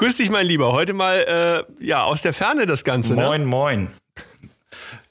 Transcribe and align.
Grüß 0.00 0.16
dich, 0.16 0.30
mein 0.30 0.46
Lieber. 0.46 0.72
Heute 0.72 0.94
mal 0.94 1.66
äh, 1.78 1.84
ja 1.84 2.04
aus 2.04 2.22
der 2.22 2.32
Ferne 2.32 2.64
das 2.64 2.84
Ganze. 2.84 3.12
Moin, 3.12 3.42
ne? 3.42 3.46
moin. 3.46 3.88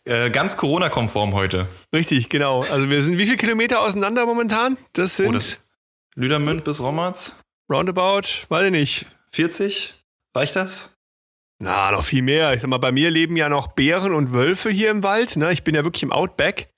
Äh, 0.03 0.31
ganz 0.31 0.57
Corona-konform 0.57 1.35
heute. 1.35 1.67
Richtig, 1.93 2.27
genau. 2.29 2.61
Also 2.63 2.89
wir 2.89 3.03
sind 3.03 3.19
wie 3.19 3.25
viele 3.25 3.37
Kilometer 3.37 3.81
auseinander 3.81 4.25
momentan? 4.25 4.79
Das 4.93 5.17
sind 5.17 5.27
Oh, 5.27 5.31
das- 5.33 5.59
Lüdermünd 6.15 6.63
bis 6.63 6.81
Rommerz? 6.81 7.39
roundabout, 7.71 8.47
weiß 8.47 8.65
ich 8.65 8.71
nicht. 8.71 9.05
40? 9.31 9.93
Reicht 10.33 10.55
das? 10.55 10.97
Na, 11.59 11.91
noch 11.91 12.03
viel 12.03 12.23
mehr. 12.23 12.55
Ich 12.55 12.61
sag 12.61 12.67
mal, 12.71 12.79
bei 12.79 12.91
mir 12.91 13.11
leben 13.11 13.37
ja 13.37 13.47
noch 13.47 13.67
Bären 13.67 14.11
und 14.11 14.33
Wölfe 14.33 14.71
hier 14.71 14.89
im 14.89 15.03
Wald. 15.03 15.35
Ne? 15.35 15.53
Ich 15.53 15.63
bin 15.63 15.75
ja 15.75 15.83
wirklich 15.83 16.01
im 16.01 16.11
Outback. 16.11 16.71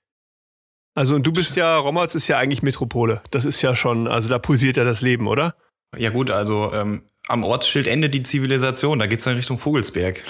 Also 0.94 1.14
und 1.14 1.26
du 1.26 1.32
bist 1.32 1.56
ja, 1.56 1.78
Rommerz 1.78 2.14
ist 2.14 2.28
ja 2.28 2.36
eigentlich 2.36 2.62
Metropole. 2.62 3.22
Das 3.30 3.46
ist 3.46 3.62
ja 3.62 3.74
schon, 3.74 4.06
also 4.06 4.28
da 4.28 4.38
pulsiert 4.38 4.76
ja 4.76 4.84
das 4.84 5.00
Leben, 5.00 5.28
oder? 5.28 5.54
Ja 5.96 6.10
gut, 6.10 6.30
also 6.30 6.70
ähm, 6.74 7.04
am 7.28 7.44
Ortsschild 7.44 7.86
endet 7.86 8.14
die 8.14 8.22
Zivilisation. 8.22 8.98
Da 8.98 9.06
geht's 9.06 9.24
dann 9.24 9.36
Richtung 9.36 9.58
Vogelsberg. 9.58 10.20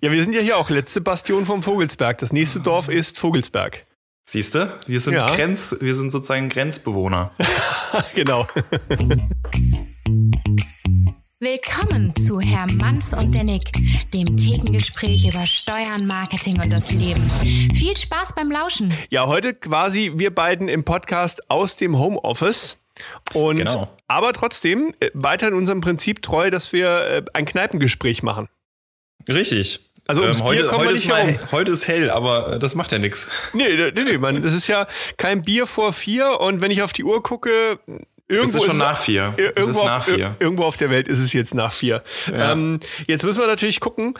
Ja, 0.00 0.12
wir 0.12 0.22
sind 0.22 0.34
ja 0.34 0.40
hier 0.40 0.56
auch 0.58 0.70
letzte 0.70 1.00
Bastion 1.00 1.46
vom 1.46 1.62
Vogelsberg. 1.62 2.18
Das 2.18 2.32
nächste 2.32 2.60
Dorf 2.60 2.88
ist 2.88 3.18
Vogelsberg. 3.18 3.84
Siehst 4.28 4.54
du? 4.54 4.70
Wir 4.86 5.00
sind 5.00 5.14
Ja. 5.14 5.34
Grenz, 5.34 5.76
wir 5.80 5.94
sind 5.94 6.10
sozusagen 6.10 6.50
Grenzbewohner. 6.50 7.32
genau. 8.14 8.46
Willkommen 11.40 12.14
zu 12.16 12.40
Herr 12.40 12.66
Manns 12.74 13.14
und 13.14 13.34
der 13.34 13.44
Nick, 13.44 13.72
dem 14.12 14.36
Thekengespräch 14.36 15.26
über 15.32 15.46
Steuern, 15.46 16.06
Marketing 16.06 16.60
und 16.60 16.70
das 16.72 16.92
Leben. 16.92 17.22
Viel 17.74 17.96
Spaß 17.96 18.34
beim 18.34 18.50
Lauschen. 18.50 18.92
Ja, 19.08 19.26
heute 19.26 19.54
quasi 19.54 20.12
wir 20.16 20.34
beiden 20.34 20.68
im 20.68 20.84
Podcast 20.84 21.48
aus 21.50 21.76
dem 21.76 21.96
Homeoffice. 21.98 22.76
Und 23.34 23.56
Genau. 23.56 23.88
aber 24.06 24.32
trotzdem 24.32 24.94
äh, 25.00 25.10
weiter 25.14 25.48
in 25.48 25.54
unserem 25.54 25.80
Prinzip 25.80 26.22
treu, 26.22 26.50
dass 26.50 26.72
wir 26.72 26.88
äh, 26.88 27.22
ein 27.34 27.44
Kneipengespräch 27.44 28.22
machen. 28.22 28.48
Richtig. 29.28 29.80
Also 30.06 30.22
ums 30.22 30.38
Bier 30.38 30.46
heute, 30.46 30.62
kommen 30.68 30.72
wir 30.82 30.86
heute, 30.86 30.94
nicht 30.94 31.04
ist 31.04 31.08
mal, 31.10 31.52
heute 31.52 31.70
ist 31.72 31.86
hell, 31.86 32.10
aber 32.10 32.54
äh, 32.54 32.58
das 32.58 32.74
macht 32.74 32.92
ja 32.92 32.98
nichts. 32.98 33.30
Nee, 33.52 33.90
nee, 33.94 34.04
nee, 34.04 34.16
man, 34.18 34.42
das 34.42 34.54
ist 34.54 34.66
ja 34.66 34.86
kein 35.18 35.42
Bier 35.42 35.66
vor 35.66 35.92
vier 35.92 36.40
und 36.40 36.60
wenn 36.62 36.70
ich 36.70 36.80
auf 36.82 36.94
die 36.94 37.04
Uhr 37.04 37.22
gucke, 37.22 37.78
irgendwo 38.26 38.56
Es 38.56 38.62
ist 38.62 38.64
schon 38.64 38.78
nach 38.78 38.98
vier. 39.00 39.34
Ir- 39.36 39.52
Es 39.54 39.64
Irgendwo, 39.66 39.80
ist 39.80 39.84
nach 39.86 39.98
auf, 39.98 40.04
vier. 40.06 40.16
ir- 40.18 40.34
irgendwo 40.40 40.64
auf 40.64 40.76
der 40.78 40.88
Welt 40.90 41.08
ist 41.08 41.18
es 41.18 41.34
jetzt 41.34 41.54
nach 41.54 41.74
vier. 41.74 42.02
Ja. 42.32 42.52
Ähm, 42.52 42.80
jetzt 43.06 43.22
müssen 43.22 43.40
wir 43.40 43.46
natürlich 43.46 43.80
gucken. 43.80 44.14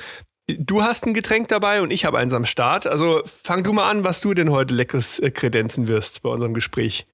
Du 0.47 0.83
hast 0.83 1.07
ein 1.07 1.13
Getränk 1.15 1.49
dabei 1.49 1.81
und 1.83 1.91
ich 1.91 2.05
habe 2.07 2.19
eins 2.19 2.33
am 2.35 2.45
Start. 2.47 2.87
Also 2.87 3.23
fang 3.25 3.65
du 3.65 3.73
mal 3.73 3.89
an, 3.89 4.05
was 4.05 4.21
du 4.23 4.33
denn 4.35 4.51
heute 4.51 4.75
leckeres 4.75 5.23
kredenzen 5.35 5.89
wirst 5.89 6.23
bei 6.23 6.31
unserem 6.31 6.53
Gespräch. 6.55 7.07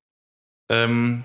Ähm, 0.69 1.25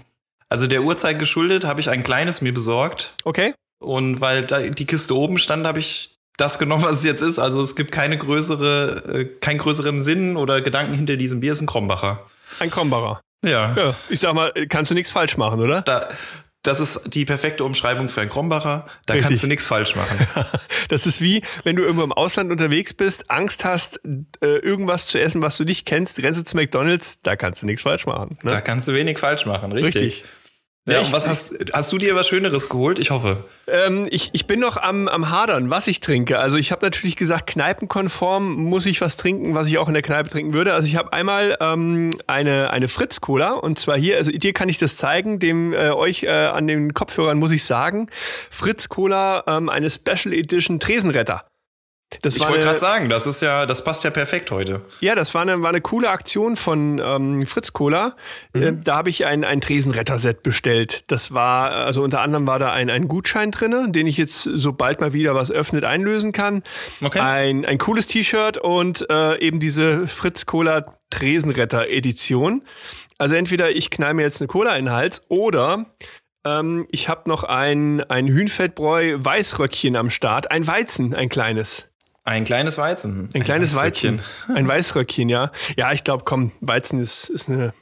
also 0.50 0.68
der 0.68 0.84
Uhrzeit 0.84 1.20
geschuldet 1.20 1.64
habe 1.64 1.80
ich 1.80 1.90
ein 1.90 2.04
kleines 2.04 2.42
mir 2.42 2.54
besorgt. 2.54 3.14
Okay? 3.24 3.54
Und 3.80 4.20
weil 4.20 4.46
da 4.46 4.60
die 4.62 4.86
Kiste 4.86 5.16
oben 5.16 5.38
stand, 5.38 5.66
habe 5.66 5.80
ich 5.80 6.18
das 6.38 6.60
genommen, 6.60 6.84
was 6.88 6.98
es 6.98 7.04
jetzt 7.04 7.22
ist. 7.22 7.40
Also 7.40 7.62
es 7.62 7.76
gibt 7.76 7.92
keine 7.92 8.18
größere, 8.18 9.04
äh, 9.14 9.26
keinen 9.40 9.60
größeren 9.60 10.04
Sinn 10.04 10.36
oder 10.36 10.62
Gedanken 10.62 10.96
hinter 10.96 11.18
diesem 11.18 11.40
Bier. 11.40 11.52
Es 11.52 11.60
ist 11.60 11.64
ein 11.64 11.68
Krombacher. 11.68 12.26
Ein 12.60 12.72
Krombacher. 12.72 13.22
Ja. 13.46 13.74
Ja, 13.76 13.96
ich 14.10 14.20
sag 14.20 14.34
mal, 14.34 14.52
kannst 14.68 14.92
du 14.92 14.96
nichts 14.96 15.12
falsch 15.12 15.38
machen, 15.38 15.62
oder? 15.62 15.82
Da, 15.84 16.10
das 16.64 16.82
ist 16.82 17.16
die 17.16 17.24
perfekte 17.24 17.64
Umschreibung 17.64 18.10
für 18.10 18.20
einen 18.20 18.30
Krombacher. 18.30 18.86
Da 19.06 19.14
Richtig. 19.14 19.28
kannst 19.28 19.44
du 19.44 19.48
nichts 19.48 19.66
falsch 19.66 19.96
machen. 19.96 20.18
Das 20.88 21.06
ist 21.06 21.22
wie, 21.22 21.44
wenn 21.64 21.76
du 21.76 21.84
irgendwo 21.84 22.04
im 22.04 22.12
Ausland 22.12 22.52
unterwegs 22.52 22.96
bist, 22.96 23.30
Angst 23.30 23.64
hast, 23.64 24.02
äh, 24.42 24.58
irgendwas 24.58 25.06
zu 25.06 25.20
essen, 25.20 25.40
was 25.40 25.56
du 25.56 25.64
nicht 25.64 25.86
kennst, 25.86 26.18
rennst 26.18 26.40
du 26.40 26.44
zu 26.44 26.58
McDonalds, 26.58 27.22
da 27.22 27.36
kannst 27.36 27.62
du 27.62 27.68
nichts 27.68 27.84
falsch 27.84 28.08
machen. 28.08 28.40
Ne? 28.42 28.50
Da 28.50 28.62
kannst 28.62 28.88
du 28.88 28.96
wenig 28.96 29.20
falsch 29.20 29.46
machen, 29.46 29.72
richtig. 29.72 29.96
Richtig. 29.96 30.24
Ja, 30.92 31.02
ich- 31.02 31.12
was 31.12 31.28
hast, 31.28 31.54
hast 31.74 31.92
du 31.92 31.98
dir 31.98 32.16
was 32.16 32.28
Schöneres 32.28 32.70
geholt? 32.70 33.00
Ich 33.00 33.12
hoffe. 33.12 33.44
Ähm, 33.68 34.08
ich, 34.10 34.30
ich 34.34 34.48
bin 34.48 34.60
noch 34.60 34.78
am, 34.78 35.08
am 35.08 35.30
Hadern, 35.30 35.70
was 35.70 35.88
ich 35.88 36.00
trinke. 36.00 36.40
Also 36.40 36.58
ich 36.58 36.72
habe 36.72 36.86
natürlich 36.86 37.16
gesagt, 37.16 37.48
kneipenkonform 37.48 38.54
muss 38.54 38.86
ich 38.86 39.02
was 39.02 39.18
trinken, 39.18 39.56
was 39.56 39.68
ich 39.68 39.78
auch 39.78 39.88
in 39.88 39.94
der 39.94 40.04
Kneipe 40.04 40.30
trinken 40.30 40.54
würde. 40.54 40.74
Also 40.74 40.88
ich 40.88 40.96
habe 40.96 41.14
einmal 41.14 41.58
ähm, 41.60 42.12
eine, 42.28 42.72
eine 42.72 42.88
Fritz-Cola 42.88 43.52
und 43.54 43.78
zwar 43.80 43.98
hier, 43.98 44.18
also 44.18 44.32
dir 44.32 44.54
kann 44.54 44.70
ich 44.70 44.78
das 44.78 44.96
zeigen, 44.98 45.40
dem 45.40 45.74
äh, 45.74 45.90
euch 45.92 46.24
äh, 46.24 46.30
an 46.30 46.68
den 46.68 46.94
Kopfhörern 46.94 47.38
muss 47.38 47.52
ich 47.52 47.64
sagen, 47.64 48.10
Fritz-Cola, 48.50 49.44
ähm, 49.48 49.70
eine 49.70 49.90
Special 49.90 50.34
Edition 50.34 50.80
Tresenretter. 50.80 51.46
Das 52.22 52.36
Ich 52.36 52.48
wollte 52.48 52.66
gerade 52.66 52.80
sagen, 52.80 53.10
das 53.10 53.28
ist 53.28 53.42
ja, 53.42 53.66
das 53.66 53.84
passt 53.84 54.04
ja 54.04 54.10
perfekt 54.10 54.50
heute. 54.50 54.82
Ja, 55.00 55.14
das 55.14 55.34
war 55.36 55.44
eine, 55.44 55.62
war 55.62 55.70
eine 55.70 55.82
coole 55.82 56.10
Aktion 56.10 56.56
von 56.56 57.00
ähm, 57.04 57.46
Fritz 57.46 57.72
Cola. 57.72 58.16
Äh, 58.54 58.74
da 58.84 58.98
habe 58.98 59.10
ich 59.12 59.26
ein, 59.26 59.44
ein 59.44 59.62
Tresenretter-Set 59.62 60.42
bestellt. 60.42 61.04
Das 61.08 61.34
war, 61.34 61.72
also 61.72 62.04
unter 62.04 62.22
anderem 62.22 62.48
war 62.48 62.58
da 62.58 62.72
ein, 62.72 62.90
ein 62.90 63.08
Gutschein 63.08 63.52
drinne, 63.52 63.92
den 63.92 64.08
ich 64.08 64.18
jetzt, 64.18 64.42
sobald 64.42 65.02
mal 65.02 65.14
wieder 65.14 65.36
was 65.36 65.52
öffnet, 65.52 65.84
einlösen 65.84 66.32
kann. 66.32 66.64
Okay. 67.04 67.20
Ein, 67.20 67.66
ein 67.66 67.78
cooles 67.78 68.08
T-Shirt 68.08 68.58
und 68.58 69.08
äh, 69.10 69.40
eben 69.40 69.60
diese 69.60 70.08
Fritz 70.08 70.48
Cola 70.48 70.98
Tresenretter-Edition. 71.12 72.64
Also 73.18 73.36
entweder 73.36 73.72
ich 73.72 73.92
knall 73.92 74.16
mir 74.16 74.24
jetzt 74.24 74.42
eine 74.42 74.48
Cola 74.48 74.76
in 74.76 74.86
den 74.86 74.94
Hals 74.94 75.22
oder 75.28 75.86
ähm, 76.46 76.88
ich 76.90 77.10
habe 77.10 77.30
noch 77.30 77.44
ein, 77.44 78.02
ein 78.10 78.28
Hühnfettbräu 78.28 79.18
Weißröckchen 79.20 79.96
am 79.96 80.10
Start. 80.10 80.52
Ein 80.52 80.66
Weizen, 80.66 81.14
ein 81.14 81.30
kleines. 81.30 81.89
Ein 82.30 82.44
kleines 82.44 82.78
Weizen. 82.78 83.30
Ein, 83.34 83.44
kleines 83.44 83.76
Weißröckchen. 83.76 84.20
Weizen. 84.20 84.56
Ein 84.56 84.68
Weißröckchen, 84.68 85.30
ja. 85.30 85.52
Ja, 85.78 85.92
ich 85.94 86.04
glaube, 86.04 86.24
komm, 86.26 86.52
Weizen 86.62 87.02
ist, 87.02 87.30
ist 87.30 87.50
eine. 87.50 87.74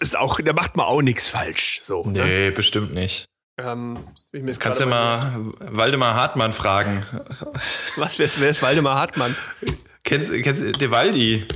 Ist 0.00 0.16
auch, 0.16 0.40
da 0.40 0.52
macht 0.52 0.76
man 0.76 0.86
auch 0.86 1.02
nichts 1.02 1.28
falsch. 1.28 1.80
So, 1.84 2.04
ne? 2.04 2.24
Nee, 2.24 2.50
bestimmt 2.50 2.92
nicht. 2.94 3.26
ähm, 3.60 3.98
Kannst 4.58 4.78
gerade 4.80 4.86
mal 4.86 5.34
Waldemar 5.60 6.14
Hartmann 6.14 6.52
fragen. 6.52 7.04
Was, 7.96 8.18
wer, 8.18 8.26
ist- 8.26 8.40
wer 8.40 8.50
ist 8.50 8.62
Waldemar 8.62 8.96
Hartmann? 8.98 9.36
Kennst, 10.02 10.32
kennst 10.42 10.62
du 10.62 10.72
De 10.72 10.90
Waldi? 10.90 11.46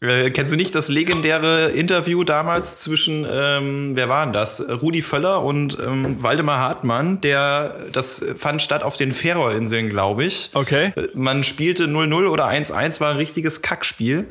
Äh, 0.00 0.30
kennst 0.30 0.52
du 0.52 0.56
nicht 0.56 0.74
das 0.74 0.88
legendäre 0.88 1.70
Interview 1.70 2.22
damals 2.22 2.82
zwischen, 2.82 3.26
ähm, 3.28 3.96
wer 3.96 4.08
war 4.08 4.24
denn 4.24 4.32
das? 4.32 4.64
Rudi 4.80 5.02
Völler 5.02 5.42
und 5.42 5.78
ähm, 5.84 6.22
Waldemar 6.22 6.60
Hartmann, 6.60 7.20
der, 7.20 7.74
das 7.92 8.24
fand 8.38 8.62
statt 8.62 8.84
auf 8.84 8.96
den 8.96 9.12
Färöerinseln, 9.12 9.88
glaube 9.88 10.24
ich. 10.24 10.50
Okay. 10.54 10.92
Äh, 10.94 11.08
Man 11.14 11.42
spielte 11.42 11.86
0-0 11.86 12.28
oder 12.28 12.46
1-1, 12.46 13.00
war 13.00 13.10
ein 13.10 13.16
richtiges 13.16 13.62
Kackspiel. 13.62 14.28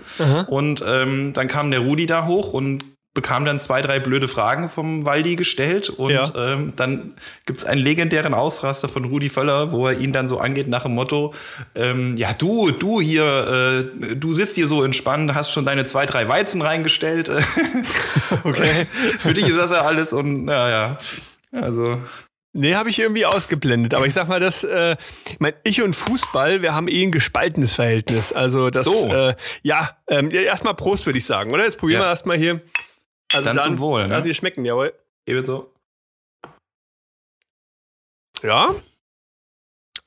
Und 0.48 0.84
ähm, 0.88 1.34
dann 1.34 1.48
kam 1.48 1.72
der 1.72 1.82
Rudi 1.82 2.06
da 2.06 2.26
hoch 2.26 2.54
und 2.54 2.95
bekam 3.16 3.46
dann 3.46 3.60
zwei, 3.60 3.82
drei 3.82 4.00
blöde 4.00 4.28
Fragen 4.28 4.70
vom 4.70 5.06
Waldi 5.06 5.36
gestellt. 5.36 5.90
Und 5.90 6.12
Ja. 6.12 6.26
ähm, 6.36 6.74
dann 6.76 7.14
gibt's 7.48 7.66
einen 7.66 7.82
legendären 7.82 8.36
Ausraster 8.36 8.88
von 8.90 9.06
Rudi 9.06 9.30
Völler, 9.30 9.72
wo 9.72 9.88
er 9.88 9.98
ihn 9.98 10.14
dann 10.14 10.28
so 10.28 10.38
angeht 10.40 10.68
nach 10.68 10.84
dem 10.84 10.94
Motto, 10.94 11.34
ähm, 11.74 12.16
ja, 12.18 12.34
du, 12.34 12.70
du 12.72 13.02
hier, 13.02 13.82
äh, 13.92 14.16
du 14.16 14.34
sitzt 14.34 14.56
hier 14.56 14.68
so 14.68 14.84
entspannt, 14.84 15.34
hast 15.34 15.52
schon 15.52 15.66
deine 15.66 15.86
zwei, 15.86 16.06
drei 16.06 16.28
Weizen 16.28 16.62
reingestellt. 16.62 17.32
Okay. 18.44 18.86
Für 19.20 19.34
dich 19.34 19.48
ist 19.48 19.58
das 19.58 19.72
ja 19.72 19.82
alles 19.82 20.14
und 20.14 20.46
naja. 20.46 20.98
Also, 21.54 22.00
Nee, 22.58 22.76
habe 22.76 22.90
ich 22.90 23.00
irgendwie 23.00 23.26
ausgeblendet. 23.26 23.94
Aber 23.94 24.06
ich 24.08 24.14
sag 24.14 24.30
mal, 24.30 24.40
das, 24.40 24.64
äh, 24.64 24.96
ich 25.30 25.40
mein, 25.42 25.54
ich 25.66 25.82
und 25.82 25.94
Fußball, 25.94 26.62
wir 26.62 26.74
haben 26.74 26.88
eh 26.88 27.04
ein 27.04 27.12
gespaltenes 27.12 27.74
Verhältnis. 27.74 28.32
Also 28.32 28.70
das, 28.70 28.86
So. 28.86 29.08
äh, 29.14 29.36
ja, 29.62 29.98
ähm, 30.08 30.30
ja 30.32 30.42
erstmal 30.42 30.74
Prost, 30.74 31.06
würde 31.06 31.18
ich 31.20 31.26
sagen, 31.26 31.52
oder? 31.54 31.66
Jetzt 31.66 31.78
probieren 31.80 32.00
Ja. 32.02 32.08
wir 32.08 32.12
erstmal 32.12 32.38
hier. 32.38 32.62
Also 33.34 33.46
Dann 33.54 33.60
zum 33.60 33.80
Wohl, 33.80 34.04
ne? 34.08 34.16
Lass 34.16 34.24
die 34.24 34.34
schmecken, 34.34 34.64
jawohl. 34.66 34.94
ebenso. 35.26 35.72
Ja. 38.44 38.76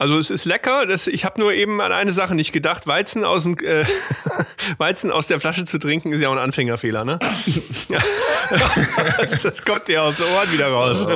Also 0.00 0.16
es 0.16 0.30
ist 0.30 0.44
lecker. 0.44 0.86
Das, 0.86 1.08
ich 1.08 1.24
habe 1.24 1.40
nur 1.40 1.52
eben 1.52 1.80
an 1.80 1.90
eine 1.90 2.12
Sache 2.12 2.36
nicht 2.36 2.52
gedacht. 2.52 2.86
Weizen 2.86 3.24
aus 3.24 3.42
dem 3.42 3.58
äh, 3.58 3.84
Weizen 4.78 5.10
aus 5.10 5.26
der 5.26 5.40
Flasche 5.40 5.64
zu 5.64 5.78
trinken 5.78 6.12
ist 6.12 6.20
ja 6.20 6.28
auch 6.28 6.32
ein 6.32 6.38
Anfängerfehler, 6.38 7.04
ne? 7.04 7.18
ja. 7.88 7.98
das, 9.18 9.42
das 9.42 9.62
kommt 9.62 9.88
dir 9.88 10.04
aus 10.04 10.16
den 10.16 10.26
Ohren 10.26 10.52
wieder 10.52 10.68
raus. 10.68 11.06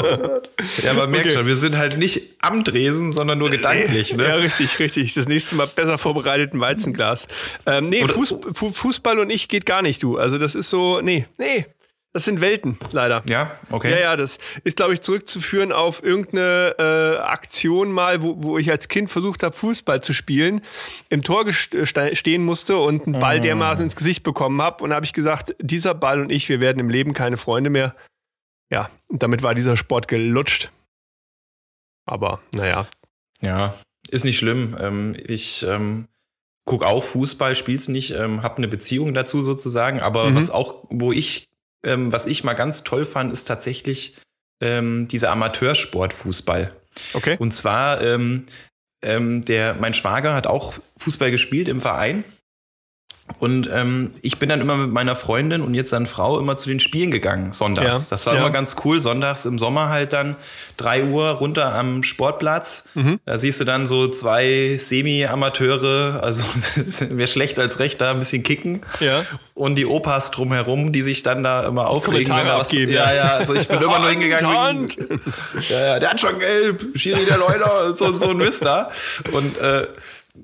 Ja, 0.83 0.95
man 0.95 1.11
merkt 1.13 1.27
Okay. 1.29 1.37
schon, 1.37 1.47
wir 1.47 1.55
sind 1.57 1.77
halt 1.79 1.97
nicht 1.97 2.21
am 2.41 2.65
Dresen, 2.65 3.13
sondern 3.13 3.39
nur 3.39 3.51
gedanklich, 3.51 4.17
ne? 4.17 4.27
Ja, 4.27 4.35
richtig, 4.35 4.77
richtig. 4.81 5.15
Das 5.15 5.29
nächste 5.29 5.55
Mal 5.55 5.69
besser 5.69 5.97
vorbereitet 5.97 6.53
ein 6.53 6.61
Weizenglas. 6.61 7.29
Ähm, 7.67 7.89
nee, 7.89 8.05
Fuß, 8.05 8.35
Fu 8.53 8.73
Fußball 8.73 9.21
und 9.21 9.31
ich 9.31 9.49
geht 9.49 9.65
gar 9.65 9.83
nicht, 9.83 10.03
du. 10.03 10.19
Also 10.19 10.39
das 10.39 10.57
ist 10.57 10.69
so, 10.71 11.01
nee, 11.01 11.27
nee. 11.39 11.67
Das 12.15 12.25
sind 12.27 12.43
Welten, 12.43 12.77
leider. 12.93 13.23
Ja, 13.27 13.59
okay. 13.71 13.91
Ja, 13.91 13.99
ja, 13.99 14.17
das 14.17 14.39
ist, 14.65 14.77
glaube 14.77 14.93
ich, 14.93 15.01
zurückzuführen 15.01 15.73
auf 15.73 16.03
irgendeine 16.05 16.75
äh, 16.79 17.17
Aktion 17.23 17.91
mal, 17.91 18.23
wo, 18.23 18.35
wo 18.43 18.59
ich 18.59 18.71
als 18.71 18.89
Kind 18.89 19.11
versucht 19.11 19.43
habe, 19.43 19.57
Fußball 19.57 20.03
zu 20.03 20.13
spielen, 20.13 20.61
im 21.09 21.23
Tor 21.23 21.47
äh, 21.47 21.53
ste- 21.53 22.15
stehen 22.15 22.45
musste 22.45 22.77
und 22.77 23.07
einen 23.07 23.19
Ball 23.19 23.41
dermaßen 23.41 23.85
ins 23.85 23.97
Gesicht 23.97 24.23
bekommen 24.25 24.61
habe. 24.61 24.85
Und 24.85 24.91
da 24.91 24.97
habe 24.97 25.07
ich 25.07 25.15
gesagt, 25.15 25.55
dieser 25.59 25.95
Ball 25.95 26.21
und 26.21 26.31
ich, 26.31 26.51
wir 26.51 26.61
werden 26.61 26.81
im 26.81 26.91
Leben 26.91 27.15
keine 27.15 27.39
Freunde 27.39 27.71
mehr. 27.71 27.95
Ja, 28.71 28.91
und 29.09 29.23
damit 29.23 29.43
war 29.43 29.55
dieser 29.55 29.79
Sport 29.79 30.07
gelutscht. 30.07 30.71
Aber, 32.05 32.41
naja. 32.53 32.87
Ja, 33.41 33.75
ist 34.11 34.25
nicht 34.25 34.37
schlimm. 34.39 34.77
Ähm, 34.79 35.17
ich 35.27 35.63
ähm, 35.67 36.09
guck 36.67 36.83
auch 36.85 37.03
Fußball, 37.03 37.55
spiel's 37.55 37.89
nicht, 37.89 38.11
ähm, 38.11 38.43
habe 38.43 38.59
eine 38.59 38.69
Beziehung 38.69 39.15
dazu 39.15 39.43
sozusagen. 39.43 40.01
Aber 40.01 40.31
Mhm. 40.31 40.35
was 40.35 40.51
auch, 40.51 40.85
wo 40.91 41.11
ich, 41.13 41.49
ähm, 41.85 42.13
was 42.13 42.27
ich 42.27 42.45
mal 42.45 42.55
ganz 42.55 42.85
toll 42.85 43.05
fand, 43.05 43.33
ist 43.33 43.45
tatsächlich 43.45 44.17
ähm, 44.61 45.09
dieser 45.09 45.31
Amateursport 45.31 46.13
Fußball. 46.13 46.73
Okay. 47.15 47.37
Und 47.39 47.53
zwar, 47.53 48.01
ähm, 48.01 48.47
ähm, 49.03 49.43
der, 49.43 49.75
mein 49.75 49.95
Schwager 49.95 50.35
hat 50.35 50.47
auch 50.47 50.75
Fußball 50.99 51.31
gespielt 51.31 51.69
im 51.69 51.81
Verein. 51.81 52.25
Und 53.39 53.69
ähm, 53.73 54.11
ich 54.21 54.39
bin 54.39 54.49
dann 54.49 54.61
immer 54.61 54.77
mit 54.77 54.93
meiner 54.93 55.17
Freundin 55.17 55.63
und 55.63 55.75
jetzt 55.75 55.93
dann 55.93 56.07
Frau 56.07 56.39
immer 56.39 56.57
zu 56.57 56.69
den 56.69 56.81
Spielen 56.81 57.11
gegangen, 57.11 57.53
sonntags. 57.53 57.87
Ja, 57.87 58.07
das 58.11 58.27
war 58.27 58.35
ja. 58.35 58.41
immer 58.41 58.51
ganz 58.51 58.77
cool. 58.85 59.01
Sonntags 59.01 59.47
im 59.47 59.59
Sommer 59.59 59.89
halt 59.89 60.13
dann 60.13 60.37
drei 60.77 61.05
Uhr 61.05 61.31
runter 61.31 61.73
am 61.75 62.03
Sportplatz. 62.03 62.85
Mhm. 62.95 63.21
Da 63.25 63.39
siehst 63.39 63.61
du 63.61 63.65
dann 63.65 63.87
so 63.87 64.09
zwei 64.09 64.77
Semi-Amateure, 65.33 66.21
also 66.23 66.45
wer 67.11 67.27
schlecht 67.27 67.59
als 67.59 67.79
recht 67.79 68.01
da 68.01 68.11
ein 68.11 68.19
bisschen 68.19 68.43
kicken. 68.43 68.83
Ja. 69.01 69.25
Und 69.55 69.77
die 69.77 69.87
Opas 69.87 70.31
drumherum, 70.31 70.93
die 70.93 71.03
sich 71.03 71.23
dann 71.23 71.43
da 71.43 71.63
immer 71.65 71.89
aufregen. 71.89 72.29
Kommentare 72.29 72.49
wenn 72.49 72.59
was- 72.61 72.69
abgeben, 72.69 72.93
ja, 72.93 73.15
ja. 73.15 73.37
also 73.37 73.55
ich 73.55 73.69
bin 73.69 73.79
immer 73.83 73.99
nur 73.99 74.11
hingegangen. 74.11 74.89
Wegen- 74.89 75.21
ja, 75.69 75.81
ja, 75.87 75.99
der 75.99 76.11
hat 76.11 76.21
schon 76.21 76.39
gelb, 76.39 76.85
Schiri 76.97 77.25
der 77.25 77.39
Leuter, 77.39 77.95
so, 77.95 78.17
so 78.19 78.31
ein 78.31 78.37
Mist 78.37 78.65
da. 78.65 78.91
Und, 79.33 79.59
äh, 79.59 79.87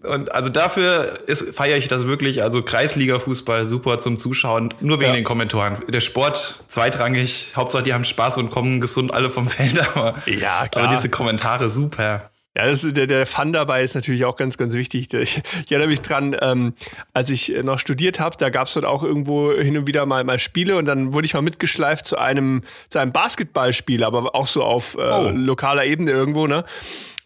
und 0.05 0.33
also 0.35 0.51
dafür 0.51 1.19
feiere 1.55 1.77
ich 1.79 1.89
das 1.89 2.07
wirklich. 2.07 2.43
Also 2.43 2.63
Kreisliga-Fußball 2.63 3.65
super 3.67 3.99
zum 3.99 4.17
Zuschauen, 4.19 4.75
nur 4.81 4.99
wegen 5.01 5.11
Ja. 5.11 5.17
den 5.17 5.25
Kommentaren. 5.25 5.79
Der 5.89 6.01
Sport 6.01 6.63
zweitrangig, 6.69 7.53
Hauptsache 7.57 7.83
die 7.85 7.95
haben 7.95 8.05
Spaß 8.05 8.39
und 8.39 8.51
kommen 8.51 8.81
gesund 8.81 9.13
alle 9.15 9.31
vom 9.31 9.49
Feld. 9.49 9.79
Aber, 9.97 10.15
Ja, 10.27 10.69
klar. 10.69 10.85
aber 10.85 10.95
diese 10.95 11.09
Kommentare 11.09 11.69
super. 11.69 12.31
Ja, 12.57 12.67
das, 12.67 12.83
der, 12.83 13.07
der 13.07 13.25
Fun 13.25 13.53
dabei 13.53 13.83
ist 13.85 13.95
natürlich 13.95 14.25
auch 14.25 14.35
ganz, 14.35 14.59
ganz 14.59 14.75
wichtig. 14.75 15.13
Ich, 15.15 15.43
ich 15.65 15.71
erinnere 15.71 15.89
mich 15.89 16.01
dran, 16.01 16.37
ähm, 16.41 16.75
als 17.15 17.31
ich 17.31 17.55
noch 17.63 17.79
studiert 17.79 18.19
habe, 18.19 18.37
da 18.37 18.51
gab 18.51 18.67
es 18.67 18.75
dort 18.75 18.85
auch 18.85 19.05
irgendwo 19.05 19.53
hin 19.53 19.79
und 19.79 19.87
wieder 19.87 20.07
mal, 20.07 20.25
mal 20.25 20.41
Spiele 20.41 20.77
und 20.77 20.85
dann 20.87 21.13
wurde 21.13 21.25
ich 21.27 21.35
mal 21.35 21.43
mitgeschleift 21.43 22.07
zu 22.07 22.19
einem, 22.19 22.63
zu 22.89 22.99
einem 22.99 23.13
Basketballspiel, 23.13 24.03
aber 24.03 24.35
auch 24.35 24.49
so 24.49 24.65
auf 24.65 24.95
äh, 24.97 24.99
Oh. 24.99 25.31
lokaler 25.33 25.85
Ebene 25.87 26.11
irgendwo, 26.11 26.47
ne? 26.49 26.65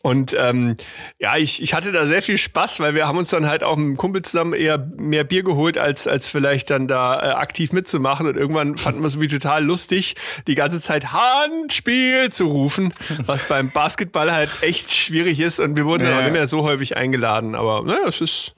Und 0.04 0.34
ähm, 0.36 0.76
ja, 1.20 1.36
ich, 1.36 1.62
ich 1.62 1.74
hatte 1.74 1.92
da 1.92 2.06
sehr 2.08 2.22
viel 2.22 2.36
Spaß, 2.36 2.80
weil 2.80 2.96
wir 2.96 3.06
haben 3.06 3.18
uns 3.18 3.30
dann 3.30 3.46
halt 3.46 3.62
auch 3.62 3.76
mit 3.76 3.86
einem 3.86 3.96
Kumpel 3.96 4.22
zusammen 4.22 4.52
eher 4.52 4.76
mehr 4.96 5.22
Bier 5.22 5.44
geholt, 5.44 5.78
als, 5.78 6.08
als 6.08 6.26
vielleicht 6.26 6.70
dann 6.70 6.88
da 6.88 7.14
äh, 7.20 7.32
aktiv 7.34 7.72
mitzumachen. 7.72 8.26
Und 8.26 8.36
irgendwann 8.36 8.76
fanden 8.76 9.00
wir 9.02 9.06
es 9.06 9.14
irgendwie 9.14 9.38
total 9.38 9.64
lustig, 9.64 10.16
die 10.48 10.56
ganze 10.56 10.80
Zeit 10.80 11.12
Handspiel 11.12 12.30
zu 12.32 12.46
rufen, 12.46 12.92
was 13.26 13.44
beim 13.48 13.70
Basketball 13.70 14.32
halt 14.32 14.50
echt 14.62 14.92
schwierig 14.92 15.38
ist. 15.38 15.60
Und 15.60 15.76
wir 15.76 15.84
wurden 15.84 16.02
dann 16.02 16.12
Ja. 16.12 16.18
auch 16.18 16.24
nicht 16.24 16.32
mehr 16.32 16.48
so 16.48 16.62
häufig 16.64 16.96
eingeladen. 16.96 17.54
Aber 17.54 17.82
naja, 17.82 18.08
es 18.08 18.20
ist 18.20 18.54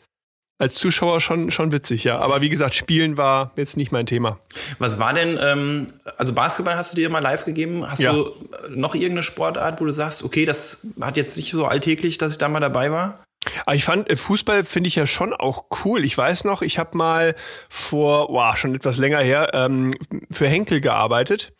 als 0.58 0.74
Zuschauer 0.74 1.20
schon, 1.20 1.50
schon 1.50 1.72
witzig, 1.72 2.04
ja. 2.04 2.18
Aber 2.18 2.40
wie 2.40 2.48
gesagt, 2.48 2.74
Spielen 2.74 3.16
war 3.16 3.52
jetzt 3.56 3.76
nicht 3.76 3.90
mein 3.92 4.06
Thema. 4.06 4.38
Was 4.78 4.98
war 4.98 5.12
denn, 5.12 5.38
ähm, 5.40 5.88
also 6.16 6.32
Basketball 6.32 6.76
hast 6.76 6.92
du 6.92 6.96
dir 6.96 7.10
mal 7.10 7.18
live 7.18 7.44
gegeben? 7.44 7.88
Hast 7.90 8.00
Ja. 8.00 8.12
du 8.12 8.30
noch 8.70 8.94
irgendeine 8.94 9.22
Sportart, 9.24 9.80
wo 9.80 9.84
du 9.84 9.90
sagst, 9.90 10.22
okay, 10.22 10.44
das 10.44 10.86
hat 11.00 11.16
jetzt 11.16 11.36
nicht 11.36 11.50
so 11.50 11.64
alltäglich, 11.66 12.18
dass 12.18 12.32
ich 12.32 12.38
da 12.38 12.48
mal 12.48 12.60
dabei 12.60 12.90
war? 12.92 13.24
Aber 13.66 13.74
ich 13.76 13.84
fand, 13.84 14.08
äh, 14.08 14.16
Fußball 14.16 14.64
finde 14.64 14.88
ich 14.88 14.94
ja 14.96 15.06
schon 15.06 15.32
auch 15.34 15.64
cool. 15.84 16.04
Ich 16.04 16.16
weiß 16.16 16.44
noch, 16.44 16.62
ich 16.62 16.78
habe 16.78 16.96
mal 16.96 17.34
vor, 17.68 18.28
wow, 18.30 18.56
schon 18.56 18.74
etwas 18.74 18.96
länger 18.96 19.20
her, 19.20 19.50
ähm, 19.54 19.90
für 20.30 20.48
Henkel 20.48 20.80
gearbeitet. 20.80 21.52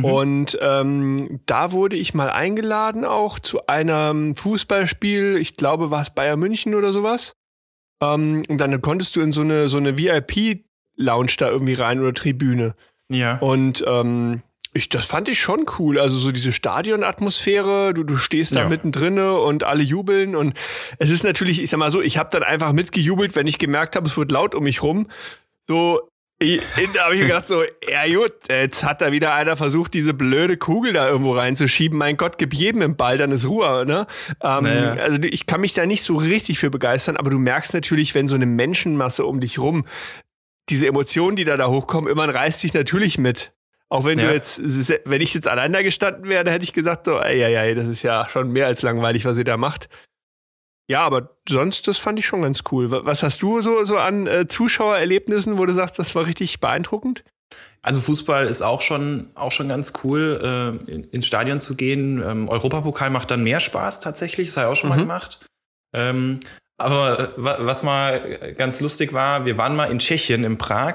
Und 0.00 0.56
ähm, 0.60 1.40
da 1.46 1.72
wurde 1.72 1.96
ich 1.96 2.14
mal 2.14 2.30
eingeladen 2.30 3.04
auch 3.04 3.40
zu 3.40 3.66
einem 3.66 4.36
Fußballspiel. 4.36 5.36
Ich 5.38 5.56
glaube, 5.56 5.90
war 5.90 6.02
es 6.02 6.10
Bayern 6.10 6.38
München 6.38 6.76
oder 6.76 6.92
sowas. 6.92 7.32
Ähm, 8.00 8.42
und 8.48 8.58
dann 8.58 8.80
konntest 8.82 9.16
du 9.16 9.20
in 9.20 9.32
so 9.32 9.40
eine, 9.40 9.68
so 9.68 9.76
eine 9.78 9.96
VIP-Lounge 9.98 11.32
da 11.38 11.48
irgendwie 11.50 11.74
rein 11.74 12.00
oder 12.00 12.12
Tribüne. 12.12 12.74
Ja. 13.08 13.38
Und 13.38 13.84
ähm, 13.86 14.42
ich, 14.72 14.88
das 14.90 15.06
fand 15.06 15.28
ich 15.28 15.40
schon 15.40 15.64
cool. 15.78 15.98
Also 15.98 16.18
so 16.18 16.32
diese 16.32 16.52
Stadionatmosphäre, 16.52 17.94
du, 17.94 18.04
du 18.04 18.16
stehst 18.16 18.54
da 18.54 18.62
Ja. 18.62 18.68
mittendrin 18.68 19.18
und 19.18 19.64
alle 19.64 19.82
jubeln. 19.82 20.36
Und 20.36 20.54
es 20.98 21.10
ist 21.10 21.24
natürlich, 21.24 21.62
ich 21.62 21.70
sag 21.70 21.78
mal 21.78 21.90
so, 21.90 22.02
ich 22.02 22.18
habe 22.18 22.28
dann 22.30 22.42
einfach 22.42 22.72
mitgejubelt, 22.72 23.34
wenn 23.36 23.46
ich 23.46 23.58
gemerkt 23.58 23.96
habe, 23.96 24.06
es 24.06 24.16
wird 24.16 24.30
laut 24.30 24.54
um 24.54 24.64
mich 24.64 24.82
rum. 24.82 25.08
So, 25.66 26.08
ich- 26.38 26.60
da 26.94 27.04
habe 27.04 27.14
ich 27.14 27.20
mir 27.20 27.28
gedacht, 27.28 27.48
so, 27.48 27.62
ja 27.88 28.06
gut, 28.14 28.32
jetzt 28.48 28.84
hat 28.84 29.00
da 29.00 29.10
wieder 29.12 29.32
einer 29.34 29.56
versucht, 29.56 29.94
diese 29.94 30.12
blöde 30.14 30.56
Kugel 30.56 30.92
da 30.92 31.08
irgendwo 31.08 31.32
reinzuschieben. 31.34 31.96
Mein 31.96 32.16
Gott, 32.16 32.36
gib 32.38 32.52
jedem 32.52 32.82
im 32.82 32.96
Ball, 32.96 33.16
dann 33.18 33.32
ist 33.32 33.46
Ruhe, 33.48 33.84
ne? 33.86 34.06
Ähm, 34.42 34.64
Naja. 34.64 34.92
Also 34.94 35.18
ich 35.22 35.46
kann 35.46 35.60
mich 35.60 35.72
da 35.72 35.86
nicht 35.86 36.02
so 36.02 36.16
richtig 36.16 36.58
für 36.58 36.70
begeistern, 36.70 37.16
aber 37.16 37.30
du 37.30 37.38
merkst 37.38 37.72
natürlich, 37.74 38.14
wenn 38.14 38.28
so 38.28 38.34
eine 38.36 38.46
Menschenmasse 38.46 39.24
um 39.24 39.40
dich 39.40 39.58
rum, 39.58 39.86
diese 40.68 40.86
Emotionen, 40.86 41.36
die 41.36 41.44
da 41.44 41.56
da 41.56 41.68
hochkommen, 41.68 42.08
irgendwann 42.08 42.30
reißt 42.30 42.62
dich 42.62 42.74
natürlich 42.74 43.18
mit. 43.18 43.52
Auch 43.88 44.04
wenn 44.04 44.18
du 44.18 44.24
Ja. 44.24 44.32
jetzt, 44.32 44.60
wenn 45.04 45.20
ich 45.20 45.32
jetzt 45.32 45.46
allein 45.46 45.72
da 45.72 45.80
gestanden 45.82 46.28
wäre, 46.28 46.42
dann 46.44 46.52
hätte 46.52 46.64
ich 46.64 46.72
gesagt, 46.72 47.06
so, 47.06 47.20
ey, 47.20 47.40
ey, 47.40 47.54
ey, 47.54 47.74
das 47.76 47.86
ist 47.86 48.02
ja 48.02 48.28
schon 48.28 48.50
mehr 48.52 48.66
als 48.66 48.82
langweilig, 48.82 49.24
was 49.24 49.38
ihr 49.38 49.44
da 49.44 49.56
macht. 49.56 49.88
Ja, 50.88 51.04
aber 51.04 51.30
sonst, 51.48 51.88
das 51.88 51.98
fand 51.98 52.18
ich 52.18 52.26
schon 52.26 52.42
ganz 52.42 52.62
cool. 52.70 52.90
Wa- 52.90 53.00
Was 53.04 53.22
hast 53.22 53.42
du 53.42 53.60
so, 53.60 53.84
so 53.84 53.96
an 53.98 54.26
äh, 54.26 54.46
Zuschauererlebnissen, 54.46 55.58
wo 55.58 55.66
du 55.66 55.74
sagst, 55.74 55.98
das 55.98 56.14
war 56.14 56.26
richtig 56.26 56.60
beeindruckend? 56.60 57.24
Also 57.82 58.00
Fußball 58.00 58.46
ist 58.46 58.62
auch 58.62 58.80
schon, 58.80 59.30
auch 59.34 59.52
schon 59.52 59.68
ganz 59.68 59.92
cool, 60.04 60.40
äh, 60.88 60.90
in, 60.92 61.04
ins 61.04 61.26
Stadion 61.26 61.60
zu 61.60 61.76
gehen. 61.76 62.22
Ähm, 62.22 62.48
Europapokal 62.48 63.10
macht 63.10 63.30
dann 63.30 63.42
mehr 63.42 63.60
Spaß 63.60 64.00
tatsächlich, 64.00 64.48
das 64.48 64.56
habe 64.58 64.66
ich 64.66 64.72
auch 64.72 64.80
schon 64.80 64.90
mal 64.90 64.98
gemacht. 64.98 65.40
Ähm, 65.94 66.40
aber 66.78 67.18
äh, 67.20 67.28
wa- 67.36 67.56
was 67.60 67.82
mal 67.82 68.52
ganz 68.56 68.80
lustig 68.80 69.12
war, 69.12 69.44
wir 69.44 69.56
waren 69.58 69.76
mal 69.76 69.90
in 69.90 69.98
Tschechien, 69.98 70.44
in 70.44 70.58
Prag. 70.58 70.94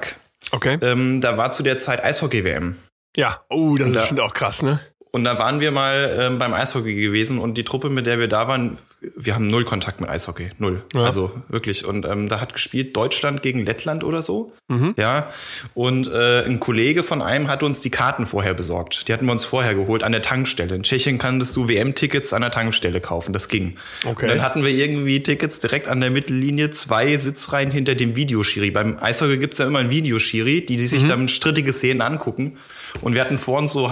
Okay. 0.52 0.78
Ähm, 0.82 1.20
da 1.20 1.36
war 1.36 1.50
zu 1.50 1.62
der 1.62 1.78
Zeit 1.78 2.04
Eishockey-WM. 2.04 2.76
Ja, 3.16 3.42
oh, 3.50 3.74
das 3.76 3.86
Und 3.86 3.90
ist 3.92 3.96
da- 3.96 4.00
bestimmt 4.02 4.20
auch 4.20 4.34
krass, 4.34 4.62
ne? 4.62 4.80
Und 5.14 5.24
da 5.24 5.38
waren 5.38 5.60
wir 5.60 5.72
mal 5.72 6.16
ähm, 6.18 6.38
beim 6.38 6.54
Eishockey 6.54 6.94
gewesen 6.94 7.38
und 7.38 7.58
die 7.58 7.64
Truppe, 7.64 7.90
mit 7.90 8.06
der 8.06 8.18
wir 8.18 8.28
da 8.28 8.48
waren, 8.48 8.78
wir 9.14 9.34
haben 9.34 9.46
null 9.48 9.64
Kontakt 9.66 10.00
mit 10.00 10.08
Eishockey. 10.08 10.50
Null. 10.58 10.84
Ja. 10.94 11.02
Also 11.04 11.32
wirklich. 11.48 11.84
Und 11.84 12.06
ähm, 12.06 12.30
da 12.30 12.40
hat 12.40 12.54
gespielt 12.54 12.96
Deutschland 12.96 13.42
gegen 13.42 13.66
Lettland 13.66 14.04
oder 14.04 14.22
so. 14.22 14.52
Mhm. 14.68 14.94
Ja. 14.96 15.28
Und 15.74 16.10
äh, 16.10 16.44
ein 16.46 16.60
Kollege 16.60 17.02
von 17.02 17.20
einem 17.20 17.48
hat 17.48 17.62
uns 17.62 17.82
die 17.82 17.90
Karten 17.90 18.24
vorher 18.24 18.54
besorgt. 18.54 19.06
Die 19.06 19.12
hatten 19.12 19.26
wir 19.26 19.32
uns 19.32 19.44
vorher 19.44 19.74
geholt 19.74 20.02
an 20.02 20.12
der 20.12 20.22
Tankstelle. 20.22 20.74
In 20.74 20.82
Tschechien 20.82 21.18
kannst 21.18 21.54
du 21.56 21.68
WM-Tickets 21.68 22.32
an 22.32 22.40
der 22.40 22.50
Tankstelle 22.50 23.02
kaufen. 23.02 23.34
Das 23.34 23.48
ging. 23.48 23.76
Okay. 24.06 24.24
Und 24.24 24.30
dann 24.30 24.42
hatten 24.42 24.62
wir 24.64 24.70
irgendwie 24.70 25.22
Tickets 25.22 25.60
direkt 25.60 25.88
an 25.88 26.00
der 26.00 26.10
Mittellinie, 26.10 26.70
zwei 26.70 27.14
Sitzreihen 27.18 27.70
hinter 27.70 27.94
dem 27.96 28.16
Videoschiri. 28.16 28.70
Beim 28.70 28.96
Eishockey 28.98 29.36
gibt's 29.36 29.58
ja 29.58 29.66
immer 29.66 29.80
ein 29.80 29.90
Videoschiri, 29.90 30.64
die, 30.64 30.76
die 30.76 30.82
Mhm. 30.84 30.88
sich 30.88 31.04
dann 31.04 31.28
strittige 31.28 31.74
Szenen 31.74 32.00
angucken. 32.00 32.56
Und 33.00 33.14
wir 33.14 33.20
hatten 33.22 33.38
vor 33.38 33.58
uns 33.58 33.72
so 33.72 33.90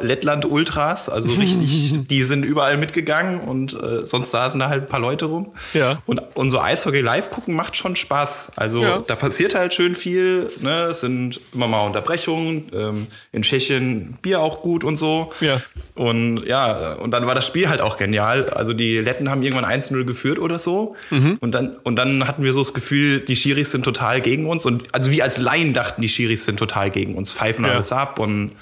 Hardcore-Lettland-Ultras, 0.00 1.08
also 1.08 1.30
richtig, 1.32 2.06
die 2.08 2.22
sind 2.22 2.44
überall 2.44 2.76
mitgegangen 2.76 3.40
und 3.40 3.74
äh, 3.74 4.04
sonst 4.06 4.30
saßen 4.30 4.58
da 4.60 4.68
halt 4.68 4.82
ein 4.84 4.88
paar 4.88 5.00
Leute 5.00 5.26
rum. 5.26 5.52
Ja. 5.74 6.00
Und, 6.06 6.20
und 6.34 6.50
so 6.50 6.60
Eishockey 6.60 7.00
live 7.00 7.30
gucken 7.30 7.54
macht 7.54 7.76
schon 7.76 7.96
Spaß. 7.96 8.52
Also 8.56 8.82
Ja. 8.82 8.98
da 9.06 9.16
passiert 9.16 9.54
halt 9.54 9.74
schön 9.74 9.94
viel. 9.94 10.50
Ne? 10.60 10.84
Es 10.90 11.00
sind 11.00 11.40
immer 11.54 11.68
mal 11.68 11.80
Unterbrechungen. 11.86 12.64
Ähm, 12.72 13.06
in 13.32 13.42
Tschechien 13.42 14.18
Bier 14.22 14.40
auch 14.40 14.62
gut 14.62 14.84
und 14.84 14.96
so. 14.96 15.32
Ja. 15.40 15.60
Und 15.94 16.44
ja, 16.46 16.94
und 16.94 17.10
dann 17.10 17.26
war 17.26 17.34
das 17.34 17.46
Spiel 17.46 17.68
halt 17.68 17.80
auch 17.80 17.96
genial. 17.96 18.48
Also 18.50 18.72
die 18.72 18.98
Letten 18.98 19.28
haben 19.30 19.42
irgendwann 19.42 19.64
1-0 19.70 20.04
geführt 20.04 20.38
oder 20.38 20.58
so. 20.58 20.94
Mhm. 21.10 21.36
Und, 21.40 21.52
dann, 21.52 21.76
und 21.82 21.96
dann 21.96 22.26
hatten 22.26 22.42
wir 22.44 22.52
so 22.52 22.60
das 22.60 22.74
Gefühl, 22.74 23.20
die 23.20 23.36
Schiris 23.36 23.72
sind 23.72 23.84
total 23.84 24.20
gegen 24.20 24.46
uns. 24.46 24.66
Und 24.66 24.84
also 24.92 25.10
wir 25.10 25.24
als 25.24 25.38
Laien 25.38 25.74
dachten, 25.74 26.00
die 26.02 26.08
Schiris 26.08 26.44
sind 26.44 26.58
total 26.58 26.90
gegen 26.90 27.14
uns, 27.16 27.32
pfeifen 27.32 27.64
Ja. 27.64 27.72
alles 27.72 27.92
ab. 27.92 28.18
Und, 28.20 28.52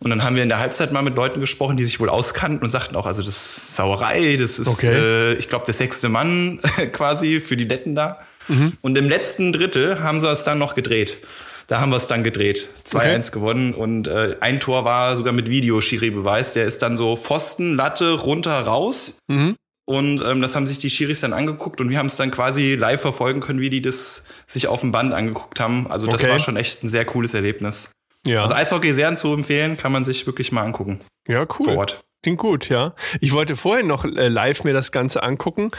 und 0.00 0.10
dann 0.10 0.22
haben 0.22 0.36
wir 0.36 0.42
in 0.42 0.48
der 0.50 0.58
Halbzeit 0.58 0.92
mal 0.92 1.02
mit 1.02 1.16
Leuten 1.16 1.40
gesprochen, 1.40 1.76
die 1.76 1.84
sich 1.84 1.98
wohl 2.00 2.08
auskannten 2.10 2.60
und 2.62 2.68
sagten 2.68 2.96
auch, 2.96 3.06
also 3.06 3.22
das 3.22 3.36
ist 3.36 3.76
Sauerei, 3.76 4.36
das 4.36 4.58
ist, 4.58 4.68
Okay. 4.68 4.92
äh, 4.94 5.32
ich 5.34 5.48
glaube, 5.48 5.64
der 5.64 5.74
sechste 5.74 6.08
Mann 6.08 6.60
quasi 6.92 7.40
für 7.40 7.56
die 7.56 7.64
Letten 7.64 7.94
da. 7.94 8.20
Mhm. 8.48 8.74
Und 8.82 8.96
im 8.98 9.08
letzten 9.08 9.52
Drittel 9.52 10.02
haben 10.02 10.20
sie 10.20 10.28
es 10.30 10.44
dann 10.44 10.58
noch 10.58 10.74
gedreht. 10.74 11.18
Da 11.66 11.80
haben 11.80 11.90
wir 11.90 11.96
es 11.96 12.06
dann 12.06 12.22
gedreht. 12.22 12.68
2-1 12.86 13.32
gewonnen 13.32 13.74
und 13.74 14.06
äh, 14.06 14.36
ein 14.40 14.60
Tor 14.60 14.84
war 14.84 15.16
sogar 15.16 15.32
mit 15.32 15.50
Videoschiri-Beweis. 15.50 16.52
Der 16.52 16.64
ist 16.64 16.80
dann 16.82 16.94
so 16.96 17.16
Pfosten, 17.16 17.74
Latte, 17.74 18.12
runter, 18.12 18.60
raus. 18.60 19.18
Mhm. 19.26 19.56
Und 19.88 20.20
ähm, 20.22 20.42
das 20.42 20.54
haben 20.56 20.66
sich 20.66 20.78
die 20.78 20.90
Schiris 20.90 21.20
dann 21.20 21.32
angeguckt 21.32 21.80
und 21.80 21.90
wir 21.90 21.98
haben 21.98 22.06
es 22.06 22.16
dann 22.16 22.30
quasi 22.32 22.74
live 22.74 23.00
verfolgen 23.00 23.40
können, 23.40 23.60
wie 23.60 23.70
die 23.70 23.82
das 23.82 24.24
sich 24.46 24.66
auf 24.68 24.80
dem 24.80 24.90
Band 24.92 25.12
angeguckt 25.12 25.58
haben. 25.60 25.88
Also 25.90 26.06
das 26.08 26.22
Okay. 26.22 26.30
war 26.32 26.38
schon 26.40 26.56
echt 26.56 26.82
ein 26.84 26.88
sehr 26.88 27.04
cooles 27.04 27.34
Erlebnis. 27.34 27.90
Ja. 28.26 28.42
Also 28.42 28.54
Eishockey 28.54 28.92
sehr 28.92 29.14
zu 29.14 29.32
empfehlen, 29.32 29.76
kann 29.76 29.92
man 29.92 30.04
sich 30.04 30.26
wirklich 30.26 30.52
mal 30.52 30.62
angucken 30.62 31.00
ja, 31.28 31.42
cool. 31.58 31.64
vor 31.66 31.76
Ort. 31.76 32.04
Klingt 32.22 32.38
gut, 32.38 32.68
ja. 32.68 32.94
Ich 33.20 33.32
wollte 33.32 33.54
vorhin 33.56 33.86
noch 33.86 34.04
äh, 34.04 34.28
live 34.28 34.64
mir 34.64 34.72
das 34.72 34.90
Ganze 34.90 35.22
angucken. 35.22 35.70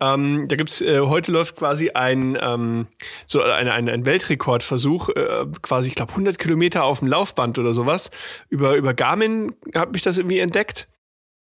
Ähm, 0.00 0.46
da 0.46 0.54
gibt's 0.54 0.80
äh, 0.80 1.00
heute 1.00 1.32
läuft 1.32 1.56
quasi 1.56 1.90
ein 1.90 2.38
ähm, 2.40 2.86
so 3.26 3.42
ein, 3.42 3.66
ein, 3.66 3.88
ein 3.88 4.06
Weltrekordversuch, 4.06 5.08
äh, 5.08 5.46
quasi 5.60 5.88
ich 5.88 5.96
glaube 5.96 6.12
100 6.12 6.38
Kilometer 6.38 6.84
auf 6.84 7.00
dem 7.00 7.08
Laufband 7.08 7.58
oder 7.58 7.74
sowas. 7.74 8.12
Über 8.48 8.76
über 8.76 8.94
Garmin 8.94 9.54
habe 9.74 9.96
ich 9.96 10.02
das 10.02 10.16
irgendwie 10.18 10.38
entdeckt. 10.38 10.86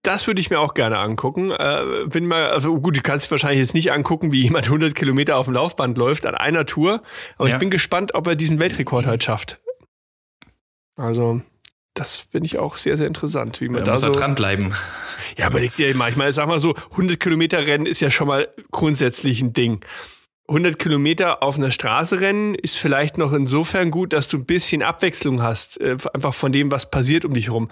Das 0.04 0.27
würde 0.27 0.39
ich 0.39 0.50
mir 0.50 0.60
auch 0.62 0.75
gerne 0.75 1.00
angucken. 1.00 1.51
Äh, 1.51 2.06
bin 2.06 2.25
mal, 2.27 2.48
also 2.51 2.80
gut, 2.80 2.96
du 2.96 3.01
kannst 3.01 3.30
wahrscheinlich 3.32 3.60
jetzt 3.60 3.74
nicht 3.74 3.92
angucken, 3.92 4.32
wie 4.32 4.44
jemand 4.44 4.68
100 4.68 4.96
Kilometer 4.96 5.36
auf 5.36 5.48
dem 5.48 5.56
Laufband 5.56 5.98
läuft 5.98 6.25
an 6.25 6.36
einer 6.36 6.66
Tour. 6.66 7.01
Aber 7.38 7.50
Ja. 7.50 7.56
ich 7.56 7.60
bin 7.60 7.70
gespannt, 7.70 8.13
ob 8.13 8.27
er 8.27 8.36
diesen 8.36 8.60
Weltrekord 8.60 9.06
halt 9.08 9.25
schafft. 9.25 9.60
Also 10.98 11.42
das 11.94 12.27
finde 12.32 12.46
ich 12.46 12.60
auch 12.60 12.77
sehr, 12.77 12.96
sehr 12.98 13.08
interessant, 13.08 13.60
wie 13.62 13.70
man 13.70 13.80
Da 13.80 13.86
da 13.86 13.92
muss 13.94 14.01
so. 14.01 14.12
dranbleiben. 14.12 14.74
Ja, 15.36 15.48
überleg 15.50 15.75
dir 15.75 15.96
mal, 15.96 16.10
ich 16.10 16.16
meine, 16.16 16.32
sag 16.34 16.48
mal 16.48 16.60
so, 16.60 16.75
100 16.92 17.20
Kilometer 17.20 17.66
Rennen 17.66 17.86
ist 17.86 18.01
ja 18.01 18.12
schon 18.12 18.27
mal 18.27 18.48
grundsätzlich 18.72 19.42
ein 19.42 19.54
Ding. 19.54 19.84
100 20.48 20.80
Kilometer 20.80 21.44
auf 21.44 21.58
einer 21.58 21.72
Straße 21.72 22.22
rennen 22.22 22.56
ist 22.56 22.77
vielleicht 22.77 23.18
noch 23.18 23.34
insofern 23.34 23.92
gut, 23.92 24.13
dass 24.13 24.27
du 24.30 24.38
ein 24.38 24.46
bisschen 24.46 24.82
Abwechslung 24.82 25.42
hast, 25.42 25.80
äh, 25.82 25.98
einfach 26.13 26.34
von 26.34 26.51
dem, 26.51 26.72
was 26.72 26.89
passiert 26.89 27.25
um 27.25 27.34
dich 27.34 27.50
rum. 27.50 27.70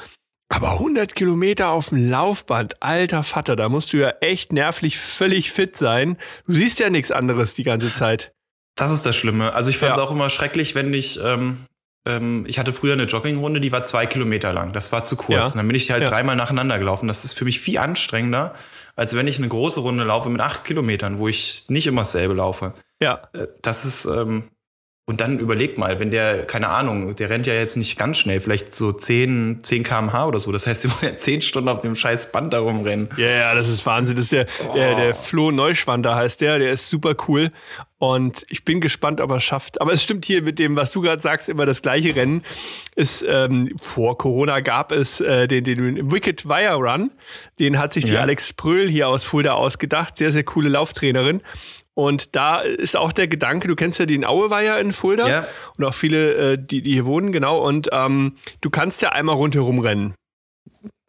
Aber 0.50 0.74
100 0.74 1.16
Kilometer 1.16 1.70
auf 1.70 1.90
dem 1.90 2.10
Laufband, 2.10 2.82
alter 2.84 3.24
Vater, 3.24 3.56
da 3.56 3.70
musst 3.70 3.94
du 3.94 3.98
ja 3.98 4.10
echt 4.22 4.52
nervlich 4.54 4.98
völlig 5.00 5.52
fit 5.52 5.78
sein. 5.78 6.18
Du 6.46 6.54
siehst 6.54 6.80
ja 6.80 6.90
nichts 6.90 7.12
anderes 7.12 7.56
die 7.56 7.64
ganze 7.64 7.94
Zeit. 7.94 8.32
Das 8.76 8.92
ist 8.92 9.06
das 9.06 9.16
Schlimme. 9.16 9.54
Also 9.54 9.70
ich 9.70 9.78
fand 9.78 9.94
es 9.94 9.98
Ja. 9.98 10.04
auch 10.04 10.12
immer 10.12 10.30
schrecklich, 10.30 10.76
wenn 10.76 10.94
ich, 10.94 11.20
ähm, 11.24 11.66
ähm, 12.06 12.46
ich 12.48 12.60
hatte 12.60 12.74
früher 12.74 12.94
eine 12.94 13.04
Joggingrunde, 13.04 13.60
die 13.60 13.72
war 13.72 13.84
zwei 13.84 14.06
Kilometer 14.06 14.54
lang. 14.54 14.72
Das 14.74 14.92
war 14.92 15.04
zu 15.04 15.16
kurz. 15.16 15.30
Ja. 15.38 15.46
Und 15.46 15.56
dann 15.58 15.68
bin 15.68 15.76
ich 15.76 15.90
halt 15.92 16.04
Ja. 16.04 16.10
dreimal 16.10 16.36
nacheinander 16.36 16.78
gelaufen. 16.80 17.08
Das 17.08 17.26
ist 17.26 17.34
für 17.38 17.46
mich 17.46 17.60
viel 17.60 17.78
anstrengender, 17.78 18.54
als 18.96 19.16
wenn 19.16 19.28
ich 19.28 19.38
eine 19.40 19.48
große 19.48 19.80
Runde 19.80 20.04
laufe 20.04 20.30
mit 20.30 20.42
acht 20.42 20.64
Kilometern, 20.64 21.18
wo 21.20 21.28
ich 21.28 21.66
nicht 21.68 21.88
immer 21.88 22.02
dasselbe 22.02 22.34
laufe. 22.34 22.74
Ja, 23.02 23.28
Äh, 23.34 23.48
Das 23.62 23.86
ist, 23.86 24.06
ähm, 24.06 24.50
und 25.08 25.22
dann 25.22 25.38
überleg 25.38 25.78
mal, 25.78 26.00
wenn 26.00 26.10
der, 26.10 26.46
keine 26.48 26.70
Ahnung, 26.70 27.16
der 27.16 27.30
rennt 27.30 27.46
ja 27.46 27.54
jetzt 27.54 27.78
nicht 27.78 27.96
ganz 27.96 28.18
schnell, 28.18 28.42
vielleicht 28.42 28.74
so 28.74 28.92
10, 28.92 29.60
10 29.62 29.84
kmh 29.84 30.26
oder 30.26 30.40
so. 30.40 30.52
Das 30.52 30.66
heißt, 30.66 30.84
du 30.84 30.88
musst 30.90 31.04
ja 31.04 31.16
10 31.16 31.44
Stunden 31.44 31.70
auf 31.70 31.82
dem 31.82 31.96
scheiß 31.96 32.32
Band 32.32 32.54
da 32.54 32.60
rumrennen. 32.60 33.10
Ja, 33.18 33.28
ja, 33.28 33.54
das 33.56 33.70
ist 33.70 33.86
Wahnsinn. 33.86 34.16
Das 34.16 34.24
ist 34.26 34.32
der, 34.32 34.48
der, 34.74 34.96
der 34.96 35.14
Flo 35.14 35.52
Neuschwander 35.52 36.16
heißt 36.16 36.42
der, 36.42 36.58
der 36.58 36.72
ist 36.72 36.90
super 36.90 37.14
cool. 37.28 37.52
Und 37.98 38.46
ich 38.50 38.66
bin 38.66 38.82
gespannt, 38.82 39.22
ob 39.22 39.30
er 39.32 39.38
es 39.38 39.44
schafft. 39.46 39.80
Aber 39.80 39.94
es 39.94 40.04
stimmt 40.04 40.26
hier 40.26 40.42
mit 40.42 40.60
dem, 40.60 40.76
was 40.76 40.92
du 40.92 41.00
gerade 41.02 41.22
sagst, 41.22 41.48
immer 41.48 41.66
das 41.66 41.82
gleiche 41.82 42.14
Rennen. 42.16 42.44
Ist, 42.96 43.26
ähm, 43.28 43.76
vor 43.82 44.18
Corona 44.18 44.60
gab 44.60 44.92
es 44.92 45.22
äh, 45.22 45.48
den, 45.48 45.64
den 45.64 46.12
Wicked 46.12 46.46
Wire 46.48 46.76
Run. 46.76 47.12
Den 47.60 47.80
hat 47.80 47.94
sich 47.94 48.04
die 48.06 48.14
Ja. 48.14 48.22
Alex 48.22 48.52
Pröhl 48.54 48.90
hier 48.90 49.08
aus 49.08 49.24
Fulda 49.24 49.54
ausgedacht. 49.54 50.18
Sehr, 50.18 50.34
sehr 50.34 50.44
coole 50.44 50.68
Lauftrainerin. 50.70 51.42
Und 51.94 52.36
da 52.36 52.60
ist 52.60 52.98
auch 52.98 53.14
der 53.14 53.30
Gedanke, 53.30 53.70
du 53.70 53.76
kennst 53.78 54.00
ja 54.00 54.06
den 54.06 54.26
Aueweiher 54.26 54.78
in 54.80 54.92
Fulda 54.92 55.30
Ja. 55.30 55.48
und 55.78 55.86
auch 55.86 55.94
viele, 55.94 56.34
äh, 56.54 56.58
die, 56.60 56.82
die 56.82 56.92
hier 56.92 57.06
wohnen, 57.06 57.32
genau. 57.32 57.66
Und 57.66 57.88
ähm, 57.94 58.36
du 58.60 58.70
kannst 58.70 59.02
ja 59.02 59.14
einmal 59.14 59.36
rundherum 59.38 59.80
rennen. 59.80 60.14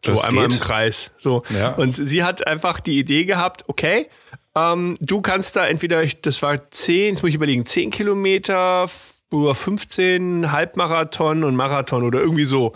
So 0.05 0.11
Das 0.13 0.23
einmal 0.23 0.47
geht. 0.47 0.55
im 0.55 0.63
Kreis. 0.63 1.11
So. 1.17 1.43
Ja. 1.49 1.73
Und 1.75 1.97
sie 1.97 2.23
hat 2.23 2.47
einfach 2.47 2.79
die 2.79 2.97
Idee 2.97 3.25
gehabt, 3.25 3.65
okay, 3.67 4.07
ähm, 4.57 4.97
du 4.99 5.21
kannst 5.21 5.55
da 5.55 5.67
entweder, 5.67 6.03
das 6.05 6.41
war 6.41 6.69
10, 6.71 7.13
jetzt 7.15 7.21
muss 7.21 7.29
ich 7.29 7.35
überlegen, 7.35 7.65
10 7.65 7.91
Kilometer 7.91 8.83
f- 8.85 9.13
oder 9.31 9.53
15 9.55 10.51
Halbmarathon 10.51 11.43
und 11.43 11.55
Marathon 11.55 12.03
oder 12.03 12.19
irgendwie 12.19 12.45
so. 12.45 12.73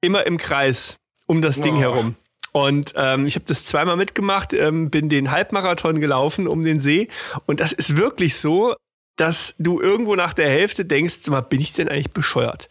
Immer 0.00 0.26
im 0.26 0.36
Kreis 0.38 0.96
um 1.26 1.42
das 1.42 1.60
Ding 1.60 1.76
Oh. 1.76 1.80
herum. 1.80 2.14
Und 2.52 2.94
ähm, 2.96 3.26
ich 3.26 3.34
habe 3.34 3.44
das 3.46 3.66
zweimal 3.66 3.96
mitgemacht, 3.96 4.52
ähm, 4.54 4.88
bin 4.90 5.08
den 5.10 5.30
Halbmarathon 5.30 6.00
gelaufen 6.00 6.46
um 6.48 6.62
den 6.62 6.80
See. 6.80 7.08
Und 7.46 7.60
das 7.60 7.72
ist 7.72 7.96
wirklich 7.96 8.36
so, 8.36 8.74
dass 9.16 9.54
du 9.58 9.80
irgendwo 9.80 10.14
nach 10.14 10.34
der 10.34 10.48
Hälfte 10.48 10.84
denkst, 10.84 11.26
mal, 11.28 11.40
bin 11.40 11.60
ich 11.60 11.72
denn 11.72 11.88
eigentlich 11.88 12.10
bescheuert? 12.10 12.68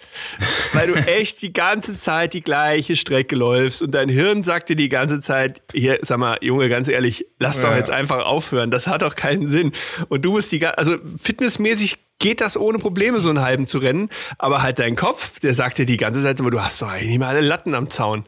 Weil 0.73 0.87
du 0.87 0.93
echt 1.07 1.41
die 1.41 1.51
ganze 1.53 1.95
Zeit 1.97 2.33
die 2.33 2.41
gleiche 2.41 2.95
Strecke 2.95 3.35
läufst 3.35 3.81
und 3.81 3.91
dein 3.91 4.09
Hirn 4.09 4.43
sagt 4.43 4.69
dir 4.69 4.75
die 4.75 4.89
ganze 4.89 5.21
Zeit, 5.21 5.61
hier, 5.73 5.99
sag 6.03 6.19
mal, 6.19 6.37
Junge, 6.41 6.69
ganz 6.69 6.87
ehrlich, 6.87 7.25
lass 7.39 7.59
doch 7.61 7.71
Ja. 7.71 7.77
jetzt 7.77 7.89
einfach 7.89 8.25
aufhören, 8.25 8.69
das 8.71 8.85
hat 8.87 9.01
doch 9.01 9.15
keinen 9.15 9.47
Sinn. 9.47 9.71
Und 10.07 10.23
du 10.23 10.31
musst 10.33 10.51
die, 10.51 10.59
ga- 10.59 10.71
also 10.71 10.97
fitnessmäßig 11.17 11.97
geht 12.19 12.39
das 12.41 12.55
ohne 12.57 12.77
Probleme, 12.77 13.19
so 13.19 13.29
einen 13.29 13.41
halben 13.41 13.67
zu 13.67 13.77
rennen, 13.79 14.09
aber 14.37 14.61
halt 14.61 14.79
dein 14.79 14.95
Kopf, 14.95 15.39
der 15.39 15.53
sagt 15.53 15.77
dir 15.79 15.85
die 15.85 15.97
ganze 15.97 16.21
Zeit, 16.21 16.39
mal, 16.39 16.49
du 16.51 16.61
hast 16.63 16.81
doch 16.81 16.87
eigentlich 16.89 17.17
mal 17.19 17.27
alle 17.29 17.41
Latten 17.41 17.73
am 17.75 17.89
Zaun. 17.89 18.23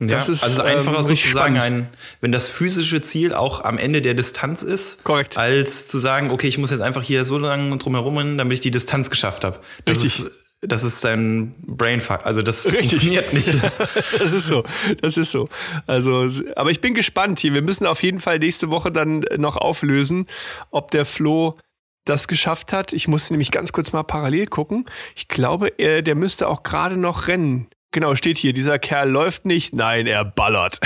Ja, 0.00 0.16
Das 0.16 0.28
ist, 0.30 0.42
also 0.42 0.62
einfacher 0.62 0.98
ähm, 0.98 1.02
sozusagen 1.02 1.58
ein, 1.58 1.88
wenn 2.22 2.32
das 2.32 2.48
physische 2.48 3.02
Ziel 3.02 3.34
auch 3.34 3.62
am 3.62 3.76
Ende 3.76 4.00
der 4.00 4.14
Distanz 4.14 4.62
ist, 4.62 5.04
Korrekt. 5.04 5.36
als 5.36 5.86
zu 5.88 5.98
sagen, 5.98 6.30
okay, 6.30 6.48
ich 6.48 6.56
muss 6.56 6.70
jetzt 6.70 6.80
einfach 6.80 7.02
hier 7.02 7.24
so 7.24 7.36
lange 7.36 7.76
drumherum 7.76 8.16
rennen, 8.16 8.38
damit 8.38 8.54
ich 8.54 8.60
die 8.60 8.70
Distanz 8.70 9.10
geschafft 9.10 9.44
habe. 9.44 9.58
Das 9.84 10.02
Richtig. 10.02 10.24
ist 10.26 10.40
das 10.62 10.84
ist 10.84 11.02
dein 11.04 11.54
Brainfuck. 11.66 12.26
Also 12.26 12.42
das 12.42 12.66
Richtig. 12.66 12.90
funktioniert 12.90 13.32
nicht. 13.32 13.48
das 13.78 14.12
ist 14.20 14.46
so. 14.46 14.62
Das 15.00 15.16
ist 15.16 15.30
so. 15.30 15.48
Also, 15.86 16.28
aber 16.54 16.70
ich 16.70 16.82
bin 16.82 16.92
gespannt 16.92 17.40
hier. 17.40 17.54
Wir 17.54 17.62
müssen 17.62 17.86
auf 17.86 18.02
jeden 18.02 18.20
Fall 18.20 18.38
nächste 18.38 18.70
Woche 18.70 18.92
dann 18.92 19.24
noch 19.38 19.56
auflösen, 19.56 20.26
ob 20.70 20.90
der 20.90 21.06
Flo 21.06 21.58
das 22.04 22.28
geschafft 22.28 22.72
hat. 22.72 22.92
Ich 22.92 23.08
musste 23.08 23.32
nämlich 23.32 23.50
ganz 23.50 23.72
kurz 23.72 23.92
mal 23.92 24.02
parallel 24.02 24.46
gucken. 24.46 24.84
Ich 25.14 25.28
glaube, 25.28 25.72
er, 25.78 26.02
der 26.02 26.14
müsste 26.14 26.48
auch 26.48 26.62
gerade 26.62 26.96
noch 26.96 27.26
rennen. 27.26 27.68
Genau, 27.92 28.14
steht 28.14 28.38
hier, 28.38 28.52
dieser 28.52 28.78
Kerl 28.78 29.10
läuft 29.10 29.44
nicht, 29.46 29.74
nein, 29.74 30.06
er 30.06 30.24
ballert. 30.24 30.78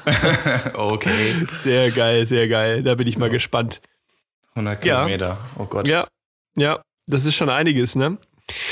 okay. 0.74 1.46
sehr 1.62 1.90
geil, 1.90 2.26
sehr 2.26 2.48
geil. 2.48 2.82
Da 2.82 2.94
bin 2.94 3.06
ich 3.06 3.18
mal 3.18 3.30
gespannt. 3.30 3.80
100 4.54 4.84
Ja. 4.84 4.96
Kilometer. 5.04 5.38
Oh 5.58 5.64
Gott. 5.66 5.86
Ja, 5.86 6.06
ja, 6.56 6.80
das 7.06 7.24
ist 7.26 7.34
schon 7.36 7.50
einiges, 7.50 7.94
ne? 7.94 8.16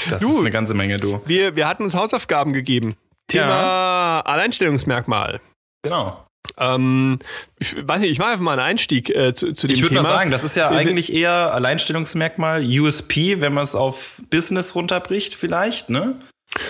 Das 0.08 0.22
Du. 0.22 0.28
ist 0.30 0.40
eine 0.40 0.50
ganze 0.50 0.74
Menge, 0.74 0.96
du. 0.96 1.20
Wir, 1.26 1.56
wir 1.56 1.68
hatten 1.68 1.84
uns 1.84 1.94
Hausaufgaben 1.94 2.52
gegeben. 2.52 2.96
Thema 3.28 4.20
Alleinstellungsmerkmal. 4.20 5.40
Genau. 5.82 6.24
Ähm, 6.56 7.18
ich 7.58 7.76
weiß 7.86 8.00
nicht, 8.00 8.10
ich 8.10 8.18
mache 8.18 8.30
einfach 8.30 8.42
mal 8.42 8.52
einen 8.52 8.62
Einstieg 8.62 9.10
äh, 9.10 9.34
zu, 9.34 9.52
zu 9.52 9.66
dem 9.66 9.74
Ich 9.74 9.82
würde 9.82 9.94
Thema. 9.96 10.08
mal 10.08 10.14
sagen, 10.16 10.30
das 10.30 10.42
ist 10.44 10.56
ja 10.56 10.70
eigentlich 10.70 11.12
eher 11.12 11.52
Alleinstellungsmerkmal, 11.52 12.64
USP, 12.64 13.40
wenn 13.40 13.52
man 13.52 13.62
es 13.64 13.74
auf 13.74 14.22
Business 14.30 14.74
runterbricht, 14.74 15.34
vielleicht, 15.34 15.90
ne? 15.90 16.16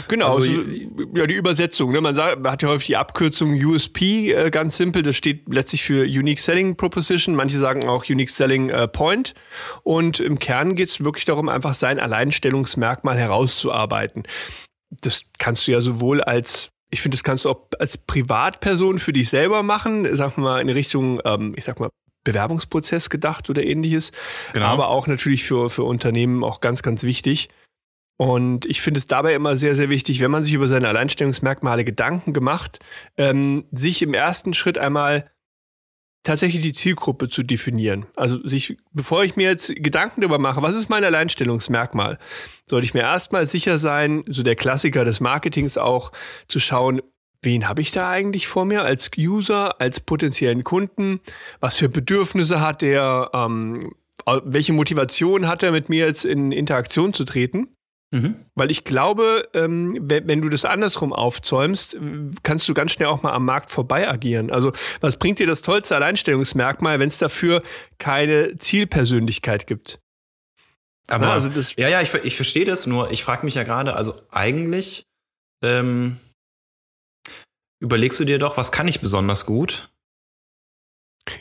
Genau, 0.08 0.36
Also, 0.36 0.42
so, 0.42 0.60
ja, 1.14 1.26
die 1.26 1.34
Übersetzung. 1.34 1.92
Ne? 1.92 2.00
Man, 2.00 2.14
sagt, 2.14 2.40
man 2.40 2.52
hat 2.52 2.62
ja 2.62 2.68
häufig 2.68 2.88
die 2.88 2.96
Abkürzung 2.96 3.52
USP, 3.52 4.32
äh, 4.32 4.50
ganz 4.50 4.76
simpel. 4.76 5.02
Das 5.02 5.16
steht 5.16 5.52
letztlich 5.52 5.82
für 5.82 6.02
Unique 6.04 6.40
Selling 6.40 6.76
Proposition. 6.76 7.34
Manche 7.34 7.58
sagen 7.58 7.88
auch 7.88 8.08
Unique 8.08 8.30
Selling 8.30 8.70
äh, 8.70 8.88
Point. 8.88 9.34
Und 9.82 10.20
im 10.20 10.38
Kern 10.38 10.74
geht 10.74 10.88
es 10.88 11.04
wirklich 11.04 11.24
darum, 11.24 11.48
einfach 11.48 11.74
sein 11.74 11.98
Alleinstellungsmerkmal 11.98 13.16
herauszuarbeiten. 13.16 14.24
Das 14.90 15.22
kannst 15.38 15.66
du 15.66 15.72
ja 15.72 15.80
sowohl 15.80 16.22
als 16.22 16.70
ich 16.90 17.02
finde, 17.02 17.16
das 17.16 17.24
kannst 17.24 17.44
du 17.44 17.50
auch 17.50 17.66
als 17.78 17.98
Privatperson 17.98 18.98
für 18.98 19.12
dich 19.12 19.28
selber 19.28 19.62
machen, 19.62 20.08
sag 20.16 20.38
mal 20.38 20.60
in 20.60 20.70
Richtung, 20.70 21.20
ähm, 21.24 21.52
ich 21.54 21.64
sag 21.64 21.80
mal, 21.80 21.90
Bewerbungsprozess 22.24 23.10
gedacht 23.10 23.48
oder 23.48 23.64
ähnliches. 23.64 24.12
Genau. 24.52 24.66
Aber 24.66 24.88
auch 24.88 25.06
natürlich 25.06 25.44
für, 25.44 25.70
für 25.70 25.84
Unternehmen 25.84 26.44
auch 26.44 26.60
ganz, 26.60 26.82
ganz 26.82 27.02
wichtig. 27.02 27.48
Und 28.18 28.66
ich 28.66 28.80
finde 28.80 28.98
es 28.98 29.06
dabei 29.06 29.32
immer 29.34 29.56
sehr, 29.56 29.76
sehr 29.76 29.90
wichtig, 29.90 30.20
wenn 30.20 30.32
man 30.32 30.42
sich 30.42 30.52
über 30.52 30.66
seine 30.66 30.88
Alleinstellungsmerkmale 30.88 31.84
Gedanken 31.84 32.32
gemacht, 32.32 32.80
ähm, 33.16 33.64
sich 33.70 34.02
im 34.02 34.12
ersten 34.12 34.54
Schritt 34.54 34.76
einmal 34.76 35.30
tatsächlich 36.24 36.62
die 36.62 36.72
Zielgruppe 36.72 37.28
zu 37.28 37.44
definieren. 37.44 38.06
Also 38.16 38.44
sich, 38.46 38.76
bevor 38.92 39.22
ich 39.22 39.36
mir 39.36 39.48
jetzt 39.48 39.72
Gedanken 39.76 40.20
darüber 40.20 40.38
mache, 40.38 40.62
was 40.62 40.74
ist 40.74 40.90
mein 40.90 41.04
Alleinstellungsmerkmal, 41.04 42.18
sollte 42.66 42.84
ich 42.84 42.92
mir 42.92 43.02
erstmal 43.02 43.46
sicher 43.46 43.78
sein, 43.78 44.24
so 44.26 44.42
der 44.42 44.56
Klassiker 44.56 45.04
des 45.04 45.20
Marketings 45.20 45.78
auch, 45.78 46.10
zu 46.48 46.58
schauen, 46.58 47.00
wen 47.40 47.68
habe 47.68 47.82
ich 47.82 47.92
da 47.92 48.10
eigentlich 48.10 48.48
vor 48.48 48.64
mir 48.64 48.82
als 48.82 49.12
User, 49.16 49.80
als 49.80 50.00
potenziellen 50.00 50.64
Kunden, 50.64 51.20
was 51.60 51.76
für 51.76 51.88
Bedürfnisse 51.88 52.60
hat 52.60 52.82
der, 52.82 53.30
ähm, 53.32 53.92
welche 54.44 54.72
Motivation 54.72 55.46
hat 55.46 55.62
er 55.62 55.70
mit 55.70 55.88
mir 55.88 56.06
jetzt 56.06 56.24
in 56.24 56.50
Interaktion 56.50 57.14
zu 57.14 57.24
treten. 57.24 57.68
Mhm. 58.10 58.46
Weil 58.54 58.70
ich 58.70 58.84
glaube, 58.84 59.48
ähm, 59.52 59.98
wenn, 60.00 60.40
du 60.40 60.48
das 60.48 60.64
andersrum 60.64 61.12
aufzäumst, 61.12 61.96
kannst 62.42 62.66
du 62.68 62.72
ganz 62.72 62.92
schnell 62.92 63.08
auch 63.08 63.22
mal 63.22 63.32
am 63.32 63.44
Markt 63.44 63.70
vorbei 63.70 64.08
agieren. 64.08 64.50
Also 64.50 64.72
was 65.00 65.16
bringt 65.18 65.38
dir 65.38 65.46
das 65.46 65.60
tollste 65.60 65.94
Alleinstellungsmerkmal, 65.94 67.00
wenn 67.00 67.08
es 67.08 67.18
dafür 67.18 67.62
keine 67.98 68.56
Zielpersönlichkeit 68.56 69.66
gibt? 69.66 70.00
Aber 71.08 71.26
Ja, 71.26 71.32
also 71.34 71.48
das- 71.50 71.74
ja, 71.76 71.88
ja, 71.88 72.00
ich, 72.00 72.12
ich 72.14 72.36
verstehe 72.36 72.64
das, 72.64 72.86
nur 72.86 73.10
ich 73.10 73.24
frage 73.24 73.44
mich 73.44 73.54
ja 73.54 73.62
gerade, 73.62 73.94
also 73.94 74.14
eigentlich 74.30 75.04
ähm, 75.62 76.18
überlegst 77.80 78.18
du 78.20 78.24
dir 78.24 78.38
doch, 78.38 78.56
was 78.56 78.72
kann 78.72 78.88
ich 78.88 79.00
besonders 79.00 79.44
gut? 79.44 79.90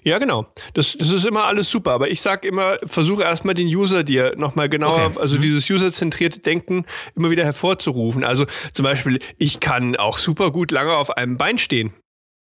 Ja, 0.03 0.17
genau. 0.17 0.47
Das, 0.73 0.95
das 0.97 1.09
ist 1.09 1.25
immer 1.25 1.45
alles 1.45 1.69
super. 1.69 1.91
Aber 1.91 2.09
ich 2.09 2.21
sag 2.21 2.45
immer, 2.45 2.77
versuche 2.85 3.23
erstmal 3.23 3.55
den 3.55 3.67
User 3.67 4.03
dir 4.03 4.33
nochmal 4.37 4.69
genauer, 4.69 5.05
Okay. 5.07 5.19
also 5.19 5.37
Mhm. 5.37 5.41
dieses 5.41 5.69
userzentrierte 5.69 6.39
Denken 6.39 6.85
immer 7.15 7.29
wieder 7.29 7.43
hervorzurufen. 7.43 8.23
Also 8.23 8.45
zum 8.73 8.83
Beispiel, 8.83 9.19
ich 9.37 9.59
kann 9.59 9.95
auch 9.95 10.17
super 10.17 10.51
gut 10.51 10.71
lange 10.71 10.95
auf 10.95 11.11
einem 11.17 11.37
Bein 11.37 11.57
stehen. 11.57 11.93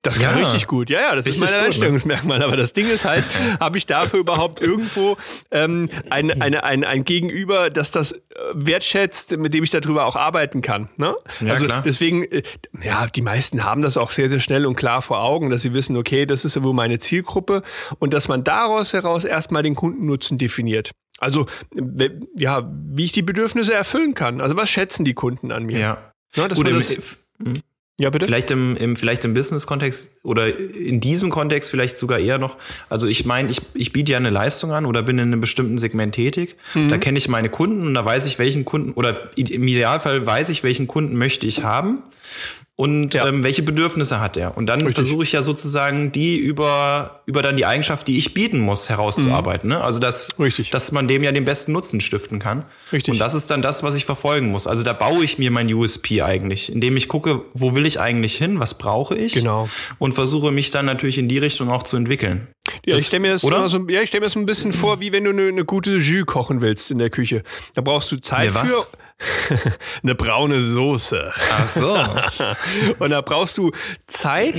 Das 0.05 0.19
kann 0.19 0.37
Ja. 0.37 0.45
richtig 0.45 0.67
gut. 0.67 0.91
Ja, 0.91 1.01
ja, 1.01 1.15
das 1.15 1.27
ist 1.27 1.41
Richtig 1.41 1.81
mein 1.81 1.93
gut, 1.93 2.07
ne? 2.27 2.45
Aber 2.45 2.57
das 2.57 2.73
Ding 2.73 2.89
ist 2.91 3.05
halt, 3.05 3.25
habe 3.61 3.79
ich 3.79 3.87
dafür 3.87 4.19
überhaupt 4.19 4.61
irgendwo 4.61 5.17
ähm, 5.53 5.89
ein, 6.11 6.43
eine, 6.43 6.65
ein, 6.65 6.83
ein 6.85 7.05
Gegenüber, 7.05 7.71
das 7.71 7.93
das 7.93 8.13
wertschätzt, 8.55 9.37
mit 9.37 9.55
dem 9.55 9.65
ich 9.65 9.71
darüber 9.71 10.05
auch 10.05 10.17
arbeiten 10.17 10.63
kann. 10.63 10.89
Ne? 10.97 11.15
Ja, 11.41 11.55
also 11.55 11.67
klar. 11.67 11.83
deswegen, 11.83 12.25
äh, 12.25 12.43
ja, 12.83 13.07
die 13.07 13.23
meisten 13.23 13.65
haben 13.65 13.83
das 13.83 13.97
auch 13.97 14.11
sehr, 14.11 14.31
sehr 14.31 14.41
schnell 14.41 14.67
und 14.67 14.77
klar 14.77 15.03
vor 15.03 15.23
Augen, 15.23 15.51
dass 15.51 15.63
sie 15.63 15.75
wissen, 15.75 15.97
okay, 15.97 16.27
das 16.27 16.45
ist 16.45 16.57
ja 16.57 16.65
wohl 16.65 16.75
meine 16.75 16.99
Zielgruppe 16.99 17.63
und 17.99 18.13
dass 18.15 18.29
man 18.29 18.45
daraus 18.45 18.93
heraus 18.93 19.25
erstmal 19.25 19.63
den 19.63 19.75
Kundennutzen 19.75 20.39
definiert. 20.39 20.93
Also, 21.19 21.47
ja, 22.37 22.69
wie 22.73 23.05
ich 23.05 23.13
die 23.13 23.23
Bedürfnisse 23.23 23.75
erfüllen 23.75 24.15
kann. 24.15 24.41
Also, 24.41 24.57
was 24.57 24.71
schätzen 24.71 25.05
die 25.05 25.15
Kunden 25.15 25.53
an 25.53 25.65
mir? 25.65 25.79
Ja. 25.79 26.13
Ja, 26.35 26.49
dass 26.49 26.57
Gut, 26.57 26.67
man 26.67 26.75
das, 26.75 27.17
hm? 27.39 27.63
Ja, 28.01 28.11
bitte? 28.11 28.27
Vielleicht 28.27 28.51
im, 28.51 28.77
im, 28.77 28.97
vielleicht 28.97 29.25
im 29.25 29.35
Business-Kontext 29.35 30.25
oder 30.25 30.57
in 30.57 31.01
diesem 31.01 31.31
Kontext 31.31 31.71
vielleicht 31.71 31.99
sogar 31.99 32.19
eher 32.19 32.39
noch. 32.39 32.57
Also 32.89 33.07
ich 33.07 33.27
meine, 33.27 33.51
ich, 33.51 33.61
ich 33.75 33.93
biete 33.93 34.13
ja 34.13 34.19
eine 34.19 34.31
Leistung 34.31 34.73
an 34.73 34.87
oder 34.87 35.03
bin 35.03 35.19
in 35.19 35.29
einem 35.29 35.41
bestimmten 35.41 35.79
Segment 35.79 36.15
tätig. 36.15 36.57
Da 36.89 36.99
kenne 36.99 37.19
ich 37.19 37.29
meine 37.29 37.51
Kunden 37.51 37.87
und 37.87 37.95
da 37.95 38.05
weiß 38.05 38.27
ich, 38.27 38.39
welchen 38.39 38.65
Kunden 38.65 38.93
oder 38.93 39.31
im 39.37 39.69
Idealfall 39.69 40.25
weiß 40.25 40.49
ich, 40.49 40.65
welchen 40.65 40.87
Kunden 40.87 41.17
möchte 41.17 41.47
ich 41.47 41.63
haben 41.63 42.03
und 42.83 43.15
Ja. 43.15 43.29
ähm, 43.29 43.45
welche 43.45 43.63
Bedürfnisse 43.63 44.19
hat 44.19 44.37
er. 44.37 44.57
Und 44.57 44.67
dann 44.67 44.93
versuche 44.93 45.23
ich 45.23 45.31
ja 45.31 45.41
sozusagen 45.43 46.11
die 46.11 46.37
über, 46.37 47.21
über 47.27 47.41
dann 47.41 47.57
die 47.57 47.65
Eigenschaft, 47.65 48.09
die 48.09 48.19
ich 48.19 48.35
bieten 48.35 48.59
muss, 48.59 48.89
herauszuarbeiten. 48.89 49.69
Ne? 49.69 49.81
Also 49.81 50.01
dass, 50.01 50.37
Richtig. 50.41 50.71
dass 50.71 50.91
man 50.91 51.07
dem 51.07 51.23
ja 51.23 51.31
den 51.31 51.45
besten 51.45 51.71
Nutzen 51.71 52.01
stiften 52.01 52.41
kann. 52.41 52.65
Richtig. 52.93 53.13
Und 53.13 53.21
das 53.21 53.35
ist 53.35 53.53
dann 53.53 53.63
das, 53.63 53.85
was 53.85 53.95
ich 53.95 54.05
verfolgen 54.05 54.49
muss. 54.49 54.67
Also 54.67 54.83
da 54.83 54.95
baue 54.95 55.23
ich 55.23 55.39
mir 55.39 55.53
mein 55.53 55.73
USP 55.73 56.23
eigentlich, 56.23 56.73
indem 56.73 56.97
ich 56.97 57.07
gucke, 57.07 57.43
wo 57.55 57.77
will 57.77 57.87
ich 57.87 58.01
eigentlich 58.01 58.35
hin, 58.37 58.59
was 58.59 58.75
brauche 58.79 59.15
ich 59.17 59.35
Genau. 59.35 59.69
und 60.01 60.15
versuche 60.15 60.51
mich 60.51 60.73
dann 60.73 60.85
natürlich 60.87 61.19
in 61.19 61.29
die 61.29 61.39
Richtung 61.39 61.71
auch 61.71 61.85
zu 61.85 61.97
entwickeln. 61.97 62.49
Ja, 62.85 62.95
Das- 62.95 63.03
ich 63.03 63.07
stelle 63.07 63.21
mir 63.21 63.33
das 63.33 63.43
so, 63.43 63.89
ja, 63.89 64.03
ich 64.03 64.09
stelle 64.09 64.23
mir 64.23 64.27
das 64.27 64.35
ein 64.35 64.45
bisschen 64.47 64.73
vor, 64.73 64.99
wie 64.99 65.13
wenn 65.13 65.23
du 65.23 65.31
eine, 65.31 65.47
eine 65.47 65.65
gute 65.65 65.99
Jus 65.99 66.27
kochen 66.27 66.63
willst 66.63 66.91
in 66.91 66.99
der 66.99 67.11
Küche. 67.11 67.45
Da 67.75 67.81
brauchst 67.81 68.11
du 68.11 68.17
Zeit 68.17 68.51
für 68.53 68.87
eine 70.03 70.15
braune 70.15 70.65
Soße. 70.65 71.33
Ach 71.53 71.69
so. 71.69 71.99
Und 72.99 73.11
da 73.11 73.21
brauchst 73.21 73.59
du 73.59 73.73
Zeit 74.07 74.55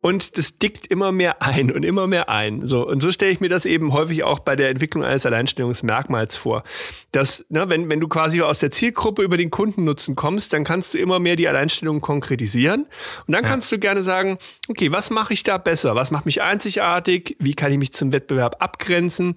und 0.00 0.38
das 0.38 0.58
dickt 0.58 0.86
immer 0.86 1.10
mehr 1.10 1.42
ein 1.42 1.72
und 1.72 1.84
immer 1.84 2.06
mehr 2.06 2.28
ein. 2.28 2.66
So 2.66 2.86
und 2.86 3.00
so 3.00 3.10
stelle 3.10 3.32
ich 3.32 3.40
mir 3.40 3.48
das 3.48 3.64
eben 3.64 3.92
häufig 3.92 4.22
auch 4.22 4.38
bei 4.38 4.54
der 4.54 4.70
Entwicklung 4.70 5.02
eines 5.02 5.26
Alleinstellungsmerkmals 5.26 6.36
vor, 6.36 6.62
dass 7.10 7.44
ne, 7.48 7.68
wenn 7.68 7.88
wenn 7.88 8.00
du 8.00 8.06
quasi 8.06 8.40
aus 8.40 8.60
der 8.60 8.70
Zielgruppe 8.70 9.22
über 9.22 9.36
den 9.36 9.50
Kundennutzen 9.50 10.14
kommst, 10.14 10.52
dann 10.52 10.64
kannst 10.64 10.94
du 10.94 10.98
immer 10.98 11.18
mehr 11.18 11.36
die 11.36 11.48
Alleinstellung 11.48 12.00
konkretisieren 12.00 12.86
und 13.26 13.32
dann 13.32 13.44
kannst 13.44 13.72
du 13.72 13.78
gerne 13.78 14.02
sagen, 14.02 14.38
okay, 14.68 14.92
was 14.92 15.10
mache 15.10 15.34
ich 15.34 15.42
da 15.42 15.58
besser? 15.58 15.96
Was 15.96 16.10
macht 16.10 16.26
mich 16.26 16.42
einzigartig? 16.42 17.36
Wie 17.40 17.54
kann 17.54 17.72
ich 17.72 17.78
mich 17.78 17.92
zum 17.92 18.12
Wettbewerb 18.12 18.62
abgrenzen? 18.62 19.34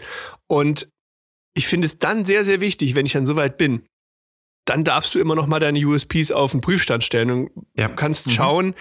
Und 0.48 0.88
ich 1.56 1.68
finde 1.68 1.88
es 1.88 1.98
dann 1.98 2.24
sehr 2.24 2.46
sehr 2.46 2.62
wichtig, 2.62 2.94
wenn 2.94 3.08
ich 3.08 3.14
dann 3.14 3.26
soweit 3.26 3.58
bin, 3.58 3.84
dann 4.66 4.84
darfst 4.84 5.16
du 5.16 5.20
immer 5.20 5.36
noch 5.36 5.48
mal 5.48 5.60
deine 5.60 5.80
USPs 5.86 6.32
auf 6.32 6.52
den 6.52 6.62
Prüfstand 6.62 7.04
stellen 7.04 7.30
und 7.32 7.50
Ja. 7.76 7.88
Kannst 7.90 8.28
Mhm. 8.28 8.32
schauen, 8.32 8.76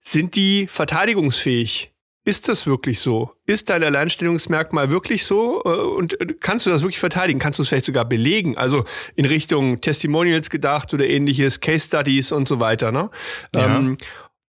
sind 0.00 0.34
die 0.34 0.66
verteidigungsfähig? 0.66 1.90
Ist 2.24 2.46
das 2.48 2.66
wirklich 2.68 3.00
so? 3.00 3.32
Ist 3.46 3.68
dein 3.68 3.82
Alleinstellungsmerkmal 3.82 4.90
wirklich 4.92 5.24
so? 5.24 5.60
Äh, 5.64 5.68
Und 5.70 6.20
äh, 6.20 6.34
kannst 6.38 6.66
du 6.66 6.70
das 6.70 6.82
wirklich 6.82 7.00
verteidigen? 7.00 7.40
Kannst 7.40 7.58
du 7.58 7.64
es 7.64 7.68
vielleicht 7.68 7.86
sogar 7.86 8.04
belegen? 8.04 8.56
Also 8.56 8.84
in 9.16 9.24
Richtung 9.24 9.80
Testimonials 9.80 10.48
gedacht 10.48 10.94
oder 10.94 11.04
ähnliches, 11.06 11.58
Case 11.60 11.86
Studies 11.88 12.30
und 12.30 12.46
so 12.46 12.60
weiter. 12.60 12.92
Ne? 12.92 13.10
Ja. 13.54 13.76
Ähm, 13.78 13.96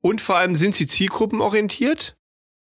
und 0.01 0.19
vor 0.19 0.35
allem 0.38 0.55
sind 0.55 0.75
sie 0.75 0.85
zielgruppenorientiert? 0.88 2.17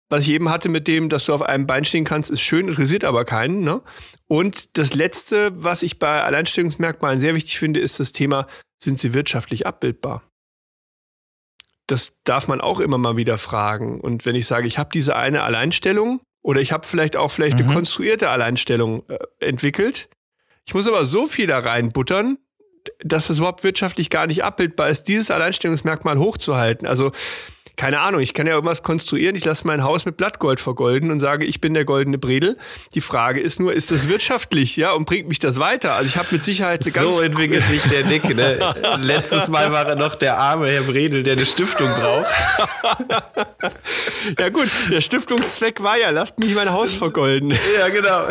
Was 0.09 0.24
ich 0.24 0.29
eben 0.29 0.50
hatte 0.50 0.69
mit 0.69 0.88
dem, 0.88 1.09
dass 1.09 1.25
du 1.25 1.33
auf 1.33 1.41
einem 1.41 1.65
Bein 1.65 1.83
stehen 1.83 2.03
kannst, 2.03 2.29
ist 2.29 2.41
schön, 2.41 2.67
interessiert 2.67 3.03
aber 3.03 3.25
keinen. 3.25 3.62
Ne? 3.62 3.81
Und 4.27 4.77
das 4.77 4.93
Letzte, 4.93 5.51
was 5.63 5.81
ich 5.81 5.97
bei 5.97 6.21
Alleinstellungsmerkmalen 6.24 7.19
sehr 7.19 7.33
wichtig 7.35 7.57
finde, 7.57 7.79
ist 7.79 8.00
das 8.00 8.12
Thema, 8.12 8.47
sind 8.77 9.00
sie 9.00 9.13
wirtschaftlich 9.15 9.65
abbildbar? 9.65 10.21
Das 11.88 12.17
darf 12.24 12.47
man 12.47 12.62
auch 12.62 12.79
immer 12.79 12.97
mal 12.97 13.17
wieder 13.17 13.38
fragen. 13.38 14.00
Und 14.00 14.25
wenn 14.25 14.35
ich 14.35 14.47
sage, 14.47 14.67
ich 14.67 14.77
habe 14.77 14.89
diese 14.93 15.15
eine 15.15 15.43
Alleinstellung 15.43 16.21
oder 16.43 16.62
ich 16.62 16.71
habe 16.71 16.85
vielleicht 16.85 17.15
auch 17.15 17.29
vielleicht 17.29 17.57
eine 17.57 17.67
Mhm. 17.67 17.74
konstruierte 17.74 18.29
Alleinstellung 18.29 19.07
äh, 19.09 19.17
entwickelt, 19.39 20.09
ich 20.67 20.74
muss 20.74 20.88
aber 20.88 21.05
so 21.05 21.25
viel 21.27 21.45
da 21.47 21.59
reinbuttern, 21.59 22.38
dass 23.03 23.29
es 23.29 23.38
überhaupt 23.39 23.63
wirtschaftlich 23.63 24.09
gar 24.09 24.27
nicht 24.27 24.43
abbildbar 24.43 24.89
ist, 24.89 25.03
dieses 25.03 25.29
Alleinstellungsmerkmal 25.31 26.17
hochzuhalten. 26.19 26.88
Also 26.88 27.12
keine 27.75 28.00
Ahnung, 28.00 28.22
ich 28.22 28.34
kann 28.34 28.48
ja 28.48 28.53
irgendwas 28.53 28.84
konstruieren, 28.84 29.36
ich 29.36 29.46
lasse 29.46 29.65
mein 29.67 29.84
Haus 29.84 30.05
mit 30.05 30.17
Blattgold 30.17 30.60
vergolden 30.60 31.12
und 31.12 31.20
sage, 31.20 31.46
ich 31.46 31.62
bin 31.62 31.74
der 31.74 31.86
goldene 31.86 32.17
Bredel. 32.17 32.58
Die 32.94 33.01
Frage 33.01 33.41
ist 33.41 33.60
nur, 33.60 33.74
ist 33.74 33.91
das 33.91 34.08
wirtschaftlich, 34.08 34.75
ja, 34.77 34.91
und 34.94 35.05
bringt 35.05 35.28
mich 35.28 35.39
das 35.39 35.60
weiter? 35.60 35.93
Also 35.93 36.08
ich 36.08 36.17
habe 36.17 36.28
mit 36.32 36.43
Sicherheit 36.43 36.84
eine 36.84 36.91
ganz 36.91 37.15
So 37.15 37.21
entwickelt 37.21 37.65
sich 37.65 37.84
der 37.84 38.06
Nick. 38.06 38.36
Ne? 38.36 38.73
Letztes 39.02 39.47
Mal 39.49 39.71
war 39.71 39.88
er 39.88 39.95
noch 39.95 40.15
der 40.15 40.38
arme 40.38 40.67
Herr 40.67 40.84
Bredel, 40.84 41.23
der 41.23 41.34
eine 41.34 41.45
Stiftung 41.45 41.89
braucht. 41.89 42.28
Ja 44.39 44.49
gut, 44.49 44.69
der 44.91 45.02
Stiftungszweck 45.02 45.82
war 45.84 45.97
ja, 45.97 46.10
lasst 46.10 46.39
mich 46.39 46.56
mein 46.56 46.71
Haus 46.71 46.93
vergolden. 46.93 47.52
Ja, 47.78 47.89
genau. 47.89 48.21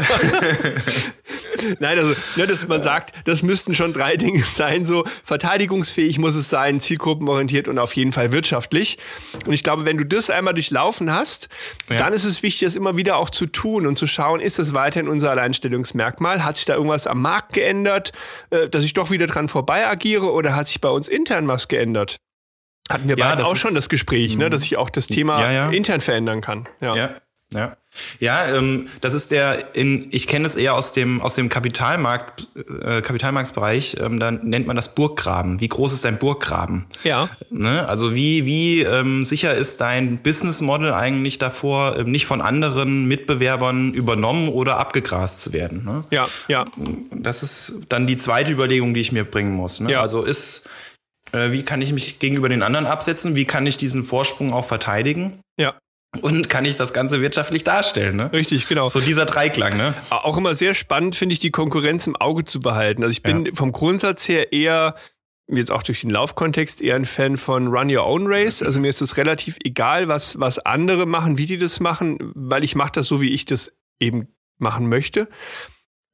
Nein, 1.79 1.99
also, 1.99 2.14
ne, 2.37 2.47
dass 2.47 2.66
man 2.66 2.83
sagt, 2.83 3.14
das 3.25 3.42
müssten 3.42 3.75
schon 3.75 3.92
drei 3.92 4.16
Dinge 4.16 4.42
sein. 4.42 4.85
So 4.85 5.05
verteidigungsfähig 5.25 6.18
muss 6.18 6.35
es 6.35 6.51
sein, 6.51 6.81
zielgruppenorientiert 6.81 7.68
und 7.68 7.79
auf 7.79 7.95
jeden 7.95 8.12
Fall 8.12 8.33
wirtschaftlich. 8.33 8.99
Und 9.47 9.53
ich 9.53 9.62
glaube, 9.62 9.85
wenn 9.85 9.97
du 9.99 10.05
das 10.07 10.31
einmal 10.31 10.55
durchlaufen 10.55 11.12
hast, 11.12 11.49
Ja. 11.88 11.97
dann 11.99 12.12
ist 12.12 12.25
es 12.25 12.42
wichtig, 12.42 12.66
das 12.66 12.77
immer 12.77 12.97
wieder 12.97 13.16
auch 13.18 13.31
zu 13.31 13.47
tun 13.47 13.87
und 13.87 13.99
zu 13.99 14.07
schauen, 14.07 14.40
ist 14.40 14.59
das 14.59 14.75
weiterhin 14.75 15.09
unser 15.09 15.31
Alleinstellungsmerkmal? 15.31 16.44
Hat 16.44 16.57
sich 16.57 16.64
da 16.66 16.75
irgendwas 16.75 17.07
am 17.07 17.20
Markt 17.23 17.53
geändert, 17.53 18.12
äh, 18.51 18.68
dass 18.68 18.85
ich 18.85 18.94
doch 18.94 19.11
wieder 19.11 19.27
dran 19.27 19.49
vorbei 19.49 19.87
agiere 19.87 20.33
oder 20.33 20.55
hat 20.57 20.68
sich 20.68 20.81
bei 20.81 20.88
uns 20.88 21.09
intern 21.09 21.49
was 21.49 21.68
geändert? 21.68 22.16
Hatten 22.90 23.09
wir 23.09 23.16
Ja, 23.16 23.31
beide 23.31 23.47
auch 23.47 23.57
schon 23.57 23.75
das 23.75 23.88
Gespräch, 23.88 24.37
ne, 24.37 24.51
dass 24.51 24.62
ich 24.62 24.77
auch 24.77 24.90
das 24.90 25.07
Thema 25.07 25.40
Ja, 25.40 25.51
ja. 25.51 25.70
intern 25.70 26.01
verändern 26.03 26.40
kann. 26.42 26.68
Ja. 26.81 27.11
Ja, 27.55 27.77
ja. 28.19 28.57
Ähm, 28.57 28.88
das 29.01 29.14
ist 29.14 29.31
der 29.31 29.75
in, 29.75 30.09
ich 30.11 30.27
kenne 30.27 30.45
es 30.47 30.57
eher 30.57 30.75
aus 30.75 30.93
dem 30.93 31.23
aus 31.23 31.35
dem 31.35 31.49
Kapitalmarkt 31.49 32.49
äh, 32.57 33.01
Kapitalmarktbereich. 33.01 33.97
Ähm, 34.01 34.19
da 34.19 34.31
nennt 34.31 34.67
man 34.67 34.77
das 34.77 34.95
Burggraben. 34.95 35.61
Wie 35.61 35.69
groß 35.69 35.93
ist 35.93 36.05
dein 36.05 36.19
Burggraben? 36.19 36.87
ja. 37.05 37.29
Ne? 37.51 37.87
Also 37.88 38.14
wie 38.14 38.47
wie 38.47 38.83
ähm, 38.83 39.25
sicher 39.25 39.55
ist 39.55 39.81
dein 39.81 40.23
Business 40.23 40.61
Model 40.61 40.93
eigentlich 40.93 41.38
davor, 41.38 41.97
ähm, 41.99 42.11
nicht 42.11 42.27
von 42.27 42.40
anderen 42.40 43.07
Mitbewerbern 43.07 43.95
übernommen 43.95 44.49
oder 44.49 44.79
abgegrast 44.79 45.40
zu 45.40 45.53
werden? 45.53 45.85
Ne? 45.85 46.05
Ja, 46.11 46.29
ja, 46.49 46.64
Das 47.12 47.43
ist 47.43 47.81
dann 47.88 48.07
die 48.07 48.17
zweite 48.17 48.51
Überlegung, 48.51 48.95
die 48.95 49.01
ich 49.01 49.12
mir 49.12 49.25
bringen 49.25 49.53
muss. 49.53 49.81
Ne? 49.81 49.93
Ja. 49.93 50.01
Also 50.01 50.23
ist, 50.23 50.69
äh, 51.33 51.53
wie 51.53 51.62
kann 51.62 51.81
ich 51.81 51.93
mich 51.93 52.19
gegenüber 52.19 52.49
den 52.49 52.62
anderen 52.62 52.87
absetzen? 52.87 53.35
Wie 53.37 53.45
kann 53.45 53.67
ich 53.67 53.77
diesen 53.77 54.05
Vorsprung 54.05 54.53
auch 54.53 54.67
verteidigen? 54.67 55.40
ja. 55.59 55.75
Und 56.22 56.48
kann 56.48 56.64
ich 56.64 56.77
das 56.77 56.92
Ganze 56.92 57.20
wirtschaftlich 57.20 57.64
darstellen? 57.64 58.16
Ne? 58.16 58.33
Richtig, 58.33 58.68
genau. 58.68 58.88
So 58.88 59.00
dieser 59.00 59.27
Dreiklang, 59.27 59.77
ne? 59.77 59.94
Auch 60.11 60.37
immer 60.37 60.55
sehr 60.55 60.74
spannend 60.74 61.16
finde 61.16 61.33
ich, 61.33 61.38
die 61.38 61.50
Konkurrenz 61.50 62.07
im 62.07 62.16
Auge 62.16 62.44
zu 62.44 62.61
behalten. 62.61 63.03
Also 63.03 63.12
ich 63.12 63.22
bin 63.22 63.55
vom 63.55 63.72
Grundsatz 63.72 64.29
her 64.29 64.53
eher, 64.53 64.94
jetzt 65.48 65.70
auch 65.70 65.83
durch 65.83 66.03
den 66.03 66.11
Laufkontext, 66.11 66.81
eher 66.81 66.96
ein 66.96 67.05
Fan 67.05 67.37
von 67.37 67.68
Run 67.68 67.94
Your 67.94 68.07
Own 68.07 68.27
Race. 68.27 68.62
Also 68.62 68.81
mir 68.81 68.88
ist 68.88 69.03
es 69.03 69.16
relativ 69.16 69.59
egal, 69.64 70.09
was, 70.09 70.38
was 70.38 70.59
andere 70.59 71.07
machen, 71.07 71.38
wie 71.38 71.46
die 71.46 71.59
das 71.59 71.81
machen, 71.81 72.18
weil 72.35 72.64
ich 72.64 72.74
mache 72.74 72.92
das 72.92 73.07
so, 73.07 73.20
wie 73.20 73.31
ich 73.31 73.44
das 73.44 73.72
eben 74.00 74.29
machen 74.59 74.88
möchte. 74.88 75.29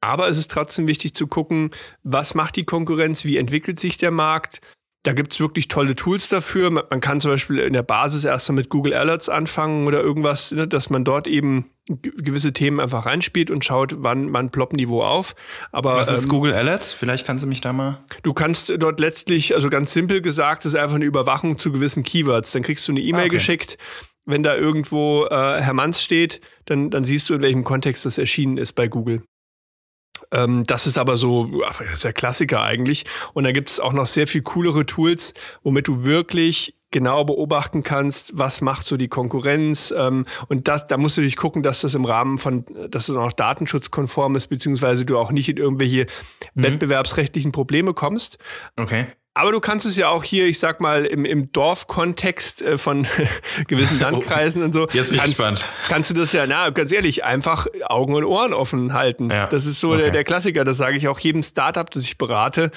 Aber 0.01 0.27
es 0.27 0.37
ist 0.37 0.49
trotzdem 0.49 0.87
wichtig 0.87 1.13
zu 1.13 1.27
gucken, 1.27 1.69
was 2.03 2.33
macht 2.33 2.55
die 2.55 2.65
Konkurrenz, 2.65 3.23
wie 3.23 3.37
entwickelt 3.37 3.79
sich 3.79 3.97
der 3.97 4.11
Markt. 4.11 4.59
Da 5.03 5.13
gibt's 5.13 5.39
wirklich 5.39 5.67
tolle 5.67 5.95
Tools 5.95 6.29
dafür. 6.29 6.69
Man 6.69 7.01
kann 7.01 7.19
zum 7.21 7.31
Beispiel 7.31 7.57
in 7.57 7.73
der 7.73 7.81
Basis 7.81 8.23
erst 8.23 8.47
mal 8.49 8.55
mit 8.55 8.69
Google 8.69 8.93
Alerts 8.93 9.29
anfangen 9.29 9.87
oder 9.87 9.99
irgendwas, 9.99 10.51
ne, 10.51 10.67
dass 10.67 10.91
man 10.91 11.03
dort 11.03 11.27
eben 11.27 11.71
ge- 11.87 12.13
gewisse 12.17 12.53
Themen 12.53 12.79
einfach 12.79 13.07
reinspielt 13.07 13.49
und 13.49 13.65
schaut, 13.65 13.95
wann, 14.03 14.31
wann 14.31 14.51
ploppen 14.51 14.77
die 14.77 14.87
wo 14.89 15.01
auf. 15.01 15.33
Aber 15.71 15.95
Was 15.95 16.11
ist 16.11 16.25
ähm, 16.25 16.29
Google 16.29 16.53
Alerts? 16.53 16.91
Vielleicht 16.91 17.25
kannst 17.25 17.43
du 17.43 17.47
mich 17.47 17.61
da 17.61 17.73
mal. 17.73 18.03
du 18.21 18.33
kannst 18.33 18.71
dort 18.77 18.99
letztlich, 18.99 19.55
also 19.55 19.71
ganz 19.71 19.91
simpel 19.91 20.21
gesagt, 20.21 20.65
das 20.65 20.73
ist 20.73 20.79
einfach 20.79 20.97
eine 20.97 21.05
Überwachung 21.05 21.57
zu 21.57 21.71
gewissen 21.71 22.03
Keywords. 22.03 22.51
Dann 22.51 22.61
kriegst 22.61 22.87
du 22.87 22.91
eine 22.91 23.01
E-Mail 23.01 23.21
Ah, 23.21 23.25
okay. 23.25 23.37
geschickt. 23.37 23.77
Wenn 24.25 24.43
da 24.43 24.55
irgendwo 24.55 25.25
äh, 25.25 25.61
Herr 25.61 25.73
Manns 25.73 26.03
steht, 26.03 26.41
dann, 26.65 26.91
dann 26.91 27.03
siehst 27.05 27.27
du, 27.27 27.33
in 27.33 27.41
welchem 27.41 27.63
Kontext 27.63 28.05
das 28.05 28.19
erschienen 28.19 28.59
ist 28.59 28.73
bei 28.73 28.87
Google. 28.87 29.23
Ähm, 30.31 30.63
das 30.65 30.87
ist 30.87 30.97
aber 30.97 31.17
so 31.17 31.61
das 31.61 31.93
ist 31.93 32.03
der 32.03 32.13
Klassiker 32.13 32.61
eigentlich. 32.61 33.05
Und 33.33 33.43
da 33.43 33.51
gibt 33.51 33.69
es 33.69 33.79
auch 33.79 33.93
noch 33.93 34.07
sehr 34.07 34.27
viel 34.27 34.41
coolere 34.41 34.85
Tools, 34.85 35.33
womit 35.63 35.87
du 35.87 36.03
wirklich 36.03 36.75
genau 36.91 37.23
beobachten 37.23 37.83
kannst, 37.83 38.37
was 38.37 38.61
macht 38.61 38.85
so 38.85 38.97
die 38.97 39.07
Konkurrenz. 39.07 39.93
Ähm, 39.95 40.25
und 40.49 40.67
das, 40.67 40.87
da 40.87 40.97
musst 40.97 41.17
du 41.17 41.21
natürlich 41.21 41.37
gucken, 41.37 41.63
dass 41.63 41.81
das 41.81 41.95
im 41.95 42.05
Rahmen 42.05 42.37
von, 42.37 42.65
dass 42.89 43.09
es 43.09 43.15
auch 43.15 43.31
datenschutzkonform 43.31 44.35
ist, 44.35 44.47
beziehungsweise 44.47 45.05
du 45.05 45.17
auch 45.17 45.31
nicht 45.31 45.49
in 45.49 45.57
irgendwelche 45.57 46.07
wettbewerbsrechtlichen 46.53 47.51
Probleme 47.51 47.93
kommst. 47.93 48.37
Okay. 48.77 49.07
Aber 49.33 49.53
du 49.53 49.61
kannst 49.61 49.85
es 49.85 49.95
ja 49.95 50.09
auch 50.09 50.25
hier, 50.25 50.45
ich 50.45 50.59
sag 50.59 50.81
mal, 50.81 51.05
im, 51.05 51.23
im 51.23 51.51
Dorfkontext 51.53 52.61
äh, 52.61 52.77
von 52.77 53.07
gewissen 53.67 53.99
Landkreisen 53.99 54.61
und 54.61 54.73
so. 54.73 54.89
Jetzt 54.89 55.07
bin 55.09 55.15
ich 55.15 55.21
kann- 55.21 55.29
gespannt. 55.29 55.69
Kannst 55.87 56.09
du 56.09 56.13
das 56.13 56.33
ja, 56.33 56.45
na, 56.47 56.69
ganz 56.69 56.91
ehrlich, 56.91 57.23
einfach 57.23 57.67
Augen 57.85 58.13
und 58.13 58.25
Ohren 58.25 58.53
offen 58.53 58.91
halten. 58.93 59.29
Ja, 59.29 59.47
Das 59.47 59.65
ist 59.65 59.79
so 59.79 59.91
okay. 59.91 60.01
der, 60.01 60.11
der 60.11 60.23
Klassiker. 60.25 60.65
Das 60.65 60.75
sage 60.77 60.97
ich 60.97 61.07
auch 61.07 61.17
jedem 61.19 61.43
Startup, 61.43 61.89
das 61.89 62.03
ich 62.03 62.17
berate. 62.17 62.71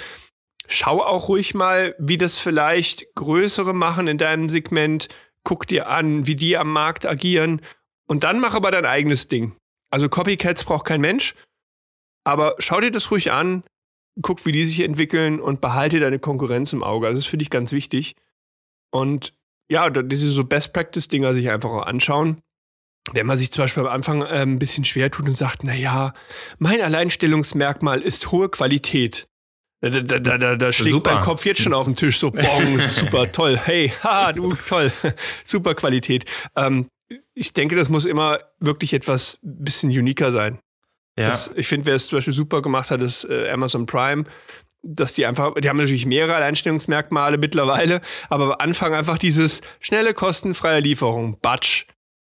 Schau 0.68 1.02
auch 1.02 1.28
ruhig 1.28 1.54
mal, 1.54 1.94
wie 1.98 2.18
das 2.18 2.38
vielleicht 2.38 3.12
größere 3.16 3.74
machen 3.74 4.06
in 4.06 4.16
deinem 4.18 4.48
Segment. 4.48 5.08
Guck 5.42 5.66
dir 5.66 5.88
an, 5.88 6.26
wie 6.28 6.36
die 6.36 6.56
am 6.56 6.72
Markt 6.72 7.04
agieren. 7.04 7.60
Und 8.06 8.22
dann 8.24 8.38
mach 8.38 8.54
aber 8.54 8.70
dein 8.70 8.86
eigenes 8.86 9.26
Ding. 9.28 9.56
Also 9.90 10.08
Copycats 10.08 10.62
braucht 10.64 10.86
kein 10.86 11.00
Mensch. 11.00 11.34
Aber 12.24 12.54
schau 12.60 12.80
dir 12.80 12.90
das 12.92 13.10
ruhig 13.10 13.32
an. 13.32 13.64
Guck, 14.22 14.44
wie 14.46 14.52
die 14.52 14.66
sich 14.66 14.80
entwickeln 14.80 15.40
und 15.40 15.60
behalte 15.60 16.00
deine 16.00 16.18
Konkurrenz 16.18 16.72
im 16.72 16.82
Auge. 16.82 17.06
Also 17.06 17.18
das 17.18 17.26
finde 17.26 17.42
ich 17.42 17.50
ganz 17.50 17.72
wichtig. 17.72 18.16
Und 18.90 19.34
ja, 19.68 19.90
diese 19.90 20.30
so 20.30 20.44
Best-Practice-Dinger 20.44 21.34
sich 21.34 21.50
einfach 21.50 21.70
auch 21.70 21.86
anschauen. 21.86 22.40
Wenn 23.12 23.26
man 23.26 23.38
sich 23.38 23.50
zum 23.50 23.64
Beispiel 23.64 23.82
am 23.82 23.92
Anfang 23.92 24.22
äh, 24.22 24.42
ein 24.42 24.58
bisschen 24.58 24.84
schwer 24.84 25.10
tut 25.10 25.26
und 25.26 25.36
sagt, 25.36 25.64
na 25.64 25.74
ja, 25.74 26.14
mein 26.58 26.80
Alleinstellungsmerkmal 26.80 28.00
ist 28.00 28.32
hohe 28.32 28.48
Qualität. 28.48 29.28
Da, 29.80 29.90
da, 29.90 30.18
da, 30.18 30.38
da, 30.38 30.56
da 30.56 30.72
schlägt 30.72 30.92
super. 30.92 31.14
mein 31.14 31.22
Kopf 31.22 31.44
jetzt 31.44 31.60
schon 31.60 31.74
auf 31.74 31.84
den 31.84 31.96
Tisch, 31.96 32.18
so 32.18 32.30
bong, 32.30 32.78
super 32.78 33.30
toll. 33.30 33.58
Hey, 33.58 33.92
haha, 34.02 34.32
du 34.32 34.54
toll, 34.66 34.90
super 35.44 35.74
Qualität. 35.74 36.24
Ähm, 36.56 36.88
ich 37.34 37.52
denke, 37.52 37.76
das 37.76 37.90
muss 37.90 38.06
immer 38.06 38.40
wirklich 38.60 38.94
etwas 38.94 39.38
bisschen 39.42 39.90
uniker 39.90 40.32
sein. 40.32 40.58
Ja. 41.18 41.28
Das, 41.28 41.50
ich 41.54 41.68
finde, 41.68 41.86
wer 41.86 41.94
es 41.94 42.08
zum 42.08 42.18
Beispiel 42.18 42.34
super 42.34 42.60
gemacht 42.60 42.90
hat, 42.90 43.00
ist 43.00 43.24
äh, 43.24 43.50
Amazon 43.50 43.86
Prime 43.86 44.24
dass 44.84 45.14
die 45.14 45.26
einfach, 45.26 45.54
die 45.54 45.68
haben 45.68 45.78
natürlich 45.78 46.06
mehrere 46.06 46.34
Alleinstellungsmerkmale 46.34 47.38
mittlerweile, 47.38 48.00
aber 48.28 48.44
am 48.44 48.68
Anfang 48.68 48.94
einfach 48.94 49.18
dieses 49.18 49.62
schnelle, 49.80 50.14
kostenfreie 50.14 50.80
Lieferung, 50.80 51.38
Batsch. 51.40 51.86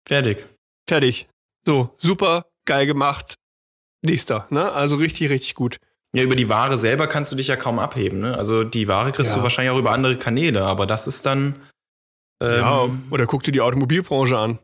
Fertig. 0.07 0.47
Fertig. 0.89 1.29
So, 1.67 1.95
super, 1.99 2.47
geil 2.65 2.87
gemacht. 2.87 3.37
Nächster, 4.03 4.47
ne? 4.51 4.71
Also 4.73 4.97
richtig, 4.97 5.31
richtig 5.31 5.55
gut. 5.55 5.79
Ja, 6.15 6.23
über 6.23 6.37
die 6.37 6.49
Ware 6.49 6.79
selber 6.79 7.09
kannst 7.09 7.33
du 7.33 7.37
dich 7.37 7.49
ja 7.49 7.57
kaum 7.57 7.79
abheben, 7.79 8.21
ne? 8.21 8.37
Also 8.37 8.63
die 8.63 8.87
Ware 8.87 9.11
kriegst 9.11 9.33
ja. 9.33 9.39
du 9.39 9.43
wahrscheinlich 9.43 9.73
auch 9.73 9.79
über 9.79 9.93
andere 9.93 10.17
Kanäle, 10.17 10.63
aber 10.65 10.87
das 10.87 11.09
ist 11.09 11.27
dann. 11.27 11.57
Ähm, 12.41 12.61
ja, 12.61 12.89
oder 13.11 13.27
guck 13.27 13.43
dir 13.43 13.53
die 13.53 13.63
Automobilbranche 13.63 14.39
an. 14.39 14.59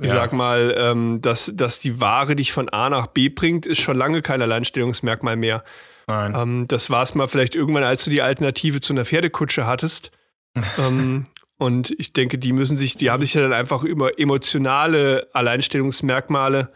Ich 0.00 0.08
ja. 0.08 0.14
sag 0.14 0.32
mal, 0.32 0.74
ähm, 0.78 1.20
dass, 1.20 1.52
dass 1.54 1.80
die 1.80 2.00
Ware 2.00 2.36
dich 2.36 2.52
von 2.52 2.68
A 2.68 2.88
nach 2.88 3.08
B 3.08 3.28
bringt, 3.28 3.66
ist 3.66 3.80
schon 3.80 3.96
lange 3.96 4.22
kein 4.22 4.42
Alleinstellungsmerkmal 4.42 5.36
mehr. 5.36 5.64
Nein. 6.06 6.34
Ähm, 6.36 6.68
das 6.68 6.90
war 6.90 7.02
es 7.02 7.14
mal 7.14 7.28
vielleicht 7.28 7.54
irgendwann, 7.54 7.84
als 7.84 8.04
du 8.04 8.10
die 8.10 8.22
Alternative 8.22 8.80
zu 8.80 8.92
einer 8.92 9.04
Pferdekutsche 9.04 9.66
hattest. 9.66 10.10
ähm, 10.78 11.26
und 11.58 11.94
ich 11.98 12.12
denke, 12.12 12.38
die 12.38 12.52
müssen 12.52 12.76
sich, 12.76 12.96
die 12.96 13.10
haben 13.10 13.22
sich 13.22 13.34
ja 13.34 13.40
dann 13.40 13.52
einfach 13.52 13.84
über 13.84 14.18
emotionale 14.18 15.28
Alleinstellungsmerkmale. 15.32 16.72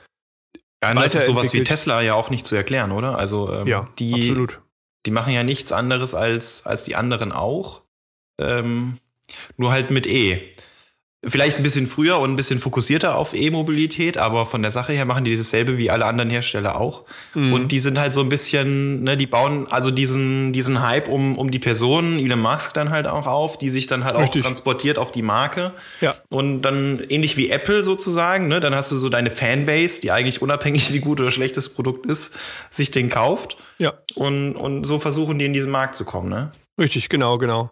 Ja, 0.83 0.94
das 0.94 1.14
ist 1.14 1.26
sowas 1.26 1.52
wie 1.52 1.64
Tesla 1.64 2.02
ja 2.02 2.14
auch 2.14 2.31
nicht 2.31 2.46
zu 2.46 2.55
erklären, 2.55 2.92
oder? 2.92 3.18
Also 3.18 3.52
ähm, 3.52 3.66
ja, 3.66 3.88
die, 3.98 4.14
absolut. 4.14 4.61
die 5.07 5.11
machen 5.11 5.33
ja 5.33 5.42
nichts 5.42 5.72
anderes 5.72 6.14
als, 6.14 6.66
als 6.66 6.85
die 6.85 6.94
anderen 6.94 7.33
auch. 7.33 7.83
Ähm, 8.38 8.98
nur 9.57 9.72
halt 9.72 9.90
mit 9.90 10.07
E. 10.07 10.52
Vielleicht 11.29 11.57
ein 11.57 11.62
bisschen 11.65 11.89
früher 11.89 12.21
und 12.21 12.33
ein 12.33 12.37
bisschen 12.37 12.61
fokussierter 12.61 13.17
auf 13.17 13.35
E-Mobilität, 13.35 14.17
aber 14.17 14.47
von 14.47 14.62
der 14.62 14.71
Sache 14.71 14.93
her 14.93 15.05
machen 15.05 15.25
die 15.25 15.37
dasselbe 15.37 15.77
wie 15.77 15.91
alle 15.91 16.05
anderen 16.05 16.31
Hersteller 16.31 16.81
auch. 16.81 17.05
Mhm. 17.35 17.53
Und 17.53 17.73
die 17.73 17.81
sind 17.81 17.99
halt 17.99 18.15
so 18.15 18.21
ein 18.21 18.29
bisschen, 18.29 19.03
ne, 19.03 19.17
die 19.17 19.27
bauen 19.27 19.67
also 19.69 19.91
diesen, 19.91 20.53
diesen 20.53 20.83
Hype 20.83 21.09
um, 21.09 21.37
um 21.37 21.51
die 21.51 21.59
Person, 21.59 22.21
Elon 22.21 22.41
Musk 22.41 22.75
dann 22.75 22.91
halt 22.91 23.09
auch 23.09 23.27
auf, 23.27 23.59
die 23.59 23.71
sich 23.71 23.89
dann 23.89 24.05
halt 24.05 24.17
Richtig. 24.17 24.43
auch 24.43 24.47
transportiert 24.47 24.99
auf 24.99 25.11
die 25.11 25.23
Marke. 25.23 25.73
Ja. 26.01 26.15
Und 26.29 26.62
dann 26.62 27.03
ähnlich 27.09 27.37
wie 27.37 27.51
Apple 27.51 27.83
sozusagen, 27.83 28.47
ne, 28.47 28.61
dann 28.61 28.75
hast 28.75 28.93
du 28.93 28.97
so 28.97 29.09
deine 29.09 29.31
Fanbase, 29.31 30.01
die 30.01 30.12
eigentlich 30.12 30.43
unabhängig 30.43 30.93
wie 30.93 31.01
gut 31.01 31.21
oder 31.21 31.33
schlechtes 31.33 31.75
Produkt 31.75 32.07
ist, 32.07 32.35
sich 32.71 32.93
den 32.93 33.11
kauft. 33.11 33.57
Ja. 33.79 33.95
Und, 34.15 34.55
und 34.55 34.85
so 34.85 35.01
versuchen 35.01 35.39
die 35.39 35.47
in 35.47 35.53
diesen 35.53 35.73
Markt 35.73 35.97
zu 35.97 36.05
kommen, 36.05 36.29
ne? 36.29 36.53
Richtig, 36.79 37.09
genau, 37.09 37.39
genau. 37.39 37.71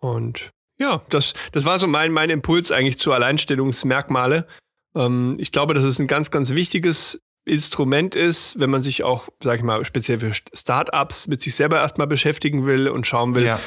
Und 0.00 0.50
ja, 0.82 1.00
das, 1.08 1.32
das 1.52 1.64
war 1.64 1.78
so 1.78 1.86
mein, 1.86 2.12
mein 2.12 2.28
Impuls 2.28 2.72
eigentlich 2.72 2.98
zu 2.98 3.12
Alleinstellungsmerkmale. 3.12 4.48
Ähm, 4.96 5.36
ich 5.38 5.52
glaube, 5.52 5.74
dass 5.74 5.84
es 5.84 5.98
ein 6.00 6.08
ganz, 6.08 6.30
ganz 6.30 6.54
wichtiges 6.54 7.22
Instrument 7.44 8.14
ist, 8.14 8.58
wenn 8.58 8.68
man 8.68 8.82
sich 8.82 9.04
auch, 9.04 9.28
sag 9.42 9.58
ich 9.58 9.62
mal, 9.62 9.84
speziell 9.84 10.18
für 10.18 10.32
Startups 10.52 11.28
mit 11.28 11.40
sich 11.40 11.54
selber 11.54 11.78
erstmal 11.78 12.08
beschäftigen 12.08 12.66
will 12.66 12.88
und 12.88 13.06
schauen 13.06 13.34
will, 13.34 13.44
ja. 13.44 13.60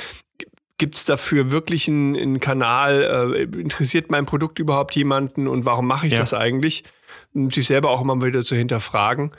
gibt 0.77 0.95
es 0.95 1.05
dafür 1.05 1.51
wirklich 1.51 1.87
einen, 1.87 2.15
einen 2.15 2.39
Kanal, 2.41 3.33
äh, 3.33 3.43
interessiert 3.59 4.11
mein 4.11 4.25
Produkt 4.25 4.59
überhaupt 4.59 4.95
jemanden 4.95 5.47
und 5.47 5.65
warum 5.65 5.87
mache 5.87 6.07
ich 6.07 6.13
ja. 6.13 6.19
das 6.19 6.33
eigentlich? 6.33 6.83
Und 7.33 7.53
sich 7.53 7.67
selber 7.67 7.91
auch 7.91 8.01
immer 8.01 8.21
wieder 8.21 8.43
zu 8.43 8.55
hinterfragen 8.55 9.31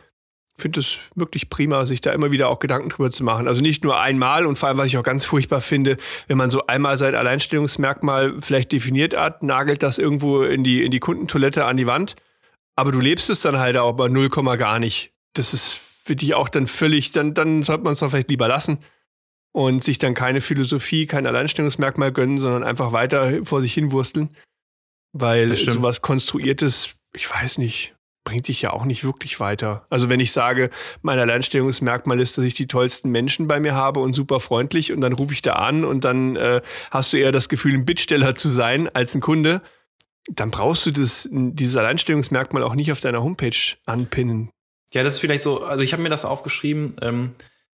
finde 0.58 0.80
es 0.80 0.98
wirklich 1.14 1.50
prima, 1.50 1.84
sich 1.84 2.00
da 2.00 2.12
immer 2.12 2.30
wieder 2.30 2.48
auch 2.48 2.58
Gedanken 2.58 2.88
drüber 2.88 3.10
zu 3.10 3.24
machen. 3.24 3.46
Also 3.46 3.60
nicht 3.60 3.84
nur 3.84 4.00
einmal 4.00 4.46
und 4.46 4.56
vor 4.56 4.68
allem, 4.68 4.78
was 4.78 4.86
ich 4.86 4.96
auch 4.96 5.02
ganz 5.02 5.24
furchtbar 5.24 5.60
finde, 5.60 5.98
wenn 6.28 6.38
man 6.38 6.50
so 6.50 6.66
einmal 6.66 6.96
sein 6.96 7.14
Alleinstellungsmerkmal 7.14 8.40
vielleicht 8.40 8.72
definiert 8.72 9.14
hat, 9.14 9.42
nagelt 9.42 9.82
das 9.82 9.98
irgendwo 9.98 10.42
in 10.42 10.64
die, 10.64 10.82
in 10.82 10.90
die 10.90 11.00
Kundentoilette 11.00 11.66
an 11.66 11.76
die 11.76 11.86
Wand, 11.86 12.16
aber 12.74 12.92
du 12.92 13.00
lebst 13.00 13.28
es 13.30 13.40
dann 13.40 13.58
halt 13.58 13.76
auch 13.76 13.92
bei 13.94 14.08
0, 14.08 14.28
gar 14.56 14.78
nicht. 14.78 15.12
Das 15.34 15.52
ist 15.52 15.74
für 15.74 16.16
dich 16.16 16.34
auch 16.34 16.48
dann 16.48 16.66
völlig, 16.66 17.12
dann, 17.12 17.34
dann 17.34 17.62
sollte 17.62 17.84
man 17.84 17.94
es 17.94 17.98
doch 17.98 18.10
vielleicht 18.10 18.30
lieber 18.30 18.48
lassen 18.48 18.78
und 19.52 19.82
sich 19.82 19.98
dann 19.98 20.14
keine 20.14 20.40
Philosophie, 20.40 21.06
kein 21.06 21.26
Alleinstellungsmerkmal 21.26 22.12
gönnen, 22.12 22.38
sondern 22.38 22.62
einfach 22.62 22.92
weiter 22.92 23.44
vor 23.44 23.60
sich 23.60 23.74
hinwursteln. 23.74 24.30
Weil 25.12 25.54
sowas 25.54 26.02
Konstruiertes, 26.02 26.90
ich 27.14 27.30
weiß 27.30 27.58
nicht, 27.58 27.95
bringt 28.26 28.48
dich 28.48 28.60
ja 28.60 28.72
auch 28.74 28.84
nicht 28.84 29.04
wirklich 29.04 29.40
weiter. 29.40 29.86
Also 29.88 30.10
wenn 30.10 30.20
ich 30.20 30.32
sage, 30.32 30.68
mein 31.00 31.18
Alleinstellungsmerkmal 31.18 32.20
ist, 32.20 32.36
dass 32.36 32.44
ich 32.44 32.54
die 32.54 32.66
tollsten 32.66 33.10
Menschen 33.10 33.46
bei 33.46 33.60
mir 33.60 33.74
habe 33.74 34.00
und 34.00 34.14
super 34.14 34.40
freundlich 34.40 34.92
und 34.92 35.00
dann 35.00 35.14
rufe 35.14 35.32
ich 35.32 35.40
da 35.40 35.52
an 35.52 35.86
und 35.86 36.04
dann 36.04 36.36
äh, 36.36 36.60
hast 36.90 37.12
du 37.12 37.16
eher 37.16 37.32
das 37.32 37.48
Gefühl, 37.48 37.72
ein 37.72 37.86
Bittsteller 37.86 38.34
zu 38.34 38.50
sein 38.50 38.90
als 38.92 39.14
ein 39.14 39.22
Kunde, 39.22 39.62
dann 40.28 40.50
brauchst 40.50 40.84
du 40.84 40.90
das, 40.90 41.28
dieses 41.30 41.76
Alleinstellungsmerkmal 41.76 42.64
auch 42.64 42.74
nicht 42.74 42.90
auf 42.90 43.00
deiner 43.00 43.22
Homepage 43.22 43.76
anpinnen. 43.86 44.50
Ja, 44.92 45.04
das 45.04 45.14
ist 45.14 45.20
vielleicht 45.20 45.42
so, 45.42 45.62
also 45.62 45.84
ich 45.84 45.92
habe 45.92 46.02
mir 46.02 46.10
das 46.10 46.24
aufgeschrieben, 46.24 46.96
ähm, 47.00 47.30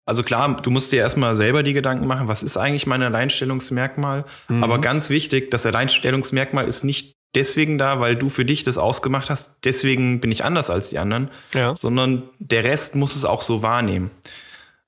also 0.06 0.22
klar, 0.22 0.62
du 0.62 0.70
musst 0.70 0.90
dir 0.90 1.00
erstmal 1.00 1.36
selber 1.36 1.62
die 1.62 1.74
Gedanken 1.74 2.06
machen, 2.06 2.28
was 2.28 2.42
ist 2.42 2.56
eigentlich 2.56 2.86
mein 2.86 3.02
Alleinstellungsmerkmal? 3.02 4.24
Mhm. 4.48 4.64
Aber 4.64 4.80
ganz 4.80 5.10
wichtig, 5.10 5.50
das 5.50 5.66
Alleinstellungsmerkmal 5.66 6.66
ist 6.66 6.82
nicht 6.84 7.17
deswegen 7.34 7.78
da, 7.78 8.00
weil 8.00 8.16
du 8.16 8.28
für 8.28 8.44
dich 8.44 8.64
das 8.64 8.78
ausgemacht 8.78 9.30
hast, 9.30 9.58
deswegen 9.64 10.20
bin 10.20 10.32
ich 10.32 10.44
anders 10.44 10.70
als 10.70 10.90
die 10.90 10.98
anderen, 10.98 11.30
ja. 11.54 11.74
sondern 11.74 12.28
der 12.38 12.64
Rest 12.64 12.94
muss 12.94 13.14
es 13.14 13.24
auch 13.24 13.42
so 13.42 13.62
wahrnehmen. 13.62 14.10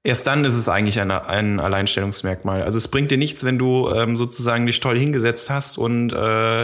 Erst 0.03 0.27
dann 0.27 0.47
ist 0.47 0.55
es 0.55 0.67
eigentlich 0.67 0.99
ein, 0.99 1.11
ein 1.11 1.61
Alleinstellungsmerkmal. 1.61 2.63
Also 2.63 2.79
es 2.79 2.89
bringt 2.89 3.11
dir 3.11 3.19
nichts, 3.19 3.45
wenn 3.45 3.59
du 3.59 3.91
ähm, 3.91 4.17
sozusagen 4.17 4.65
dich 4.65 4.81
toll 4.81 4.99
hingesetzt 4.99 5.51
hast 5.51 5.77
und 5.77 6.15
äh, 6.15 6.17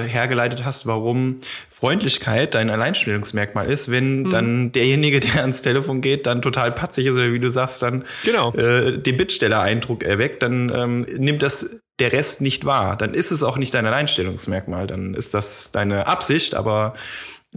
hergeleitet 0.09 0.65
hast, 0.65 0.87
warum 0.87 1.43
Freundlichkeit 1.69 2.55
dein 2.55 2.71
Alleinstellungsmerkmal 2.71 3.67
ist, 3.71 3.91
wenn 3.91 4.23
mhm. 4.23 4.31
dann 4.31 4.73
derjenige, 4.73 5.21
der 5.21 5.43
ans 5.43 5.61
Telefon 5.61 6.01
geht, 6.01 6.27
dann 6.27 6.41
total 6.41 6.73
patzig 6.73 7.09
ist 7.09 7.15
oder 7.15 7.31
wie 7.31 7.39
du 7.39 7.51
sagst, 7.51 7.83
dann 7.83 8.07
genau. 8.25 8.55
äh, 8.55 8.97
den 8.97 9.19
Bittsteller-Eindruck 9.19 10.03
erweckt, 10.03 10.43
dann 10.43 10.73
ähm, 10.75 11.07
nimmt 11.19 11.43
das 11.43 11.83
der 11.99 12.13
Rest 12.13 12.41
nicht 12.41 12.65
wahr. 12.65 12.97
Dann 12.97 13.15
ist 13.15 13.31
es 13.31 13.43
auch 13.43 13.57
nicht 13.57 13.75
dein 13.75 13.87
Alleinstellungsmerkmal. 13.87 14.87
Dann 14.87 15.15
ist 15.15 15.35
das 15.35 15.71
deine 15.73 16.07
Absicht, 16.07 16.55
aber 16.55 16.95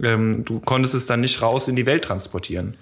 ähm, 0.02 0.44
du 0.44 0.60
konntest 0.60 0.94
es 0.94 1.06
dann 1.06 1.20
nicht 1.20 1.42
raus 1.42 1.68
in 1.68 1.76
die 1.76 1.86
Welt 1.86 2.04
transportieren. 2.04 2.76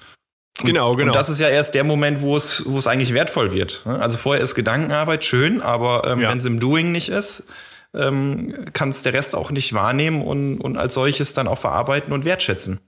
Genau, 0.62 0.96
genau. 0.96 1.12
Und 1.12 1.16
das 1.16 1.28
ist 1.28 1.38
ja 1.38 1.48
erst 1.48 1.74
der 1.74 1.84
Moment, 1.84 2.20
wo 2.20 2.34
es, 2.36 2.64
wo 2.66 2.78
es 2.78 2.86
eigentlich 2.86 3.14
wertvoll 3.14 3.52
wird. 3.52 3.82
Ne? 3.86 4.00
Also 4.00 4.18
vorher 4.18 4.42
ist 4.42 4.54
Gedankenarbeit 4.54 5.24
schön, 5.24 5.60
aber 5.62 6.04
ähm, 6.04 6.20
ja. 6.20 6.30
wenn 6.30 6.38
es 6.38 6.44
im 6.44 6.58
Doing 6.58 6.90
nicht 6.90 7.10
ist, 7.10 7.44
ähm, 7.94 8.66
kann 8.72 8.90
es 8.90 9.02
der 9.02 9.12
Rest 9.12 9.34
auch 9.34 9.50
nicht 9.50 9.72
wahrnehmen 9.72 10.22
und, 10.22 10.60
und 10.60 10.76
als 10.76 10.94
solches 10.94 11.32
dann 11.32 11.48
auch 11.48 11.58
verarbeiten 11.58 12.12
und 12.12 12.24
wertschätzen. 12.24 12.80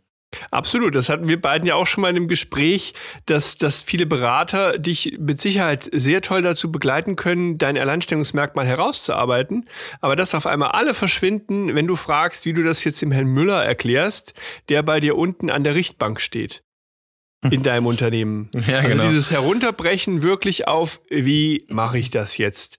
Absolut, 0.51 0.95
das 0.95 1.09
hatten 1.09 1.29
wir 1.29 1.41
beiden 1.41 1.67
ja 1.67 1.75
auch 1.75 1.87
schon 1.87 2.03
mal 2.03 2.11
in 2.11 2.17
einem 2.17 2.29
Gespräch, 2.29 2.95
dass, 3.27 3.59
dass 3.59 3.83
viele 3.83 4.07
Berater 4.07 4.79
dich 4.79 5.17
mit 5.19 5.41
Sicherheit 5.41 5.89
sehr 5.93 6.23
toll 6.23 6.43
dazu 6.43 6.71
begleiten 6.71 7.17
können, 7.17 7.59
dein 7.59 7.77
Alleinstellungsmerkmal 7.77 8.67
herauszuarbeiten, 8.67 9.69
aber 10.01 10.15
dass 10.15 10.35
auf 10.35 10.47
einmal 10.47 10.71
alle 10.71 10.95
verschwinden, 10.95 11.75
wenn 11.75 11.87
du 11.87 11.97
fragst, 11.97 12.45
wie 12.45 12.53
du 12.53 12.63
das 12.63 12.85
jetzt 12.85 13.03
dem 13.03 13.11
Herrn 13.11 13.27
Müller 13.27 13.65
erklärst, 13.65 14.35
der 14.69 14.83
bei 14.83 15.01
dir 15.01 15.17
unten 15.17 15.51
an 15.51 15.65
der 15.65 15.75
Richtbank 15.75 16.21
steht 16.21 16.63
in 17.51 17.63
deinem 17.63 17.87
Unternehmen. 17.87 18.51
Ja, 18.55 18.77
also 18.77 18.89
genau. 18.89 19.03
dieses 19.05 19.31
Herunterbrechen 19.31 20.23
wirklich 20.23 20.69
auf, 20.69 21.01
wie 21.09 21.65
mache 21.69 21.99
ich 21.99 22.11
das 22.11 22.37
jetzt? 22.37 22.79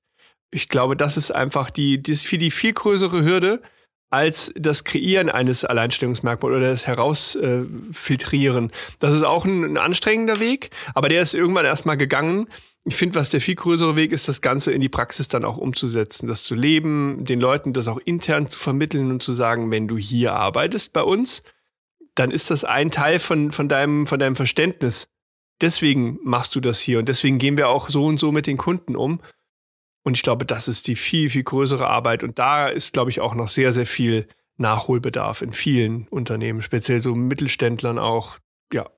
Ich 0.52 0.70
glaube, 0.70 0.96
das 0.96 1.18
ist 1.18 1.32
einfach 1.32 1.70
die, 1.70 2.02
das 2.02 2.18
ist 2.18 2.28
für 2.28 2.38
die 2.38 2.52
viel 2.52 2.74
größere 2.74 3.24
Hürde 3.24 3.62
als 4.12 4.52
das 4.56 4.84
Kreieren 4.84 5.30
eines 5.30 5.64
Alleinstellungsmerkmals 5.64 6.56
oder 6.56 6.70
das 6.70 6.86
Herausfiltrieren. 6.86 8.72
Das 9.00 9.16
ist 9.16 9.24
auch 9.24 9.46
ein, 9.46 9.64
ein, 9.64 9.78
anstrengender 9.78 10.40
Weg, 10.40 10.70
aber 10.94 11.10
der 11.10 11.22
ist 11.22 11.34
irgendwann 11.34 11.66
erstmal 11.66 11.98
gegangen. 11.98 12.48
Ich 12.84 12.96
finde, 12.96 13.16
was 13.16 13.30
der 13.30 13.40
viel 13.40 13.56
größere 13.56 13.96
Weg 13.96 14.12
ist, 14.12 14.28
das 14.28 14.42
Ganze 14.42 14.74
in 14.74 14.82
die 14.82 14.90
Praxis 14.90 15.30
dann 15.30 15.46
auch 15.46 15.58
umzusetzen, 15.58 16.28
das 16.28 16.44
zu 16.44 16.56
leben, 16.56 17.24
den 17.24 17.40
Leuten 17.40 17.74
das 17.74 17.88
auch 17.88 18.00
intern 18.04 18.50
zu 18.50 18.60
vermitteln 18.60 19.12
und 19.12 19.24
zu 19.24 19.34
sagen, 19.34 19.72
wenn 19.72 19.88
du 19.88 19.98
hier 19.98 20.34
arbeitest 20.34 20.92
bei 20.92 21.04
uns, 21.04 21.44
dann 22.16 22.32
ist 22.32 22.52
das 22.52 22.66
ein 22.66 22.92
Teil 22.92 23.20
von, 23.20 23.52
von, 23.52 23.70
deinem, 23.70 24.08
von 24.08 24.20
deinem 24.20 24.36
Verständnis. 24.36 25.08
Deswegen 25.62 26.20
machst 26.24 26.54
du 26.56 26.60
das 26.60 26.82
hier 26.82 27.00
und 27.00 27.08
deswegen 27.08 27.38
gehen 27.38 27.56
wir 27.56 27.70
auch 27.70 27.90
so 27.90 28.06
und 28.06 28.18
so 28.18 28.34
mit 28.34 28.46
den 28.46 28.58
Kunden 28.58 28.98
um. 28.98 29.22
Und 30.04 30.18
ich 30.18 30.24
glaube, 30.24 30.46
das 30.46 30.68
ist 30.68 30.88
die 30.88 30.96
viel, 30.96 31.30
viel 31.30 31.44
größere 31.44 31.88
Arbeit. 31.88 32.24
Und 32.24 32.40
da 32.40 32.68
ist, 32.68 32.94
glaube 32.94 33.12
ich, 33.12 33.20
auch 33.20 33.36
noch 33.36 33.48
sehr, 33.48 33.72
sehr 33.74 33.86
viel 33.86 34.28
Nachholbedarf 34.58 35.42
in 35.42 35.54
vielen 35.54 36.08
Unternehmen, 36.10 36.62
speziell 36.62 37.02
so 37.02 37.16
Mittelständlern 37.16 38.00
auch. 38.00 38.38
Ja. 38.74 38.90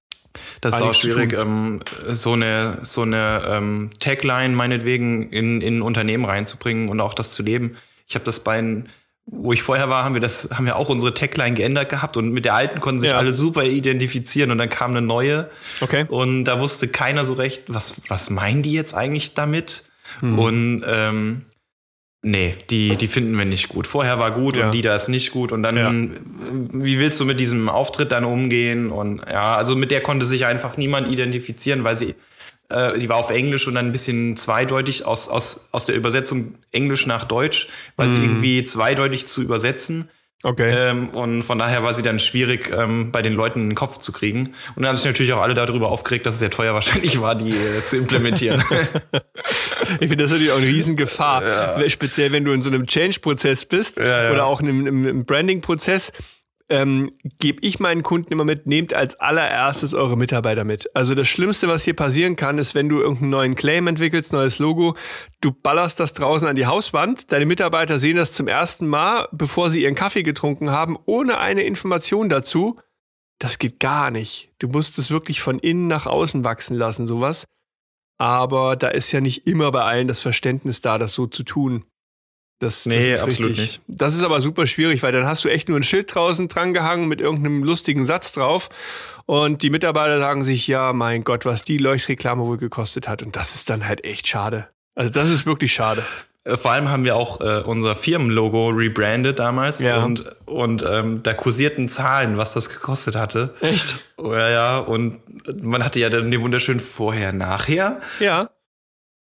Das 0.62 0.76
ist 0.76 0.82
auch 0.82 0.94
schwierig, 0.94 1.34
ähm, 1.34 1.80
so 2.10 2.34
eine, 2.34 2.80
so 2.84 3.04
eine 3.04 3.44
ähm, 3.48 3.92
Tagline 4.00 4.56
meinetwegen 4.56 5.30
in, 5.30 5.62
in 5.62 5.78
ein 5.78 5.82
Unternehmen 5.82 6.26
reinzubringen 6.26 6.90
und 6.90 7.00
auch 7.02 7.14
das 7.14 7.32
zu 7.32 7.44
leben. 7.44 7.78
Ich 8.08 8.16
habe 8.16 8.26
das 8.26 8.40
bei 8.40 8.84
wo 9.26 9.54
ich 9.54 9.62
vorher 9.62 9.90
war, 9.90 10.04
haben 10.04 10.14
wir 10.14 10.22
das, 10.22 10.50
haben 10.52 10.66
wir 10.66 10.76
auch 10.76 10.90
unsere 10.90 11.14
Tagline 11.14 11.54
geändert 11.54 11.90
gehabt 11.90 12.18
und 12.18 12.32
mit 12.32 12.46
der 12.46 12.56
alten 12.56 12.82
konnten 12.82 13.00
sich 13.00 13.12
ja. 13.12 13.18
alle 13.18 13.32
super 13.32 13.64
identifizieren 13.64 14.52
und 14.52 14.58
dann 14.58 14.70
kam 14.70 14.92
eine 14.92 15.02
neue. 15.02 15.50
Okay. 15.80 16.06
Und 16.10 16.44
da 16.44 16.60
wusste 16.60 16.90
keiner 16.90 17.24
so 17.24 17.34
recht, 17.34 17.64
was, 17.68 18.02
was 18.10 18.30
meinen 18.30 18.64
die 18.64 18.74
jetzt 18.74 18.94
eigentlich 18.94 19.34
damit? 19.34 19.90
Hm. 20.20 20.40
Und 20.40 20.84
ähm, 20.88 21.46
Nee, 22.26 22.56
die, 22.70 22.96
die 22.96 23.10
finden 23.10 23.38
wir 23.38 23.44
nicht 23.44 23.68
gut. 23.68 23.86
Vorher 23.86 24.18
war 24.18 24.32
gut 24.32 24.56
ja. 24.56 24.66
und 24.66 24.72
Lieder 24.72 24.96
ist 24.96 25.10
nicht 25.10 25.32
gut. 25.32 25.52
Und 25.52 25.62
dann, 25.62 25.76
ja. 25.76 25.92
wie 26.72 26.98
willst 26.98 27.20
du 27.20 27.26
mit 27.26 27.38
diesem 27.38 27.68
Auftritt 27.68 28.14
dann 28.14 28.24
umgehen? 28.24 28.92
Und 28.92 29.22
ja, 29.30 29.58
also 29.58 29.76
mit 29.76 29.92
der 29.92 30.00
konnte 30.00 30.26
sich 30.26 30.46
einfach 30.46 30.78
niemand 30.78 31.10
identifizieren, 31.10 31.84
weil 31.84 31.98
sie, 31.98 32.16
äh, 32.70 32.98
die 32.98 33.10
war 33.10 33.18
auf 33.18 33.30
Englisch 33.30 33.68
und 33.68 33.76
dann 33.76 33.88
ein 33.88 33.92
bisschen 33.92 34.38
zweideutig 34.38 35.06
aus, 35.06 35.28
aus, 35.28 35.68
aus 35.74 35.86
der 35.86 35.96
Übersetzung 35.96 36.56
Englisch 36.72 37.08
nach 37.08 37.26
Deutsch, 37.26 37.68
weil 37.98 38.08
mhm. 38.08 38.12
sie 38.12 38.22
irgendwie 38.22 38.64
zweideutig 38.64 39.28
zu 39.28 39.42
übersetzen. 39.42 40.08
Okay. 40.46 40.72
Ähm, 40.76 41.10
und 41.10 41.44
von 41.44 41.58
daher 41.58 41.84
war 41.84 41.94
sie 41.94 42.04
dann 42.04 42.20
schwierig, 42.20 42.70
ähm, 42.70 43.14
bei 43.14 43.22
den 43.22 43.32
Leuten 43.32 43.62
in 43.62 43.70
den 43.70 43.76
Kopf 43.76 44.00
zu 44.00 44.12
kriegen. 44.12 44.48
Und 44.76 44.84
dann 44.84 44.88
haben 44.88 44.98
sich 44.98 45.06
natürlich 45.06 45.32
auch 45.32 45.42
alle 45.42 45.54
darüber 45.54 45.90
aufgeregt, 45.90 46.26
dass 46.26 46.34
es 46.34 46.40
sehr 46.42 46.50
teuer 46.50 46.74
wahrscheinlich 46.74 47.22
war, 47.22 47.34
die 47.36 47.52
äh, 47.52 47.82
zu 47.84 47.96
implementieren. 47.96 48.62
ich 50.02 50.10
finde 50.10 50.18
das 50.18 50.32
natürlich 50.32 50.52
auch 50.52 50.58
eine 50.58 50.68
Riesengefahr. 50.68 51.44
Ja. 51.44 51.90
Speziell, 51.90 52.34
wenn 52.34 52.44
du 52.44 52.52
in 52.52 52.62
so 52.62 52.70
einem 52.70 52.86
Change-Prozess 52.86 53.64
bist 53.64 53.98
ja, 53.98 54.26
ja. 54.26 54.32
oder 54.32 54.46
auch 54.46 54.60
in 54.60 54.68
einem, 54.68 54.88
einem 54.88 55.26
Branding-Prozess 55.26 56.12
ähm, 56.74 57.12
gebe 57.38 57.60
ich 57.62 57.80
meinen 57.80 58.02
Kunden 58.02 58.34
immer 58.34 58.46
mit, 58.46 58.66
nehmt 58.66 58.96
als 58.96 59.20
allererstes 59.20 59.94
eure 59.94 60.18
Mitarbeiter 60.18 60.64
mit. 60.64 60.90
Also 60.96 61.14
das 61.14 61.28
Schlimmste, 61.28 61.68
was 61.68 61.84
hier 61.84 61.96
passieren 61.96 62.36
kann, 62.36 62.58
ist, 62.58 62.74
wenn 62.74 62.90
du 62.90 63.00
irgendeinen 63.00 63.30
neuen 63.30 63.56
Claim 63.56 63.86
entwickelst, 63.86 64.34
neues 64.34 64.58
Logo, 64.58 64.98
du 65.40 65.52
ballerst 65.52 66.00
das 66.00 66.14
draußen 66.14 66.48
an 66.48 66.56
die 66.56 66.66
Hauswand, 66.66 67.32
deine 67.32 67.46
Mitarbeiter 67.46 68.00
sehen 68.00 68.18
das 68.18 68.32
zum 68.32 68.48
ersten 68.48 68.88
Mal, 68.88 69.28
bevor 69.32 69.70
sie 69.70 69.84
ihren 69.84 69.94
Kaffee 69.94 70.24
getrunken 70.24 70.72
haben, 70.72 70.98
ohne 71.06 71.38
eine 71.38 71.62
Information 71.62 72.28
dazu. 72.28 72.80
Das 73.38 73.60
geht 73.60 73.80
gar 73.80 74.10
nicht. 74.10 74.52
Du 74.58 74.68
musst 74.68 74.98
es 74.98 75.12
wirklich 75.12 75.42
von 75.42 75.60
innen 75.60 75.86
nach 75.86 76.08
außen 76.08 76.44
wachsen 76.44 76.76
lassen, 76.76 77.06
sowas. 77.06 77.46
Aber 78.18 78.78
da 78.78 78.88
ist 78.88 79.12
ja 79.12 79.22
nicht 79.22 79.46
immer 79.46 79.72
bei 79.72 79.84
allen 79.84 80.08
das 80.08 80.22
Verständnis 80.22 80.82
da, 80.82 80.98
das 80.98 81.14
so 81.14 81.28
zu 81.28 81.44
tun. 81.44 81.86
Das, 82.60 82.86
nee, 82.86 83.12
das 83.12 83.22
absolut 83.22 83.52
richtig. 83.52 83.66
nicht. 83.66 83.82
Das 83.88 84.16
ist 84.16 84.24
aber 84.24 84.40
super 84.40 84.68
schwierig, 84.68 85.04
weil 85.04 85.12
dann 85.12 85.26
hast 85.26 85.44
du 85.44 85.50
echt 85.50 85.68
nur 85.68 85.78
ein 85.78 85.84
Schild 85.84 86.14
draußen 86.14 86.48
dran 86.48 86.74
gehangen 86.74 87.08
mit 87.08 87.20
irgendeinem 87.20 87.64
lustigen 87.64 88.06
Satz 88.06 88.32
drauf. 88.32 88.70
Und 89.26 89.64
die 89.64 89.70
Mitarbeiter 89.70 90.20
sagen 90.20 90.44
sich, 90.44 90.68
ja, 90.68 90.94
mein 90.94 91.24
Gott, 91.24 91.46
was 91.46 91.64
die 91.64 91.78
Leuchtreklame 91.78 92.46
wohl 92.46 92.58
gekostet 92.58 93.08
hat. 93.08 93.24
Und 93.24 93.36
das 93.36 93.56
ist 93.56 93.70
dann 93.70 93.88
halt 93.88 94.04
echt 94.04 94.28
schade. 94.28 94.70
Also 94.96 95.12
das 95.12 95.30
ist 95.30 95.46
wirklich 95.46 95.74
schade. 95.74 96.04
Äh, 96.44 96.58
vor 96.58 96.72
allem 96.72 96.90
haben 96.90 97.04
wir 97.04 97.16
auch 97.16 97.42
äh, 97.42 97.62
unser 97.66 97.96
Firmenlogo 97.96 98.70
rebrandet 98.70 99.40
damals 99.40 99.80
ja. 99.80 100.04
und, 100.04 100.24
und 100.46 100.86
ähm, 100.88 101.24
da 101.24 101.34
kursierten 101.34 101.90
Zahlen, 101.90 102.38
was 102.38 102.54
das 102.54 102.70
gekostet 102.70 103.16
hatte. 103.16 103.54
Echt? 103.62 103.98
Ja, 104.18 104.50
ja. 104.50 104.78
Und 104.78 105.20
man 105.64 105.84
hatte 105.84 106.00
ja 106.00 106.10
dann 106.10 106.32
den 106.32 106.42
wunderschönen 106.42 106.80
Vorher-Nachher. 106.80 108.02
Ja. 108.20 108.50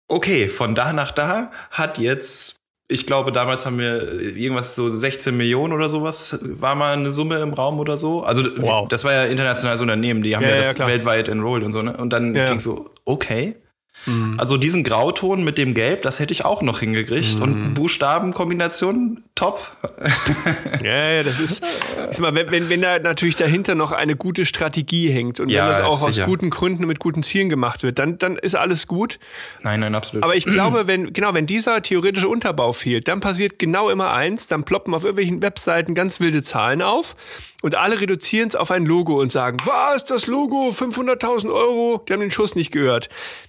Okay, 0.09 0.49
von 0.49 0.75
da 0.75 0.93
nach 0.93 1.11
da 1.11 1.51
hat 1.71 1.99
jetzt 1.99 2.61
ich 2.91 3.07
glaube, 3.07 3.33
damals 3.33 3.67
haben 3.67 3.79
wir 3.79 4.21
irgendwas 4.21 4.75
so 4.75 4.89
16 4.89 5.37
Millionen 5.37 5.75
oder 5.75 5.91
sowas, 5.91 6.39
war 6.43 6.75
mal 6.75 6.95
eine 6.95 7.13
Summe 7.13 7.39
im 7.41 7.53
Raum 7.53 7.79
oder 7.79 7.99
so. 7.99 8.23
Also 8.23 8.43
wow. 8.57 8.89
das 8.89 9.05
war 9.05 9.13
ja 9.13 9.25
internationales 9.25 9.83
Unternehmen, 9.83 10.23
die 10.23 10.35
haben 10.35 10.43
ja, 10.43 10.51
ja 10.51 10.57
das 10.57 10.79
ja, 10.79 10.87
weltweit 10.87 11.29
enrolled 11.29 11.65
und 11.65 11.73
so. 11.73 11.83
Ne? 11.83 11.95
Und 11.95 12.15
dann 12.15 12.35
ja. 12.35 12.49
ging 12.49 12.61
so, 12.61 12.91
okay, 13.05 13.57
Mhm. 14.07 14.35
Also 14.39 14.57
diesen 14.57 14.85
Grauton 14.85 15.45
mit 15.45 15.59
dem 15.59 15.75
Gelb, 15.75 16.03
das 16.03 16.21
hätte 16.21 16.33
ich 16.33 16.45
auch 16.45 16.63
noch 16.63 16.81
hingekriegt. 16.81 17.37
Mhm. 17.37 17.43
Und 17.43 17.75
Buchstabenkombination, 17.75 19.25
top. 19.35 19.61
ja, 20.83 21.13
ja, 21.13 21.23
das 21.23 21.41
ist, 21.41 21.63
ist 22.11 22.21
mal, 22.21 22.35
wenn, 22.35 22.51
wenn, 22.51 22.69
wenn 22.69 22.83
da 22.83 22.99
natürlich 22.99 23.37
dahinter 23.37 23.75
noch 23.75 23.93
eine 23.93 24.17
gute 24.17 24.45
Strategie 24.45 25.11
hängt 25.11 25.41
und 25.41 25.49
ja, 25.49 25.65
wenn 25.65 25.73
das 25.73 25.81
auch 25.83 26.09
sicher. 26.09 26.25
aus 26.25 26.29
guten 26.29 26.51
Gründen 26.51 26.87
mit 26.87 26.99
guten 26.99 27.23
Zielen 27.23 27.49
gemacht 27.49 27.83
wird, 27.83 27.99
dann, 27.99 28.19
dann 28.19 28.37
ist 28.37 28.55
alles 28.55 28.87
gut. 28.87 29.19
Nein, 29.63 29.81
nein, 29.81 29.95
absolut. 29.95 30.25
Aber 30.25 30.37
ich 30.37 30.45
glaube, 30.45 30.87
wenn, 30.87 31.13
genau, 31.13 31.35
wenn 31.35 31.47
dieser 31.47 31.83
theoretische 31.83 32.29
Unterbau 32.29 32.73
fehlt, 32.73 33.09
dann 33.09 33.21
passiert 33.21 33.59
genau 33.59 33.91
immer 33.91 34.13
eins, 34.13 34.47
dann 34.47 34.65
ploppen 34.65 34.95
auf 34.95 35.05
irgendwelchen 35.05 35.43
Webseiten 35.43 35.95
ganz 35.95 36.21
wilde 36.21 36.43
Zahlen 36.43 36.83
auf 36.83 37.17
und 37.63 37.75
alle 37.75 38.01
reduzieren 38.01 38.49
es 38.49 38.57
auf 38.57 38.71
ein 38.71 38.87
Logo 38.87 39.21
und 39.21 39.33
sagen, 39.33 39.57
was, 39.65 40.05
das 40.05 40.27
Logo, 40.27 40.69
500.000 40.69 41.53
Euro, 41.53 42.05
die 42.09 42.13
haben 42.13 42.21
den 42.21 42.31
Schuss 42.31 42.55
nicht 42.55 42.71
gehört. 42.71 43.09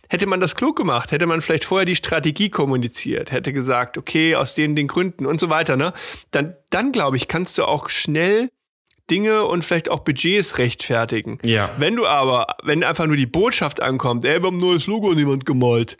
Hätte 0.09 0.25
man 0.25 0.39
das 0.39 0.55
klug 0.55 0.75
gemacht, 0.75 1.11
hätte 1.11 1.27
man 1.27 1.41
vielleicht 1.41 1.65
vorher 1.65 1.85
die 1.85 1.95
Strategie 1.95 2.49
kommuniziert, 2.49 3.31
hätte 3.31 3.53
gesagt, 3.53 3.97
okay, 3.97 4.35
aus 4.35 4.55
den, 4.55 4.75
den 4.75 4.87
Gründen 4.87 5.27
und 5.27 5.39
so 5.39 5.49
weiter, 5.49 5.75
ne? 5.75 5.93
Dann, 6.31 6.55
dann 6.71 6.91
glaube 6.91 7.17
ich, 7.17 7.27
kannst 7.27 7.59
du 7.59 7.65
auch 7.65 7.89
schnell 7.89 8.49
Dinge 9.11 9.45
und 9.45 9.63
vielleicht 9.63 9.89
auch 9.89 9.99
Budgets 9.99 10.57
rechtfertigen. 10.57 11.39
Ja. 11.43 11.71
Wenn 11.77 11.95
du 11.95 12.07
aber, 12.07 12.47
wenn 12.63 12.83
einfach 12.83 13.05
nur 13.05 13.15
die 13.15 13.25
Botschaft 13.25 13.81
ankommt, 13.81 14.25
ey, 14.25 14.41
wir 14.41 14.47
haben 14.47 14.57
ein 14.57 14.61
neues 14.61 14.87
Logo 14.87 15.11
an 15.11 15.17
jemand 15.17 15.45
gemalt. 15.45 15.97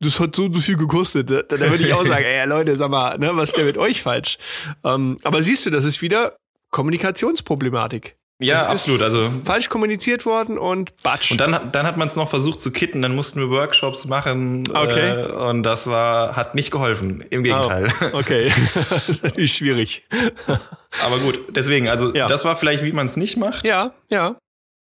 Das 0.00 0.20
hat 0.20 0.36
so 0.36 0.44
und 0.44 0.54
so 0.54 0.60
viel 0.60 0.76
gekostet. 0.76 1.30
Da, 1.30 1.42
da 1.42 1.58
würde 1.58 1.82
ich 1.82 1.92
auch 1.92 2.06
sagen, 2.06 2.24
ey 2.26 2.46
Leute, 2.46 2.76
sag 2.76 2.90
mal, 2.90 3.18
ne, 3.18 3.30
was 3.34 3.50
ist 3.50 3.56
denn 3.56 3.66
mit 3.66 3.78
euch 3.78 4.02
falsch? 4.02 4.38
Ähm, 4.84 5.18
aber 5.24 5.42
siehst 5.42 5.66
du, 5.66 5.70
das 5.70 5.84
ist 5.84 6.02
wieder 6.02 6.36
Kommunikationsproblematik. 6.70 8.16
Ja, 8.40 8.66
absolut. 8.66 9.02
Also 9.02 9.28
falsch 9.44 9.68
kommuniziert 9.68 10.24
worden 10.24 10.58
und 10.58 10.94
batsch. 11.02 11.32
Und 11.32 11.40
dann, 11.40 11.72
dann 11.72 11.86
hat 11.86 11.96
man 11.96 12.06
es 12.06 12.14
noch 12.14 12.28
versucht 12.28 12.60
zu 12.60 12.70
kitten. 12.70 13.02
Dann 13.02 13.16
mussten 13.16 13.40
wir 13.40 13.50
Workshops 13.50 14.06
machen. 14.06 14.64
Okay. 14.72 15.22
Äh, 15.22 15.32
und 15.32 15.64
das 15.64 15.88
war 15.88 16.36
hat 16.36 16.54
nicht 16.54 16.70
geholfen. 16.70 17.24
Im 17.30 17.42
Gegenteil. 17.42 17.92
Oh, 18.12 18.18
okay, 18.18 18.52
ist 19.34 19.56
schwierig. 19.56 20.06
Aber 21.04 21.18
gut, 21.18 21.40
deswegen. 21.48 21.88
Also 21.88 22.14
ja. 22.14 22.28
das 22.28 22.44
war 22.44 22.54
vielleicht, 22.54 22.84
wie 22.84 22.92
man 22.92 23.06
es 23.06 23.16
nicht 23.16 23.36
macht. 23.36 23.66
Ja, 23.66 23.92
ja. 24.08 24.36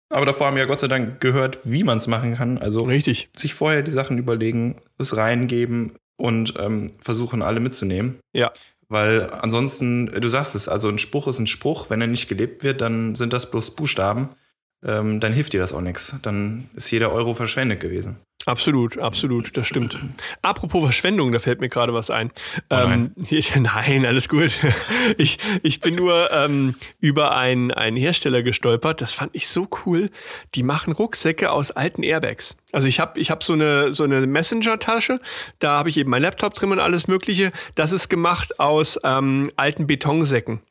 Aber 0.10 0.26
davor 0.26 0.48
haben 0.48 0.56
wir 0.56 0.64
ja 0.64 0.68
Gott 0.68 0.80
sei 0.80 0.88
Dank 0.88 1.22
gehört, 1.22 1.60
wie 1.64 1.84
man 1.84 1.98
es 1.98 2.08
machen 2.08 2.36
kann. 2.36 2.58
Also 2.58 2.84
richtig. 2.84 3.30
Sich 3.36 3.54
vorher 3.54 3.82
die 3.82 3.92
Sachen 3.92 4.18
überlegen, 4.18 4.82
es 4.98 5.16
reingeben 5.16 5.96
und 6.18 6.54
ähm, 6.60 6.94
versuchen 7.00 7.42
alle 7.42 7.60
mitzunehmen. 7.62 8.20
Ja. 8.34 8.52
Weil 8.90 9.30
ansonsten, 9.30 10.08
du 10.08 10.30
sagst 10.30 10.56
es, 10.56 10.70
also 10.70 10.88
ein 10.88 11.00
Spruch 11.00 11.28
ist 11.28 11.40
ein 11.40 11.48
Spruch, 11.48 11.90
wenn 11.90 12.00
er 12.00 12.08
nicht 12.08 12.30
gelebt 12.30 12.64
wird, 12.64 12.82
dann 12.82 13.16
sind 13.16 13.34
das 13.34 13.52
bloß 13.52 13.76
Buchstaben. 13.76 14.30
Ähm, 14.84 15.20
dann 15.20 15.34
hilft 15.34 15.54
dir 15.54 15.60
das 15.60 15.74
auch 15.74 15.82
nichts. 15.82 16.16
Dann 16.22 16.70
ist 16.74 16.92
jeder 16.92 17.12
Euro 17.12 17.34
verschwendet 17.34 17.80
gewesen. 17.80 18.18
Absolut, 18.48 18.98
absolut, 18.98 19.58
das 19.58 19.68
stimmt. 19.68 19.98
Apropos 20.42 20.82
Verschwendung, 20.82 21.34
da 21.34 21.40
fällt 21.40 21.60
mir 21.60 21.68
gerade 21.68 21.94
was 21.94 22.10
ein. 22.10 22.32
Oh 22.70 22.76
nein. 22.76 23.14
Ähm, 23.30 23.44
nein, 23.64 24.06
alles 24.06 24.30
gut. 24.30 24.52
Ich, 25.18 25.38
ich 25.64 25.82
bin 25.82 25.96
nur 25.96 26.32
ähm, 26.32 26.76
über 27.02 27.36
einen, 27.36 27.72
einen 27.72 27.98
Hersteller 27.98 28.44
gestolpert, 28.44 29.02
das 29.02 29.12
fand 29.12 29.36
ich 29.36 29.50
so 29.50 29.68
cool. 29.86 30.12
Die 30.56 30.64
machen 30.64 30.94
Rucksäcke 30.94 31.52
aus 31.52 31.72
alten 31.72 32.04
Airbags. 32.04 32.56
Also 32.72 32.88
ich 32.88 33.02
habe 33.02 33.20
ich 33.20 33.32
hab 33.32 33.44
so 33.44 33.52
eine, 33.52 33.94
so 33.94 34.04
eine 34.04 34.26
Messenger-Tasche, 34.26 35.20
da 35.60 35.72
habe 35.80 35.90
ich 35.90 35.98
eben 35.98 36.10
mein 36.10 36.22
Laptop 36.22 36.54
drin 36.54 36.72
und 36.72 36.80
alles 36.80 37.08
Mögliche. 37.08 37.52
Das 37.76 37.92
ist 37.92 38.08
gemacht 38.08 38.62
aus 38.62 38.98
ähm, 39.04 39.52
alten 39.58 39.88
Betonsäcken 39.88 40.62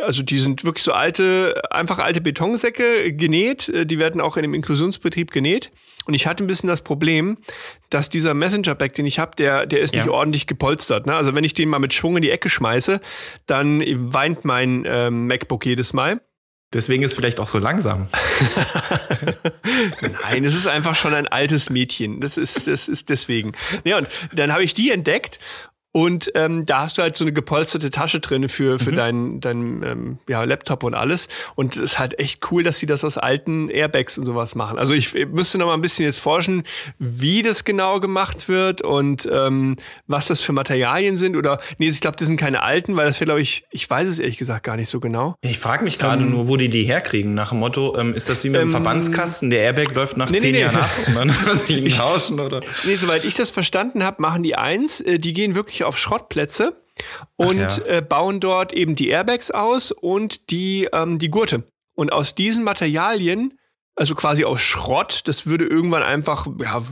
also 0.00 0.22
die 0.22 0.38
sind 0.38 0.64
wirklich 0.64 0.82
so 0.82 0.92
alte, 0.92 1.62
einfach 1.70 1.98
alte 1.98 2.20
Betonsäcke 2.20 3.12
genäht. 3.12 3.68
Äh, 3.68 3.86
die 3.86 3.98
werden 3.98 4.20
auch 4.20 4.36
in 4.36 4.42
dem 4.42 4.54
Inklusionsbetrieb 4.54 5.30
genäht. 5.30 5.70
Und 6.06 6.14
ich 6.14 6.26
hatte 6.26 6.44
ein 6.44 6.46
bisschen 6.46 6.68
das 6.68 6.82
Problem, 6.82 7.38
dass 7.90 8.08
dieser 8.08 8.34
Messenger-Bag, 8.34 8.94
den 8.94 9.06
ich 9.06 9.18
habe, 9.18 9.36
der, 9.36 9.66
der 9.66 9.80
ist 9.80 9.94
ja. 9.94 10.02
nicht 10.02 10.10
ordentlich 10.10 10.46
gepolstert. 10.46 11.06
Ne? 11.06 11.14
Also 11.14 11.34
wenn 11.34 11.44
ich 11.44 11.54
den 11.54 11.68
mal 11.68 11.78
mit 11.78 11.94
Schwung 11.94 12.16
in 12.16 12.22
die 12.22 12.30
Ecke 12.30 12.48
schmeiße, 12.48 13.00
dann 13.46 13.82
weint 14.12 14.44
mein 14.44 14.84
ähm, 14.86 15.26
MacBook 15.26 15.64
jedes 15.64 15.92
Mal. 15.92 16.20
Deswegen 16.72 17.04
ist 17.04 17.14
vielleicht 17.14 17.38
auch 17.38 17.46
so 17.46 17.58
langsam. 17.58 18.08
Nein, 20.24 20.44
es 20.44 20.56
ist 20.56 20.66
einfach 20.66 20.96
schon 20.96 21.14
ein 21.14 21.28
altes 21.28 21.70
Mädchen. 21.70 22.20
Das 22.20 22.36
ist, 22.36 22.66
das 22.66 22.88
ist 22.88 23.10
deswegen. 23.10 23.52
Ja, 23.84 23.98
und 23.98 24.08
dann 24.32 24.52
habe 24.52 24.64
ich 24.64 24.74
die 24.74 24.90
entdeckt 24.90 25.38
und 25.96 26.32
ähm, 26.34 26.66
da 26.66 26.80
hast 26.80 26.98
du 26.98 27.02
halt 27.02 27.16
so 27.16 27.22
eine 27.22 27.32
gepolsterte 27.32 27.92
Tasche 27.92 28.18
drin 28.18 28.48
für, 28.48 28.80
für 28.80 28.90
mhm. 28.90 28.96
deinen 28.96 29.40
dein, 29.40 29.82
ähm, 29.84 30.18
ja, 30.28 30.42
Laptop 30.42 30.82
und 30.82 30.92
alles. 30.92 31.28
Und 31.54 31.76
es 31.76 31.82
ist 31.82 31.98
halt 32.00 32.18
echt 32.18 32.50
cool, 32.50 32.64
dass 32.64 32.80
sie 32.80 32.86
das 32.86 33.04
aus 33.04 33.16
alten 33.16 33.68
Airbags 33.68 34.18
und 34.18 34.24
sowas 34.24 34.56
machen. 34.56 34.76
Also 34.76 34.92
ich, 34.92 35.14
ich 35.14 35.28
müsste 35.28 35.56
noch 35.56 35.66
mal 35.66 35.74
ein 35.74 35.82
bisschen 35.82 36.04
jetzt 36.04 36.18
forschen, 36.18 36.64
wie 36.98 37.42
das 37.42 37.62
genau 37.62 38.00
gemacht 38.00 38.48
wird 38.48 38.82
und 38.82 39.28
ähm, 39.30 39.76
was 40.08 40.26
das 40.26 40.40
für 40.40 40.52
Materialien 40.52 41.16
sind. 41.16 41.36
Oder 41.36 41.60
nee, 41.78 41.86
ich 41.86 42.00
glaube, 42.00 42.16
das 42.16 42.26
sind 42.26 42.38
keine 42.38 42.64
alten, 42.64 42.96
weil 42.96 43.06
das 43.06 43.20
wäre, 43.20 43.26
glaube 43.26 43.42
ich, 43.42 43.64
ich 43.70 43.88
weiß 43.88 44.08
es 44.08 44.18
ehrlich 44.18 44.38
gesagt 44.38 44.64
gar 44.64 44.76
nicht 44.76 44.88
so 44.88 44.98
genau. 44.98 45.36
Ich 45.42 45.60
frage 45.60 45.84
mich 45.84 46.00
gerade 46.00 46.24
ähm, 46.24 46.32
nur, 46.32 46.48
wo 46.48 46.56
die 46.56 46.70
die 46.70 46.82
herkriegen. 46.82 47.34
Nach 47.34 47.50
dem 47.50 47.60
Motto, 47.60 47.96
ähm, 47.96 48.14
ist 48.14 48.28
das 48.28 48.42
wie 48.42 48.50
mit 48.50 48.60
dem 48.60 48.66
ähm, 48.66 48.72
Verbandskasten? 48.72 49.48
Der 49.48 49.60
Airbag 49.60 49.94
läuft 49.94 50.16
nach 50.16 50.28
nee, 50.28 50.38
zehn 50.38 50.54
nee, 50.54 50.62
Jahren 50.62 50.74
nee. 50.74 50.80
ab 50.80 50.90
und 51.06 51.14
dann 51.14 51.28
muss 51.28 51.68
ich 51.68 51.76
ihn 51.80 51.88
tauschen, 51.88 52.40
oder? 52.40 52.62
Nee, 52.84 52.96
soweit 52.96 53.24
ich 53.24 53.34
das 53.34 53.50
verstanden 53.50 54.02
habe, 54.02 54.20
machen 54.20 54.42
die 54.42 54.56
eins. 54.56 55.00
Äh, 55.00 55.20
die 55.20 55.32
gehen 55.32 55.54
wirklich 55.54 55.83
auf 55.84 55.98
Schrottplätze 55.98 56.80
und 57.36 57.58
ja. 57.58 57.84
äh, 57.86 58.02
bauen 58.02 58.40
dort 58.40 58.72
eben 58.72 58.94
die 58.94 59.08
Airbags 59.08 59.50
aus 59.50 59.92
und 59.92 60.50
die, 60.50 60.88
ähm, 60.92 61.18
die 61.18 61.30
Gurte. 61.30 61.64
Und 61.94 62.12
aus 62.12 62.34
diesen 62.34 62.64
Materialien 62.64 63.58
also 63.96 64.14
quasi 64.14 64.44
aus 64.44 64.60
Schrott. 64.60 65.22
Das 65.26 65.46
würde 65.46 65.66
irgendwann 65.66 66.02
einfach, 66.02 66.46
ja, 66.58 66.82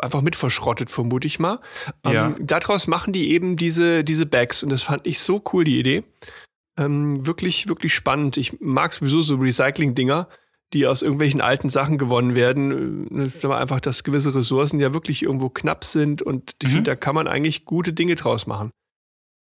einfach 0.00 0.22
mit 0.22 0.36
verschrottet, 0.36 0.90
vermute 0.90 1.26
ich 1.26 1.38
mal. 1.38 1.60
Ja. 2.04 2.28
Ähm, 2.28 2.36
daraus 2.40 2.86
machen 2.86 3.12
die 3.12 3.30
eben 3.32 3.56
diese, 3.56 4.04
diese 4.04 4.26
Bags 4.26 4.62
und 4.62 4.68
das 4.68 4.82
fand 4.82 5.06
ich 5.06 5.20
so 5.20 5.42
cool, 5.52 5.64
die 5.64 5.78
Idee. 5.78 6.04
Ähm, 6.78 7.26
wirklich, 7.26 7.68
wirklich 7.68 7.94
spannend. 7.94 8.36
Ich 8.36 8.60
mag 8.60 8.92
sowieso 8.92 9.22
so 9.22 9.36
Recycling-Dinger, 9.36 10.28
die 10.72 10.86
aus 10.86 11.02
irgendwelchen 11.02 11.40
alten 11.40 11.68
Sachen 11.68 11.98
gewonnen 11.98 12.34
werden. 12.34 13.26
Äh, 13.26 13.28
sag 13.28 13.48
mal 13.50 13.58
einfach, 13.58 13.80
dass 13.80 14.04
gewisse 14.04 14.34
Ressourcen 14.34 14.80
ja 14.80 14.94
wirklich 14.94 15.22
irgendwo 15.22 15.48
knapp 15.48 15.84
sind 15.84 16.22
und 16.22 16.54
Mhm. 16.62 16.84
da 16.84 16.96
kann 16.96 17.14
man 17.14 17.28
eigentlich 17.28 17.64
gute 17.64 17.92
Dinge 17.92 18.14
draus 18.14 18.46
machen. 18.46 18.70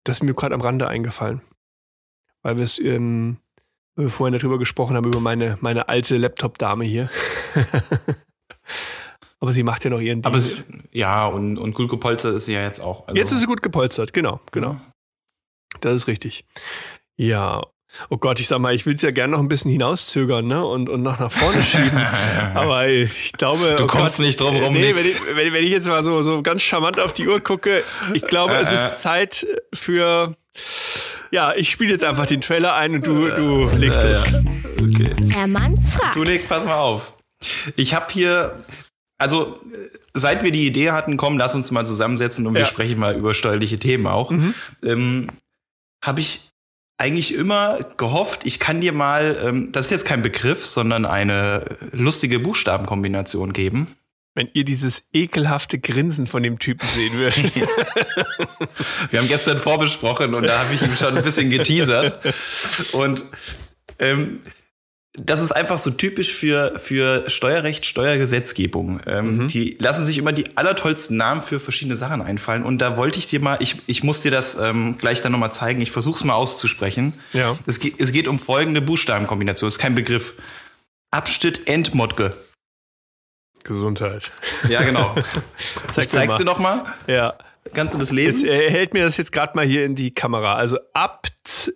Das 0.05 0.17
ist 0.19 0.23
mir 0.23 0.35
gerade 0.35 0.55
am 0.55 0.61
Rande 0.61 0.89
eingefallen. 0.89 1.41
Weil 2.43 2.57
wir 2.59 2.65
es 2.65 2.79
ähm, 2.79 3.39
vorhin 3.97 4.39
darüber 4.39 4.59
gesprochen 4.59 4.97
haben, 4.97 5.07
über 5.07 5.21
meine, 5.21 5.57
meine 5.61 5.89
alte 5.89 6.17
Laptop-Dame 6.19 6.85
hier. 6.85 7.09
Aber 9.41 9.53
sie 9.53 9.63
macht 9.63 9.85
ja 9.85 9.91
noch 9.91 10.01
ihren 10.01 10.25
Aber 10.25 10.39
Dienst. 10.39 10.57
sie, 10.57 10.65
ja, 10.99 11.27
und, 11.27 11.59
und 11.59 11.75
gut 11.75 11.91
gepolstert 11.91 12.35
ist 12.35 12.47
sie 12.47 12.55
ja 12.55 12.63
jetzt 12.63 12.81
auch. 12.81 13.07
Also, 13.07 13.19
Jetzt 13.21 13.33
ist 13.33 13.41
sie 13.41 13.47
gut 13.47 13.63
gepolstert, 13.63 14.13
genau, 14.13 14.41
genau. 14.53 14.81
Das 15.81 15.95
ist 15.95 16.07
richtig. 16.07 16.45
Ja. 17.17 17.63
Oh 18.11 18.17
Gott, 18.17 18.41
ich 18.41 18.49
sag 18.49 18.59
mal, 18.59 18.75
ich 18.75 18.87
will 18.87 18.95
es 18.95 19.03
ja 19.03 19.11
gerne 19.11 19.33
noch 19.33 19.41
ein 19.41 19.49
bisschen 19.49 19.71
hinauszögern, 19.71 20.47
ne? 20.47 20.65
Und, 20.65 20.89
und 20.89 21.03
noch 21.03 21.19
nach 21.19 21.31
vorne 21.31 21.63
schieben. 21.63 21.99
Aber 22.55 22.89
ich 22.89 23.33
glaube. 23.33 23.75
Du 23.77 23.85
oh 23.85 23.87
kommst 23.87 24.17
Gott, 24.17 24.27
nicht 24.27 24.41
drum 24.41 24.57
rum, 24.57 24.75
Nee, 24.75 24.95
wenn 24.97 25.07
ich, 25.07 25.17
wenn, 25.35 25.53
wenn 25.53 25.65
ich 25.65 25.71
jetzt 25.71 25.87
mal 25.87 26.03
so, 26.03 26.23
so 26.23 26.43
ganz 26.43 26.63
charmant 26.63 26.99
auf 27.01 27.13
die 27.13 27.27
Uhr 27.29 27.41
gucke, 27.41 27.83
ich 28.13 28.23
glaube, 28.23 28.55
es 28.57 28.71
Äh, 28.71 28.75
ist 28.75 29.01
Zeit 29.03 29.47
für. 29.73 30.35
Ja, 31.31 31.53
ich 31.55 31.71
spiele 31.71 31.91
jetzt 31.93 32.05
einfach 32.05 32.27
den 32.27 32.41
Trailer 32.41 32.75
ein 32.75 32.95
und 32.95 33.07
du, 33.07 33.29
du 33.29 33.69
legst 33.77 34.03
los. 34.03 34.31
ja. 34.31 34.41
Okay. 34.81 35.11
Herr 35.33 35.47
Manns 35.49 35.83
fragt. 35.93 36.15
Du, 36.17 36.23
Nick, 36.25 36.49
pass 36.49 36.65
mal 36.65 36.75
auf. 36.77 37.13
Ich 37.77 37.93
habe 37.95 38.07
hier, 38.13 38.57
also 39.19 39.61
äh, 39.73 39.77
seit 40.15 40.43
wir 40.45 40.53
die 40.53 40.67
Idee 40.67 40.91
hatten, 40.93 41.17
komm, 41.17 41.39
lass 41.39 41.55
uns 41.55 41.71
mal 41.71 41.85
zusammensetzen 41.85 42.47
und 42.47 42.55
wir 42.55 42.61
Ja. 42.61 42.67
sprechen 42.67 42.99
mal 43.01 43.17
über 43.17 43.35
steuerliche 43.35 43.79
Themen 43.79 44.07
auch, 44.07 44.33
ähm, 44.85 45.29
habe 46.05 46.21
ich 46.21 46.51
eigentlich 46.97 47.35
immer 47.35 47.79
gehofft, 47.97 48.47
ich 48.47 48.61
kann 48.61 48.81
dir 48.81 48.93
mal, 48.93 49.41
ähm, 49.43 49.73
das 49.73 49.87
ist 49.87 49.91
jetzt 49.91 50.07
kein 50.07 50.23
Begriff, 50.23 50.65
sondern 50.65 51.05
eine 51.05 51.65
lustige 51.93 52.39
Buchstabenkombination 52.39 53.53
geben. 53.53 53.89
Wenn 54.37 54.49
ihr 54.53 54.65
dieses 54.65 55.05
ekelhafte 55.13 55.79
Grinsen 55.79 56.27
von 56.27 56.43
dem 56.43 56.59
Typen 56.59 56.89
sehen 56.89 57.13
würdet. 57.13 57.55
Wir 59.11 59.21
haben 59.21 59.29
gestern 59.29 59.59
vorbesprochen 59.59 60.35
und 60.35 60.43
da 60.45 60.59
habe 60.59 60.75
ich 60.75 60.83
ihm 60.83 60.97
schon 60.97 61.17
ein 61.17 61.23
bisschen 61.23 61.51
geteasert. 61.51 62.35
Und 62.93 63.25
ähm, 64.01 64.41
das 65.17 65.41
ist 65.41 65.53
einfach 65.53 65.79
so 65.79 65.91
typisch 65.91 66.35
für, 66.35 66.79
für 66.79 67.31
Steuerrecht, 67.31 67.87
Steuergesetzgebung. 67.87 69.01
Ähm, 69.07 69.47
Die 69.47 69.77
lassen 69.79 70.05
sich 70.05 70.19
immer 70.19 70.33
die 70.33 70.57
allertollsten 70.57 71.17
Namen 71.17 71.41
für 71.41 71.61
verschiedene 71.61 71.97
Sachen 71.97 72.21
einfallen. 72.21 72.65
Und 72.65 72.79
da 72.79 72.97
wollte 72.97 73.21
ich 73.21 73.27
dir 73.27 73.39
mal, 73.41 73.57
ich, 73.61 73.77
ich 73.87 74.03
muss 74.03 74.23
dir 74.23 74.33
das 74.33 74.57
ähm, 74.59 74.99
gleich 74.99 75.23
dann 75.23 75.31
nochmal 75.31 75.53
zeigen. 75.53 75.81
Ich 75.81 75.93
versuche 75.93 76.17
es 76.19 76.25
mal 76.25 76.35
auszusprechen. 76.35 77.15
Ja. 77.33 77.57
Es, 77.65 77.79
geht, 77.79 78.01
es 78.01 78.11
geht 78.11 78.27
um 78.27 78.41
folgende 78.41 78.83
Buchstabenkombination. 78.83 79.69
Das 79.69 79.75
ist 79.75 79.81
kein 79.81 79.95
Begriff. 79.95 80.35
Abschnitt 81.13 81.69
Endmodge. 81.69 82.37
Gesundheit. 83.63 84.33
Ja, 84.69 84.83
genau. 84.83 85.15
Zeig 85.89 86.07
ich 86.07 86.11
zeig's 86.11 86.37
dir 86.37 86.41
mir 86.41 86.51
noch 86.51 86.59
mal. 86.59 86.79
mal. 86.79 86.95
Ja. 87.07 87.35
Kannst 87.73 87.95
du 87.95 87.99
das 87.99 88.09
Jetzt, 88.11 88.43
lesen? 88.43 88.49
er 88.49 88.69
hält 88.71 88.93
mir 88.95 89.05
das 89.05 89.17
jetzt 89.17 89.31
gerade 89.33 89.55
mal 89.55 89.65
hier 89.65 89.85
in 89.85 89.95
die 89.95 90.11
Kamera. 90.13 90.57
Also 90.57 90.79
Abt 90.93 91.73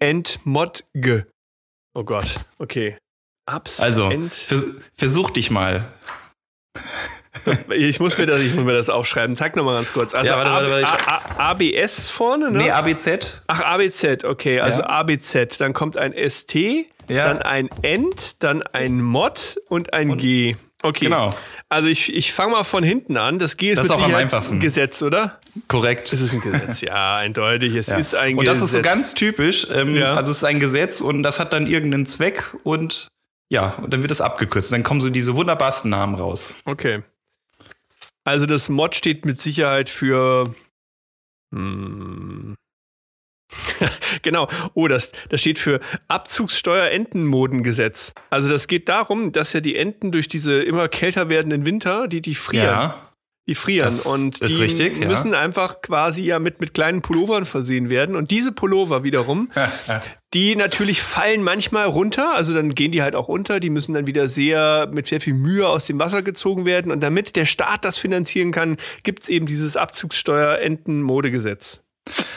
entmodge. 0.00 1.26
Oh 1.94 2.04
Gott, 2.04 2.36
okay. 2.58 2.96
Abs 3.46 3.80
Also, 3.80 4.10
vers 4.30 4.66
versuch 4.94 5.30
dich 5.30 5.50
mal. 5.50 5.86
ich 7.74 7.98
muss 8.00 8.18
mir 8.18 8.26
das, 8.26 8.40
ich 8.40 8.54
muss 8.54 8.64
mir 8.64 8.72
das 8.74 8.90
aufschreiben. 8.90 9.36
Zeig 9.36 9.56
noch 9.56 9.64
mal 9.64 9.74
ganz 9.74 9.92
kurz. 9.92 10.14
Also 10.14 10.26
Ja, 10.30 10.36
warte, 10.36 10.50
warte, 10.50 10.70
warte, 10.70 11.08
A, 11.08 11.48
A, 11.48 11.50
ABS 11.50 12.10
vorne, 12.10 12.50
ne? 12.50 12.58
Nee, 12.58 12.70
ABZ. 12.70 13.42
Ach, 13.46 13.60
ABZ, 13.60 14.24
okay. 14.24 14.60
Also 14.60 14.82
Ja. 14.82 14.88
ABZ, 14.90 15.56
dann 15.58 15.72
kommt 15.72 15.96
ein 15.96 16.12
ST, 16.12 16.54
Ja. 17.08 17.24
dann 17.24 17.38
ein 17.38 17.70
End, 17.82 18.42
dann 18.42 18.62
ein 18.62 19.00
Mod 19.00 19.58
und 19.68 19.92
ein 19.92 20.16
G. 20.18 20.56
Okay. 20.82 21.06
Genau. 21.06 21.34
Also 21.68 21.88
ich, 21.88 22.14
ich 22.14 22.32
fange 22.32 22.52
mal 22.52 22.62
von 22.64 22.84
hinten 22.84 23.16
an. 23.16 23.38
Das 23.40 23.56
G 23.56 23.70
ist 23.70 23.78
Das 23.78 23.86
ist 23.86 23.92
auch 23.92 24.02
am 24.02 24.14
einfachsten. 24.14 24.56
ein 24.56 24.60
Gesetz, 24.60 25.02
oder? 25.02 25.40
Korrekt. 25.66 26.12
Es 26.12 26.20
ist 26.20 26.32
ein 26.32 26.40
Gesetz, 26.40 26.80
ja, 26.82 27.16
eindeutig. 27.16 27.74
Es 27.74 27.88
Ja. 27.88 27.96
ist 27.98 28.14
ein 28.14 28.38
und 28.38 28.44
Gesetz. 28.44 28.60
das 28.60 28.68
ist 28.68 28.72
so 28.76 28.82
ganz 28.82 29.14
typisch. 29.14 29.66
Ähm, 29.72 29.96
Ja. 29.96 30.12
Also 30.14 30.30
es 30.30 30.38
ist 30.38 30.44
ein 30.44 30.60
Gesetz 30.60 31.00
und 31.00 31.22
das 31.24 31.40
hat 31.40 31.52
dann 31.52 31.66
irgendeinen 31.66 32.06
Zweck 32.06 32.54
und 32.62 33.08
ja, 33.50 33.70
und 33.76 33.92
dann 33.92 34.02
wird 34.02 34.10
es 34.12 34.20
abgekürzt. 34.20 34.70
Dann 34.72 34.82
kommen 34.84 35.00
so 35.00 35.10
diese 35.10 35.34
wunderbarsten 35.34 35.90
Namen 35.90 36.14
raus. 36.14 36.54
Okay. 36.64 37.02
Also 38.24 38.46
das 38.46 38.68
Mod 38.68 38.94
steht 38.94 39.24
mit 39.24 39.40
Sicherheit 39.40 39.88
für. 39.88 40.44
Hm. 41.52 42.54
genau. 44.22 44.48
Oh, 44.74 44.88
das, 44.88 45.12
das 45.28 45.40
steht 45.40 45.58
für 45.58 45.80
Abzugssteuer-Entenmodengesetz. 46.08 48.14
Also 48.30 48.48
das 48.48 48.66
geht 48.68 48.88
darum, 48.88 49.32
dass 49.32 49.52
ja 49.52 49.60
die 49.60 49.76
Enten 49.76 50.12
durch 50.12 50.28
diese 50.28 50.62
immer 50.62 50.88
kälter 50.88 51.28
werdenden 51.28 51.66
Winter, 51.66 52.08
die, 52.08 52.20
die 52.20 52.34
frieren. 52.34 52.92
Die 53.46 53.54
frieren 53.54 53.84
Das 53.84 54.04
und 54.04 54.42
ist 54.42 54.58
die 54.58 54.60
richtig, 54.60 55.00
ja. 55.00 55.08
müssen 55.08 55.32
einfach 55.32 55.80
quasi 55.80 56.22
ja 56.22 56.38
mit, 56.38 56.60
mit 56.60 56.74
kleinen 56.74 57.00
Pullovern 57.00 57.46
versehen 57.46 57.88
werden. 57.88 58.14
Und 58.14 58.30
diese 58.30 58.52
Pullover 58.52 59.04
wiederum, 59.04 59.50
die 60.34 60.54
natürlich 60.54 61.00
fallen 61.00 61.42
manchmal 61.42 61.86
runter, 61.86 62.34
also 62.34 62.52
dann 62.52 62.74
gehen 62.74 62.92
die 62.92 63.00
halt 63.00 63.14
auch 63.14 63.28
unter, 63.28 63.58
die 63.58 63.70
müssen 63.70 63.94
dann 63.94 64.06
wieder 64.06 64.28
sehr 64.28 64.86
mit 64.92 65.06
sehr 65.06 65.22
viel 65.22 65.32
Mühe 65.32 65.66
aus 65.66 65.86
dem 65.86 65.98
Wasser 65.98 66.20
gezogen 66.20 66.66
werden. 66.66 66.92
Und 66.92 67.00
damit 67.00 67.36
der 67.36 67.46
Staat 67.46 67.86
das 67.86 67.96
finanzieren 67.96 68.52
kann, 68.52 68.76
gibt's 69.02 69.30
eben 69.30 69.46
dieses 69.46 69.78
Abzugssteuer-Enten-Modegesetz. 69.78 71.87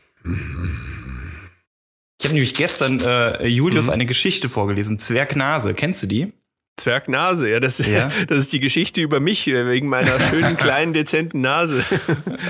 Ich 2.21 2.27
habe 2.27 2.35
nämlich 2.35 2.55
gestern 2.55 3.01
äh, 3.01 3.47
Julius 3.47 3.87
Mhm. 3.87 3.92
eine 3.92 4.07
Geschichte 4.07 4.49
vorgelesen, 4.49 4.99
Zwergnase. 4.99 5.75
Kennst 5.75 6.03
du 6.05 6.07
die? 6.07 6.33
Zwergnase, 6.77 7.51
ja, 7.51 7.61
das, 7.61 7.79
Ja. 7.79 8.11
das 8.29 8.39
ist 8.39 8.53
die 8.53 8.61
Geschichte 8.61 9.01
über 9.01 9.21
mich, 9.21 9.47
äh, 9.47 9.69
wegen 9.69 9.89
meiner 9.89 10.19
schönen, 10.21 10.57
kleinen, 10.57 10.93
dezenten 10.93 11.41
Nase. 11.41 11.85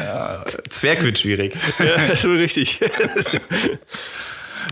Zwerg 0.71 1.03
wird 1.03 1.19
schwierig. 1.19 1.57
ja, 1.79 2.17
so 2.17 2.33
richtig. 2.33 2.81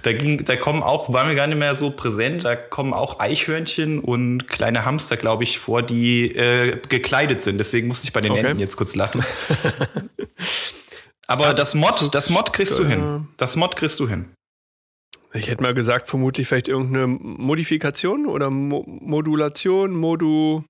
Da, 0.03 0.13
ging, 0.13 0.45
da 0.45 0.57
kommen 0.57 0.83
auch, 0.83 1.13
war 1.13 1.25
mir 1.25 1.35
gar 1.35 1.49
nicht 1.49 1.59
mehr 1.59 1.75
so 1.75 1.91
präsent, 1.91 2.45
da 2.45 2.55
kommen 2.55 2.95
auch 2.95 3.19
Eichhörnchen 3.19 3.99
und 3.99 4.47
kleine 4.47 4.85
Hamster, 4.85 5.17
glaube 5.17 5.43
ich, 5.43 5.59
vor, 5.59 5.83
die 5.83 6.35
äh, 6.35 6.79
gekleidet 6.89 7.43
sind. 7.43 7.59
Deswegen 7.59 7.89
musste 7.89 8.07
ich 8.07 8.13
bei 8.13 8.21
den 8.21 8.31
Okay. 8.31 8.47
Enten 8.47 8.61
jetzt 8.61 8.77
kurz 8.77 8.95
lachen. 8.95 9.25
Aber 11.27 11.55
das 11.55 11.75
Mod, 11.75 12.15
das 12.15 12.31
Mod 12.31 12.53
kriegst 12.53 12.79
du 12.79 12.87
hin. 12.87 13.29
Das 13.37 13.57
Mod 13.57 13.77
kriegst 13.77 13.99
du 14.01 14.09
hin. 14.09 14.31
Ich 15.33 15.49
hätte 15.49 15.63
mal 15.63 15.75
gesagt, 15.75 16.09
vermutlich 16.09 16.49
vielleicht 16.49 16.69
irgendeine 16.69 17.07
Modifikation 17.07 18.27
oder 18.27 18.51
Mo 18.51 18.85
Modulation, 18.87 19.93
Modu, 19.93 20.65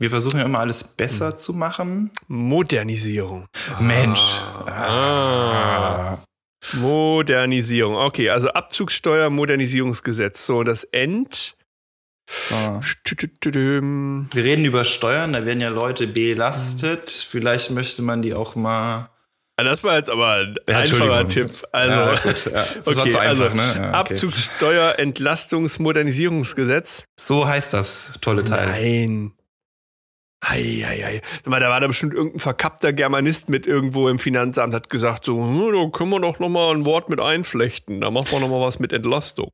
Wir 0.00 0.10
versuchen 0.10 0.38
ja 0.38 0.44
immer 0.44 0.58
alles 0.58 0.84
besser 0.84 1.36
zu 1.36 1.54
machen. 1.54 2.10
Modernisierung. 2.26 3.46
Mensch. 3.80 4.20
Ah. 4.66 6.18
Modernisierung. 6.74 7.94
Okay, 7.94 8.28
also 8.30 8.48
Abzugssteuer, 8.48 9.30
Modernisierungsgesetz. 9.30 10.46
So, 10.46 10.62
das 10.62 10.84
End. 10.84 11.56
So. 12.28 12.80
Wir 13.04 14.44
reden 14.44 14.64
über 14.64 14.84
Steuern, 14.84 15.32
da 15.32 15.46
werden 15.46 15.60
ja 15.60 15.68
Leute 15.68 16.06
belastet. 16.06 17.10
Vielleicht 17.10 17.70
möchte 17.70 18.02
man 18.02 18.22
die 18.22 18.34
auch 18.34 18.56
mal. 18.56 19.10
Ah, 19.56 19.62
Das 19.62 19.84
war 19.84 19.96
jetzt 19.96 20.10
aber 20.10 20.32
ein 20.34 20.54
Ja, 20.68 20.78
einfacher. 20.78 21.28
Tipp. 21.28 21.50
Also, 21.72 21.94
Ja, 21.94 22.14
gut, 22.16 22.44
ja. 22.52 22.66
Das 22.84 22.96
war 22.96 23.02
okay, 23.02 23.10
zu 23.10 23.18
einfach, 23.18 23.50
also 23.50 23.54
ne? 23.54 23.70
Okay. 23.70 23.80
Abzugssteuer, 23.92 24.98
Entlastungsmodernisierungsgesetz. 24.98 27.04
So 27.18 27.46
heißt 27.46 27.72
das 27.72 28.12
tolle 28.20 28.44
Teil. 28.44 28.66
Nein. 28.68 29.32
Ei, 30.46 30.84
ei, 30.86 31.06
ei. 31.06 31.22
Mal, 31.46 31.60
da 31.60 31.70
war 31.70 31.80
da 31.80 31.86
bestimmt 31.86 32.12
irgendein 32.12 32.40
verkappter 32.40 32.92
Germanist 32.92 33.48
mit 33.48 33.66
irgendwo 33.66 34.08
im 34.08 34.18
Finanzamt, 34.18 34.74
hat 34.74 34.90
gesagt 34.90 35.24
so, 35.24 35.42
hm, 35.42 35.72
da 35.72 35.88
können 35.96 36.10
wir 36.10 36.20
doch 36.20 36.38
noch 36.38 36.50
mal 36.50 36.74
ein 36.74 36.84
Wort 36.84 37.08
mit 37.08 37.18
einflechten. 37.20 38.02
Da 38.02 38.10
machen 38.10 38.30
wir 38.30 38.40
noch 38.40 38.48
mal 38.48 38.60
was 38.60 38.78
mit 38.78 38.92
Entlastung. 38.92 39.48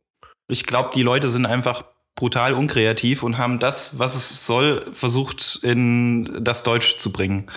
Ich 0.49 0.67
glaube, 0.67 0.91
die 0.95 1.05
Leute 1.05 1.29
sind 1.29 1.47
einfach 1.47 1.85
brutal 2.17 2.55
unkreativ 2.55 3.23
und 3.23 3.39
haben 3.39 3.61
das, 3.61 4.01
was 4.01 4.17
es 4.17 4.45
soll, 4.45 4.83
versucht 4.93 5.61
in 5.63 6.43
das 6.43 6.65
Deutsch 6.65 6.99
zu 6.99 7.13
bringen. 7.13 7.49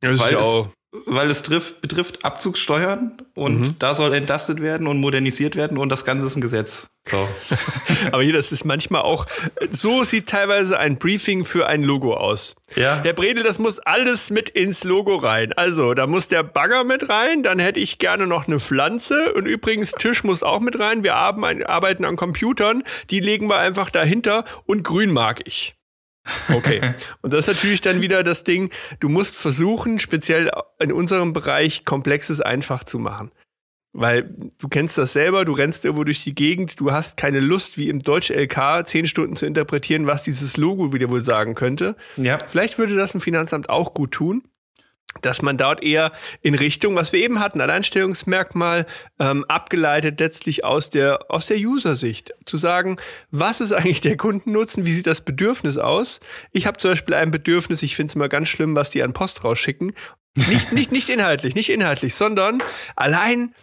Das 0.00 0.18
Weil 0.18 0.26
ist 0.26 0.30
ja 0.32 0.38
auch 0.40 0.70
weil 1.06 1.30
es 1.30 1.42
trifft, 1.42 1.80
betrifft 1.80 2.24
Abzugssteuern 2.24 3.16
und 3.34 3.60
mhm. 3.60 3.74
da 3.78 3.94
soll 3.94 4.12
entlastet 4.12 4.60
werden 4.60 4.86
und 4.86 4.98
modernisiert 4.98 5.56
werden 5.56 5.78
und 5.78 5.88
das 5.88 6.04
Ganze 6.04 6.26
ist 6.26 6.36
ein 6.36 6.42
Gesetz. 6.42 6.90
So. 7.04 7.28
Aber 8.12 8.22
hier, 8.22 8.34
das 8.34 8.52
ist 8.52 8.64
manchmal 8.64 9.00
auch, 9.00 9.26
so 9.70 10.04
sieht 10.04 10.28
teilweise 10.28 10.78
ein 10.78 10.98
Briefing 10.98 11.44
für 11.46 11.66
ein 11.66 11.82
Logo 11.82 12.14
aus. 12.14 12.54
Ja. 12.76 13.00
Der 13.00 13.14
Bredel, 13.14 13.42
das 13.42 13.58
muss 13.58 13.78
alles 13.78 14.30
mit 14.30 14.50
ins 14.50 14.84
Logo 14.84 15.16
rein. 15.16 15.52
Also, 15.54 15.94
da 15.94 16.06
muss 16.06 16.28
der 16.28 16.42
Bagger 16.42 16.84
mit 16.84 17.08
rein, 17.08 17.42
dann 17.42 17.58
hätte 17.58 17.80
ich 17.80 17.98
gerne 17.98 18.26
noch 18.26 18.46
eine 18.46 18.60
Pflanze 18.60 19.32
und 19.32 19.46
übrigens 19.46 19.92
Tisch 19.92 20.24
muss 20.24 20.42
auch 20.42 20.60
mit 20.60 20.78
rein. 20.78 21.02
Wir 21.02 21.14
arbeiten 21.14 22.04
an 22.04 22.16
Computern, 22.16 22.84
die 23.10 23.20
legen 23.20 23.48
wir 23.48 23.56
einfach 23.56 23.88
dahinter 23.88 24.44
und 24.66 24.84
grün 24.84 25.10
mag 25.10 25.40
ich. 25.46 25.74
Okay. 26.52 26.94
Und 27.20 27.32
das 27.32 27.48
ist 27.48 27.54
natürlich 27.54 27.80
dann 27.80 28.00
wieder 28.00 28.22
das 28.22 28.44
Ding, 28.44 28.70
du 29.00 29.08
musst 29.08 29.36
versuchen, 29.36 29.98
speziell 29.98 30.50
in 30.78 30.92
unserem 30.92 31.32
Bereich 31.32 31.84
Komplexes 31.84 32.40
einfach 32.40 32.84
zu 32.84 32.98
machen. 32.98 33.32
Weil 33.94 34.34
du 34.58 34.68
kennst 34.68 34.96
das 34.96 35.12
selber, 35.12 35.44
du 35.44 35.52
rennst 35.52 35.84
irgendwo 35.84 36.04
durch 36.04 36.24
die 36.24 36.34
Gegend, 36.34 36.80
du 36.80 36.92
hast 36.92 37.18
keine 37.18 37.40
Lust, 37.40 37.76
wie 37.76 37.90
im 37.90 37.98
Deutsch-LK, 37.98 38.86
zehn 38.86 39.06
Stunden 39.06 39.36
zu 39.36 39.44
interpretieren, 39.44 40.06
was 40.06 40.24
dieses 40.24 40.56
Logo 40.56 40.94
wieder 40.94 41.10
wohl 41.10 41.20
sagen 41.20 41.54
könnte. 41.54 41.96
Ja. 42.16 42.38
Vielleicht 42.46 42.78
würde 42.78 42.96
das 42.96 43.14
ein 43.14 43.20
Finanzamt 43.20 43.68
auch 43.68 43.92
gut 43.92 44.12
tun 44.12 44.42
dass 45.20 45.42
man 45.42 45.58
dort 45.58 45.82
eher 45.82 46.12
in 46.40 46.54
Richtung, 46.54 46.96
was 46.96 47.12
wir 47.12 47.20
eben 47.20 47.40
hatten, 47.40 47.60
Alleinstellungsmerkmal, 47.60 48.86
ähm, 49.18 49.44
abgeleitet 49.44 50.18
letztlich 50.20 50.64
aus 50.64 50.90
der, 50.90 51.30
aus 51.30 51.46
der 51.46 51.58
User-Sicht. 51.58 52.32
Zu 52.46 52.56
sagen, 52.56 52.96
was 53.30 53.60
ist 53.60 53.72
eigentlich 53.72 54.00
der 54.00 54.16
Kundennutzen, 54.16 54.86
wie 54.86 54.92
sieht 54.92 55.06
das 55.06 55.20
Bedürfnis 55.20 55.76
aus? 55.76 56.20
Ich 56.50 56.66
habe 56.66 56.78
zum 56.78 56.92
Beispiel 56.92 57.14
ein 57.14 57.30
Bedürfnis, 57.30 57.82
ich 57.82 57.94
finde 57.94 58.10
es 58.10 58.14
immer 58.14 58.28
ganz 58.28 58.48
schlimm, 58.48 58.74
was 58.74 58.90
die 58.90 59.02
an 59.02 59.12
Post 59.12 59.44
rausschicken. 59.44 59.92
Nicht, 60.34 60.72
nicht, 60.72 60.92
nicht 60.92 61.08
inhaltlich, 61.10 61.54
nicht 61.54 61.68
inhaltlich, 61.68 62.14
sondern 62.14 62.62
allein, 62.96 63.54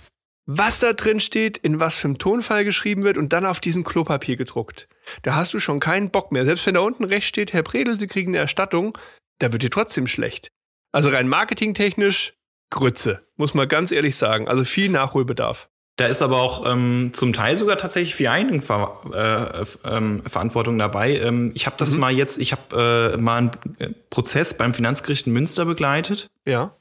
was 0.45 0.79
da 0.79 0.93
drin 0.93 1.19
steht, 1.19 1.57
in 1.57 1.79
was 1.79 1.95
für 1.95 2.07
einem 2.07 2.17
Tonfall 2.19 2.63
geschrieben 2.63 3.03
wird 3.03 3.17
und 3.17 3.33
dann 3.33 3.45
auf 3.45 3.59
diesem 3.59 3.83
Klopapier 3.83 4.35
gedruckt. 4.35 4.87
Da 5.23 5.35
hast 5.35 5.53
du 5.53 5.59
schon 5.59 5.79
keinen 5.79 6.11
Bock 6.11 6.31
mehr. 6.31 6.45
Selbst 6.45 6.65
wenn 6.65 6.75
da 6.75 6.81
unten 6.81 7.03
rechts 7.03 7.29
steht, 7.29 7.53
Herr 7.53 7.63
Predel, 7.63 7.99
Sie 7.99 8.07
kriegen 8.07 8.31
eine 8.31 8.39
Erstattung, 8.39 8.97
da 9.39 9.51
wird 9.51 9.63
dir 9.63 9.71
trotzdem 9.71 10.05
schlecht. 10.05 10.51
Also 10.91 11.09
rein 11.09 11.27
marketingtechnisch 11.27 12.33
Grütze, 12.69 13.21
muss 13.35 13.53
man 13.53 13.67
ganz 13.67 13.91
ehrlich 13.91 14.15
sagen. 14.15 14.47
Also 14.47 14.63
viel 14.63 14.89
Nachholbedarf. 14.89 15.69
Da 15.99 16.05
ist 16.05 16.21
aber 16.21 16.41
auch 16.41 16.65
ähm, 16.65 17.09
zum 17.11 17.33
Teil 17.33 17.57
sogar 17.57 17.75
tatsächlich 17.75 18.15
viel 18.15 18.29
Eigenverantwortung 18.29 20.75
äh, 20.75 20.79
dabei. 20.79 21.17
Ähm, 21.17 21.51
ich 21.55 21.65
habe 21.65 21.75
das 21.77 21.93
mhm. 21.93 21.99
mal 21.99 22.13
jetzt, 22.13 22.37
ich 22.37 22.53
habe 22.53 23.15
äh, 23.15 23.17
mal 23.17 23.37
einen 23.37 23.51
äh, 23.79 23.89
Prozess 24.09 24.55
beim 24.55 24.73
Finanzgericht 24.73 25.27
in 25.27 25.33
Münster 25.33 25.65
begleitet. 25.65 26.29
Ja. 26.45 26.73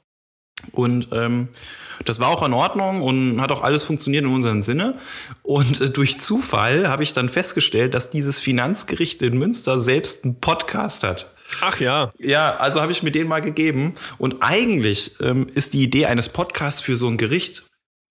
Und 0.71 1.09
ähm, 1.11 1.49
das 2.05 2.21
war 2.21 2.29
auch 2.29 2.43
in 2.43 2.53
Ordnung 2.53 3.01
und 3.01 3.41
hat 3.41 3.51
auch 3.51 3.61
alles 3.61 3.83
funktioniert 3.83 4.23
in 4.23 4.31
unserem 4.31 4.61
Sinne. 4.61 4.97
Und 5.43 5.81
äh, 5.81 5.89
durch 5.89 6.17
Zufall 6.17 6.87
habe 6.87 7.03
ich 7.03 7.11
dann 7.11 7.27
festgestellt, 7.27 7.93
dass 7.93 8.09
dieses 8.09 8.39
Finanzgericht 8.39 9.21
in 9.21 9.37
Münster 9.37 9.79
selbst 9.79 10.23
einen 10.23 10.39
Podcast 10.39 11.03
hat. 11.03 11.35
Ach 11.61 11.79
ja. 11.79 12.11
Ja, 12.19 12.55
also 12.57 12.81
habe 12.81 12.91
ich 12.91 13.03
mir 13.03 13.11
den 13.11 13.27
mal 13.27 13.41
gegeben. 13.41 13.95
Und 14.17 14.37
eigentlich 14.41 15.19
ähm, 15.21 15.47
ist 15.53 15.73
die 15.73 15.83
Idee 15.83 16.05
eines 16.05 16.29
Podcasts 16.29 16.81
für 16.81 16.95
so 16.95 17.07
ein 17.07 17.17
Gericht 17.17 17.63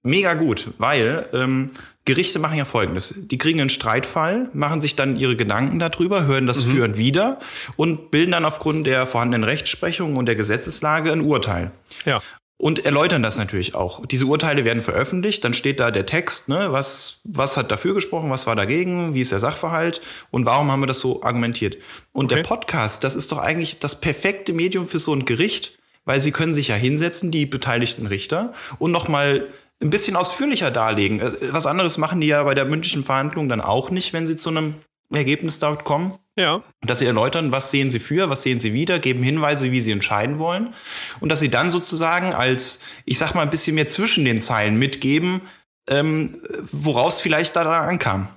mega 0.03 0.34
gut, 0.34 0.68
weil 0.78 1.26
ähm, 1.32 1.70
Gerichte 2.05 2.39
machen 2.39 2.57
ja 2.57 2.64
folgendes. 2.64 3.14
Die 3.16 3.36
kriegen 3.36 3.61
einen 3.61 3.70
Streitfall, 3.70 4.49
machen 4.55 4.80
sich 4.80 4.97
dann 4.97 5.16
ihre 5.16 5.36
Gedanken 5.36 5.78
darüber, 5.78 6.24
hören 6.24 6.47
das 6.47 6.64
mhm. 6.64 6.70
Führen 6.70 6.97
wieder 6.97 7.39
und 7.76 8.11
bilden 8.11 8.32
dann 8.32 8.45
aufgrund 8.45 8.86
der 8.86 9.07
vorhandenen 9.07 9.45
Rechtsprechung 9.45 10.16
und 10.16 10.26
der 10.26 10.36
Gesetzeslage 10.36 11.12
ein 11.12 11.20
Urteil. 11.20 11.72
Ja 12.05 12.22
und 12.59 12.84
erläutern 12.84 13.22
das 13.22 13.38
natürlich 13.38 13.74
auch. 13.76 14.04
Diese 14.04 14.26
Urteile 14.26 14.64
werden 14.64 14.82
veröffentlicht, 14.82 15.44
dann 15.44 15.54
steht 15.54 15.78
da 15.78 15.92
der 15.92 16.06
Text, 16.06 16.48
ne, 16.48 16.72
was, 16.72 17.20
was 17.24 17.56
hat 17.56 17.70
dafür 17.70 17.94
gesprochen, 17.94 18.30
was 18.30 18.48
war 18.48 18.56
dagegen, 18.56 19.14
wie 19.14 19.20
ist 19.20 19.32
der 19.32 19.38
Sachverhalt 19.38 20.00
und 20.30 20.44
warum 20.44 20.70
haben 20.70 20.80
wir 20.80 20.86
das 20.88 20.98
so 20.98 21.22
argumentiert. 21.22 21.78
Und 22.12 22.26
okay. 22.26 22.36
der 22.36 22.42
Podcast, 22.42 23.04
das 23.04 23.14
ist 23.14 23.30
doch 23.30 23.38
eigentlich 23.38 23.78
das 23.78 24.00
perfekte 24.00 24.52
Medium 24.52 24.86
für 24.86 24.98
so 24.98 25.14
ein 25.14 25.24
Gericht, 25.24 25.78
weil 26.04 26.18
sie 26.18 26.32
können 26.32 26.52
sich 26.52 26.68
ja 26.68 26.74
hinsetzen, 26.74 27.30
die 27.30 27.46
beteiligten 27.46 28.09
Richter, 28.09 28.52
und 28.78 28.90
nochmal 28.90 29.46
ein 29.80 29.90
bisschen 29.90 30.16
ausführlicher 30.16 30.72
darlegen. 30.72 31.20
Äh, 31.20 31.30
was 31.52 31.66
anderes 31.66 31.96
machen 31.96 32.20
die 32.20 32.26
ja 32.26 32.42
bei 32.42 32.54
der 32.54 32.64
mündlichen 32.64 33.04
Verhandlung 33.04 33.48
dann 33.48 33.61
auch 33.61 33.90
nicht, 33.90 34.12
wenn 34.12 34.26
sie 34.26 34.34
zu 34.34 34.50
einem 34.50 34.74
Ergebnis 35.11 35.59
dort 35.59 35.84
kommen. 35.84 36.18
Ja. 36.36 36.62
Dass 36.82 37.00
sie 37.00 37.06
erläutern, 37.06 37.50
was 37.50 37.70
sehen 37.70 37.90
sie 37.90 37.98
für, 37.98 38.30
was 38.30 38.42
sehen 38.42 38.61
sie 38.61 38.72
wieder, 38.72 38.98
geben 38.98 39.22
Hinweise, 39.22 39.72
wie 39.72 39.80
sie 39.80 39.90
entscheiden 39.90 40.38
wollen. 40.38 40.72
Und 41.20 41.30
dass 41.30 41.40
sie 41.40 41.48
dann 41.48 41.70
sozusagen 41.70 42.32
als, 42.32 42.82
ich 43.04 43.18
sag 43.18 43.34
mal, 43.34 43.42
ein 43.42 43.50
bisschen 43.50 43.74
mehr 43.74 43.88
zwischen 43.88 44.24
den 44.24 44.40
Zeilen 44.40 44.76
mitgeben, 44.76 45.42
ähm, 45.88 46.36
woraus 46.70 47.20
vielleicht 47.20 47.56
da 47.56 47.62
ankam. 47.80 48.28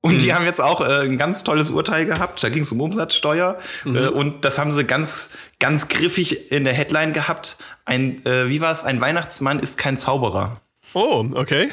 Und 0.00 0.14
mhm. 0.14 0.18
die 0.18 0.34
haben 0.34 0.44
jetzt 0.44 0.60
auch 0.60 0.80
äh, 0.80 1.00
ein 1.02 1.18
ganz 1.18 1.42
tolles 1.42 1.70
Urteil 1.70 2.06
gehabt. 2.06 2.42
Da 2.42 2.48
ging 2.48 2.62
es 2.62 2.70
um 2.70 2.80
Umsatzsteuer. 2.80 3.58
Mhm. 3.84 3.96
Äh, 3.96 4.08
und 4.08 4.44
das 4.44 4.58
haben 4.58 4.70
sie 4.70 4.84
ganz, 4.84 5.36
ganz 5.58 5.88
griffig 5.88 6.52
in 6.52 6.64
der 6.64 6.74
Headline 6.74 7.12
gehabt. 7.12 7.58
Ein, 7.84 8.24
äh, 8.24 8.48
wie 8.48 8.60
war 8.60 8.70
es? 8.70 8.84
Ein 8.84 9.00
Weihnachtsmann 9.00 9.58
ist 9.58 9.76
kein 9.76 9.98
Zauberer. 9.98 10.60
Oh, 10.94 11.26
okay. 11.34 11.70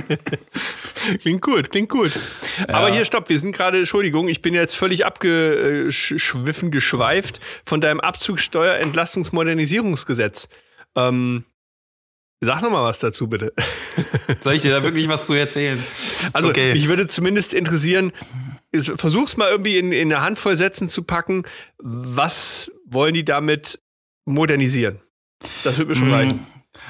klingt 1.20 1.42
gut, 1.42 1.70
klingt 1.70 1.90
gut. 1.90 2.18
Ja. 2.58 2.68
Aber 2.74 2.90
hier, 2.90 3.04
stopp, 3.04 3.28
wir 3.28 3.38
sind 3.38 3.52
gerade, 3.52 3.78
Entschuldigung, 3.78 4.26
ich 4.28 4.42
bin 4.42 4.54
jetzt 4.54 4.76
völlig 4.76 5.04
abgeschwiffen, 5.04 6.70
geschweift 6.70 7.40
von 7.64 7.80
deinem 7.80 7.98
Abzugssteuerentlastungsmodernisierungsgesetz. 8.00 10.48
Ähm, 10.96 11.44
sag 12.40 12.62
noch 12.62 12.70
mal 12.70 12.84
was 12.84 13.00
dazu, 13.00 13.28
bitte. 13.28 13.52
Soll 14.40 14.54
ich 14.54 14.62
dir 14.62 14.72
da 14.72 14.82
wirklich 14.82 15.08
was 15.08 15.26
zu 15.26 15.34
erzählen? 15.34 15.84
Also, 16.32 16.48
okay. 16.48 16.72
mich 16.72 16.88
würde 16.88 17.06
zumindest 17.08 17.52
interessieren, 17.52 18.12
versuch's 18.72 19.36
mal 19.36 19.50
irgendwie 19.50 19.76
in, 19.76 19.92
in 19.92 20.10
eine 20.12 20.22
Handvoll 20.22 20.56
Sätzen 20.56 20.88
zu 20.88 21.02
packen. 21.02 21.42
Was 21.78 22.72
wollen 22.86 23.12
die 23.14 23.24
damit 23.24 23.80
modernisieren? 24.24 25.00
Das 25.64 25.78
wird 25.78 25.88
mir 25.88 25.94
schon 25.94 26.08
mm. 26.08 26.14
reichen. 26.14 26.46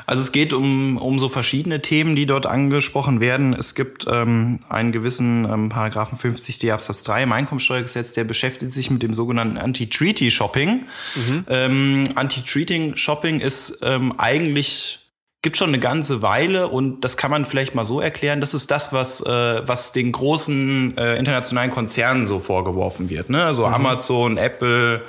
Also 0.09 0.23
es 0.23 0.33
geht 0.33 0.55
um, 0.55 0.97
um 0.97 1.19
so 1.19 1.29
verschiedene 1.29 1.83
Themen, 1.83 2.17
die 2.17 2.25
dort 2.25 2.47
angesprochen 2.47 3.21
werden. 3.21 3.53
Es 3.53 3.75
gibt 3.75 4.07
ähm, 4.11 4.61
einen 4.67 4.91
gewissen 4.91 5.45
ähm, 5.45 5.69
Paragraphen 5.69 6.17
50d 6.17 6.73
Absatz 6.73 7.03
3 7.03 7.25
im 7.25 7.33
Einkommensteuergesetz, 7.33 8.15
der 8.15 8.25
beschäftigt 8.25 8.73
sich 8.73 8.91
mit 8.91 9.03
dem 9.03 9.13
sogenannten 9.13 9.59
Anti-Treaty-Shopping. 9.59 10.87
Mhm. 11.15 11.45
Ähm, 11.47 12.05
Anti-Treating-Shopping 12.15 13.41
ist 13.41 13.81
ähm, 13.83 14.15
eigentlich 14.17 15.08
gibt 15.43 15.57
schon 15.57 15.69
eine 15.69 15.79
ganze 15.79 16.21
Weile 16.21 16.69
und 16.69 17.03
das 17.05 17.17
kann 17.17 17.31
man 17.31 17.45
vielleicht 17.45 17.75
mal 17.75 17.85
so 17.85 18.01
erklären. 18.01 18.41
Das 18.41 18.55
ist 18.55 18.71
das, 18.71 18.93
was, 18.93 19.21
äh, 19.21 19.69
was 19.69 19.93
den 19.93 20.11
großen 20.11 20.99
äh, 20.99 21.17
internationalen 21.17 21.71
Konzernen 21.71 22.27
so 22.27 22.41
vorgeworfen 22.41 23.09
wird. 23.09 23.31
Ne? 23.31 23.45
Also 23.45 23.67
mhm. 23.67 23.75
Amazon, 23.75 24.37
Apple, 24.37 25.03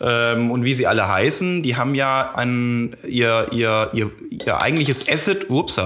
ähm, 0.00 0.50
und 0.50 0.64
wie 0.64 0.74
sie 0.74 0.86
alle 0.86 1.08
heißen, 1.08 1.62
die 1.62 1.76
haben 1.76 1.94
ja 1.94 2.30
an 2.34 2.96
ihr, 3.06 3.48
ihr, 3.52 3.90
ihr, 3.92 4.10
ihr 4.30 4.60
eigentliches 4.60 5.08
Asset, 5.08 5.50
ups, 5.50 5.80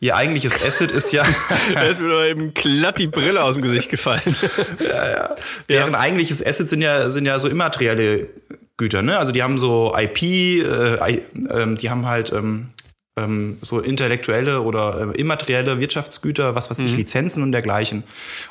ihr 0.00 0.16
eigentliches 0.16 0.64
Asset 0.64 0.90
ist 0.90 1.12
ja. 1.12 1.24
da 1.74 1.82
ist 1.82 2.00
mir 2.00 2.08
doch 2.08 2.24
eben 2.24 2.54
glatt 2.54 2.98
die 2.98 3.06
Brille 3.06 3.42
aus 3.42 3.54
dem 3.54 3.62
Gesicht 3.62 3.90
gefallen. 3.90 4.36
ja, 4.80 5.10
ja. 5.10 5.30
Deren 5.68 5.92
ja. 5.92 5.98
eigentliches 5.98 6.44
Asset 6.44 6.68
sind 6.68 6.82
ja, 6.82 7.10
sind 7.10 7.26
ja 7.26 7.38
so 7.38 7.48
immaterielle 7.48 8.28
Güter, 8.76 9.02
ne? 9.02 9.18
Also 9.18 9.32
die 9.32 9.42
haben 9.42 9.58
so 9.58 9.94
IP, 9.96 10.22
äh, 10.22 10.94
äh, 10.94 11.76
die 11.76 11.90
haben 11.90 12.06
halt 12.06 12.32
ähm, 12.32 12.70
ähm, 13.16 13.58
so 13.60 13.80
intellektuelle 13.80 14.60
oder 14.60 15.12
äh, 15.14 15.20
immaterielle 15.20 15.80
Wirtschaftsgüter, 15.80 16.54
was 16.54 16.70
weiß 16.70 16.78
ich, 16.80 16.92
mhm. 16.92 16.98
Lizenzen 16.98 17.42
und 17.42 17.52
dergleichen. 17.52 18.04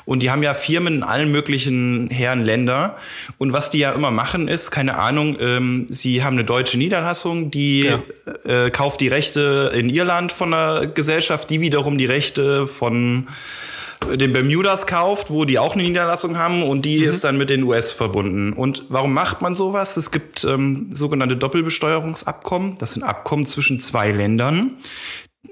Und 0.04 0.22
die 0.22 0.30
haben 0.30 0.42
ja 0.42 0.54
Firmen 0.54 0.96
in 0.96 1.02
allen 1.02 1.30
möglichen 1.30 2.08
Herren 2.10 2.42
Länder. 2.42 2.96
Und 3.38 3.52
was 3.52 3.70
die 3.70 3.78
ja 3.78 3.92
immer 3.92 4.10
machen 4.10 4.48
ist, 4.48 4.70
keine 4.70 4.98
Ahnung, 4.98 5.36
ähm, 5.40 5.86
sie 5.88 6.22
haben 6.22 6.34
eine 6.34 6.44
deutsche 6.44 6.78
Niederlassung, 6.78 7.50
die 7.50 7.84
ja. 7.84 8.02
äh, 8.44 8.70
kauft 8.70 9.00
die 9.00 9.08
Rechte 9.08 9.72
in 9.74 9.88
Irland 9.88 10.32
von 10.32 10.52
einer 10.52 10.86
Gesellschaft, 10.86 11.48
die 11.50 11.60
wiederum 11.60 11.96
die 11.96 12.06
Rechte 12.06 12.66
von 12.66 13.28
den 14.08 14.32
Bermudas 14.32 14.86
kauft, 14.86 15.30
wo 15.30 15.44
die 15.44 15.58
auch 15.58 15.74
eine 15.74 15.82
Niederlassung 15.82 16.36
haben 16.36 16.62
und 16.62 16.82
die 16.82 17.00
mhm. 17.00 17.08
ist 17.08 17.24
dann 17.24 17.36
mit 17.36 17.50
den 17.50 17.62
US 17.64 17.92
verbunden. 17.92 18.52
Und 18.52 18.84
warum 18.88 19.12
macht 19.12 19.42
man 19.42 19.54
sowas? 19.54 19.96
Es 19.96 20.10
gibt 20.10 20.44
ähm, 20.44 20.90
sogenannte 20.94 21.36
Doppelbesteuerungsabkommen. 21.36 22.78
Das 22.78 22.92
sind 22.92 23.02
Abkommen 23.02 23.46
zwischen 23.46 23.80
zwei 23.80 24.10
Ländern, 24.10 24.78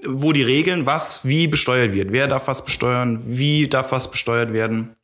wo 0.06 0.32
die 0.32 0.42
regeln, 0.42 0.86
was 0.86 1.26
wie 1.26 1.46
besteuert 1.46 1.92
wird. 1.92 2.12
Wer 2.12 2.26
darf 2.26 2.48
was 2.48 2.64
besteuern? 2.64 3.22
Wie 3.26 3.68
darf 3.68 3.92
was 3.92 4.10
besteuert 4.10 4.52
werden? 4.52 4.96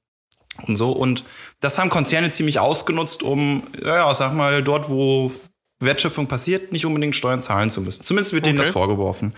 Und 0.67 0.77
so. 0.77 0.93
Und 0.93 1.25
das 1.61 1.79
haben 1.79 1.91
Konzerne 1.91 2.31
ziemlich 2.31 2.61
ausgenutzt, 2.61 3.23
um, 3.23 3.65
ja, 3.83 4.13
sag 4.15 4.35
mal, 4.35 4.63
dort, 4.63 4.89
wo 4.89 5.33
Wertschöpfung 5.81 6.27
passiert, 6.29 6.73
nicht 6.73 6.87
unbedingt 6.87 7.17
Steuern 7.17 7.43
zahlen 7.43 7.71
zu 7.71 7.81
müssen. 7.81 8.05
Zumindest 8.05 8.33
wird 8.33 8.45
okay. 8.45 8.51
denen 8.51 8.59
das 8.59 8.69
vorgeworfen. 8.69 9.35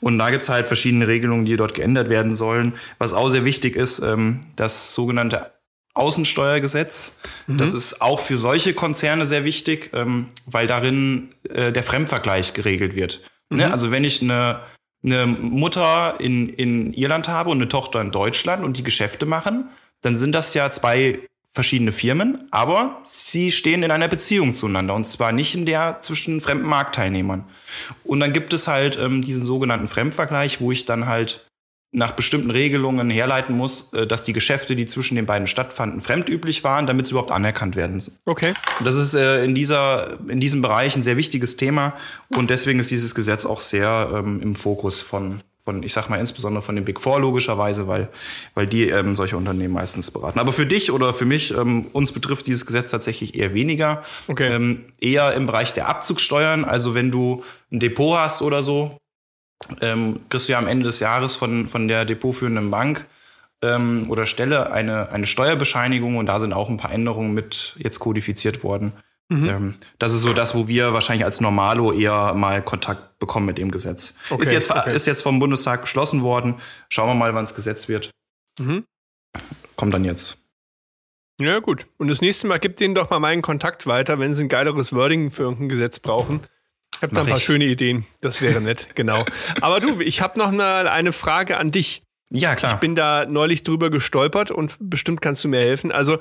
Und 0.00 0.18
da 0.18 0.30
gibt 0.30 0.42
es 0.42 0.48
halt 0.48 0.66
verschiedene 0.66 1.06
Regelungen, 1.06 1.44
die 1.44 1.56
dort 1.56 1.74
geändert 1.74 2.08
werden 2.08 2.36
sollen. 2.36 2.74
Was 2.98 3.12
auch 3.12 3.28
sehr 3.28 3.44
wichtig 3.44 3.76
ist, 3.76 4.00
ähm, 4.00 4.40
das 4.56 4.94
sogenannte 4.94 5.52
Außensteuergesetz. 5.94 7.18
Mhm. 7.46 7.58
Das 7.58 7.74
ist 7.74 8.00
auch 8.00 8.20
für 8.20 8.36
solche 8.36 8.74
Konzerne 8.74 9.26
sehr 9.26 9.44
wichtig, 9.44 9.90
ähm, 9.92 10.28
weil 10.46 10.66
darin 10.66 11.34
äh, 11.48 11.72
der 11.72 11.82
Fremdvergleich 11.82 12.52
geregelt 12.52 12.94
wird. 12.94 13.22
Ne? 13.50 13.56
Mhm. 13.56 13.58
Ne? 13.58 13.72
Also 13.72 13.90
wenn 13.90 14.04
ich 14.04 14.22
eine, 14.22 14.60
eine 15.04 15.26
Mutter 15.26 16.20
in, 16.20 16.48
in 16.48 16.92
Irland 16.92 17.28
habe 17.28 17.50
und 17.50 17.58
eine 17.58 17.68
Tochter 17.68 18.00
in 18.00 18.10
Deutschland 18.10 18.64
und 18.64 18.76
die 18.76 18.84
Geschäfte 18.84 19.26
machen, 19.26 19.68
dann 20.02 20.16
sind 20.16 20.32
das 20.32 20.54
ja 20.54 20.70
zwei 20.70 21.18
verschiedene 21.52 21.92
Firmen, 21.92 22.46
aber 22.50 23.00
sie 23.02 23.50
stehen 23.50 23.82
in 23.82 23.90
einer 23.90 24.08
Beziehung 24.08 24.54
zueinander 24.54 24.94
und 24.94 25.06
zwar 25.06 25.32
nicht 25.32 25.54
in 25.54 25.66
der 25.66 25.98
zwischen 26.00 26.40
fremden 26.40 26.66
Marktteilnehmern. 26.66 27.44
Und 28.04 28.20
dann 28.20 28.32
gibt 28.32 28.52
es 28.52 28.68
halt 28.68 28.96
ähm, 28.96 29.20
diesen 29.20 29.44
sogenannten 29.44 29.88
Fremdvergleich, 29.88 30.60
wo 30.60 30.70
ich 30.70 30.84
dann 30.84 31.06
halt 31.06 31.46
nach 31.92 32.12
bestimmten 32.12 32.52
Regelungen 32.52 33.10
herleiten 33.10 33.56
muss, 33.56 33.92
äh, 33.94 34.06
dass 34.06 34.22
die 34.22 34.32
Geschäfte, 34.32 34.76
die 34.76 34.86
zwischen 34.86 35.16
den 35.16 35.26
beiden 35.26 35.48
stattfanden, 35.48 36.00
fremdüblich 36.00 36.62
waren, 36.62 36.86
damit 36.86 37.06
sie 37.06 37.12
überhaupt 37.12 37.32
anerkannt 37.32 37.74
werden. 37.74 38.00
Okay. 38.26 38.54
Und 38.78 38.86
das 38.86 38.94
ist 38.94 39.14
äh, 39.14 39.44
in 39.44 39.56
dieser 39.56 40.20
in 40.28 40.38
diesem 40.38 40.62
Bereich 40.62 40.94
ein 40.94 41.02
sehr 41.02 41.16
wichtiges 41.16 41.56
Thema 41.56 41.94
und 42.28 42.50
deswegen 42.50 42.78
ist 42.78 42.92
dieses 42.92 43.14
Gesetz 43.14 43.44
auch 43.44 43.60
sehr 43.60 44.12
ähm, 44.14 44.40
im 44.40 44.54
Fokus 44.54 45.02
von 45.02 45.40
von, 45.70 45.82
ich 45.84 45.92
sag 45.92 46.08
mal 46.08 46.18
insbesondere 46.18 46.62
von 46.62 46.74
den 46.74 46.84
Big 46.84 47.00
Four 47.00 47.20
logischerweise, 47.20 47.86
weil, 47.86 48.08
weil 48.54 48.66
die 48.66 48.88
ähm, 48.88 49.14
solche 49.14 49.36
Unternehmen 49.36 49.74
meistens 49.74 50.10
beraten. 50.10 50.40
Aber 50.40 50.52
für 50.52 50.66
dich 50.66 50.90
oder 50.90 51.14
für 51.14 51.26
mich, 51.26 51.54
ähm, 51.56 51.86
uns 51.92 52.12
betrifft 52.12 52.46
dieses 52.48 52.66
Gesetz 52.66 52.90
tatsächlich 52.90 53.36
eher 53.36 53.54
weniger. 53.54 54.02
Okay. 54.26 54.52
Ähm, 54.52 54.84
eher 55.00 55.32
im 55.34 55.46
Bereich 55.46 55.72
der 55.72 55.88
Abzugssteuern. 55.88 56.64
Also 56.64 56.94
wenn 56.94 57.10
du 57.10 57.44
ein 57.70 57.78
Depot 57.78 58.18
hast 58.18 58.42
oder 58.42 58.62
so, 58.62 58.98
ähm, 59.80 60.20
kriegst 60.28 60.48
du 60.48 60.52
ja 60.52 60.58
am 60.58 60.66
Ende 60.66 60.84
des 60.84 60.98
Jahres 60.98 61.36
von, 61.36 61.68
von 61.68 61.86
der 61.86 62.04
depotführenden 62.04 62.70
Bank 62.70 63.06
ähm, 63.62 64.06
oder 64.08 64.26
Stelle 64.26 64.72
eine, 64.72 65.10
eine 65.10 65.26
Steuerbescheinigung 65.26 66.16
und 66.16 66.26
da 66.26 66.40
sind 66.40 66.52
auch 66.52 66.68
ein 66.68 66.78
paar 66.78 66.92
Änderungen 66.92 67.32
mit 67.32 67.74
jetzt 67.78 68.00
kodifiziert 68.00 68.64
worden. 68.64 68.92
Mhm. 69.30 69.48
Ähm, 69.48 69.74
das 69.98 70.12
ist 70.12 70.22
so 70.22 70.32
das, 70.32 70.56
wo 70.56 70.66
wir 70.66 70.92
wahrscheinlich 70.92 71.24
als 71.24 71.40
Normalo 71.40 71.92
eher 71.92 72.34
mal 72.34 72.62
Kontakt 72.62 73.18
bekommen 73.20 73.46
mit 73.46 73.58
dem 73.58 73.70
Gesetz. 73.70 74.18
Okay, 74.28 74.42
ist, 74.42 74.52
jetzt, 74.52 74.70
okay. 74.70 74.94
ist 74.94 75.06
jetzt 75.06 75.22
vom 75.22 75.38
Bundestag 75.38 75.82
beschlossen 75.82 76.22
worden. 76.22 76.56
Schauen 76.88 77.08
wir 77.08 77.14
mal, 77.14 77.32
wann 77.34 77.44
es 77.44 77.54
Gesetz 77.54 77.88
wird. 77.88 78.10
Mhm. 78.58 78.84
Kommt 79.76 79.94
dann 79.94 80.04
jetzt. 80.04 80.38
Ja, 81.40 81.60
gut. 81.60 81.86
Und 81.96 82.08
das 82.08 82.20
nächste 82.20 82.48
Mal 82.48 82.58
gibt 82.58 82.80
denen 82.80 82.94
doch 82.94 83.08
mal 83.08 83.20
meinen 83.20 83.40
Kontakt 83.40 83.86
weiter, 83.86 84.18
wenn 84.18 84.34
sie 84.34 84.44
ein 84.44 84.48
geileres 84.48 84.94
Wording 84.94 85.30
für 85.30 85.44
irgendein 85.44 85.68
Gesetz 85.68 86.00
brauchen. 86.00 86.40
Ich 86.96 87.02
habe 87.02 87.14
da 87.14 87.22
ein 87.22 87.28
paar 87.28 87.38
ich. 87.38 87.44
schöne 87.44 87.64
Ideen. 87.64 88.04
Das 88.20 88.42
wäre 88.42 88.60
nett, 88.60 88.88
genau. 88.96 89.24
Aber 89.60 89.80
du, 89.80 90.00
ich 90.00 90.20
habe 90.20 90.38
noch 90.38 90.50
mal 90.50 90.88
eine 90.88 91.12
Frage 91.12 91.56
an 91.56 91.70
dich. 91.70 92.02
Ja, 92.30 92.56
klar. 92.56 92.74
Ich 92.74 92.80
bin 92.80 92.94
da 92.94 93.26
neulich 93.26 93.62
drüber 93.62 93.90
gestolpert 93.90 94.50
und 94.50 94.76
bestimmt 94.80 95.20
kannst 95.20 95.44
du 95.44 95.48
mir 95.48 95.60
helfen. 95.60 95.92
Also, 95.92 96.18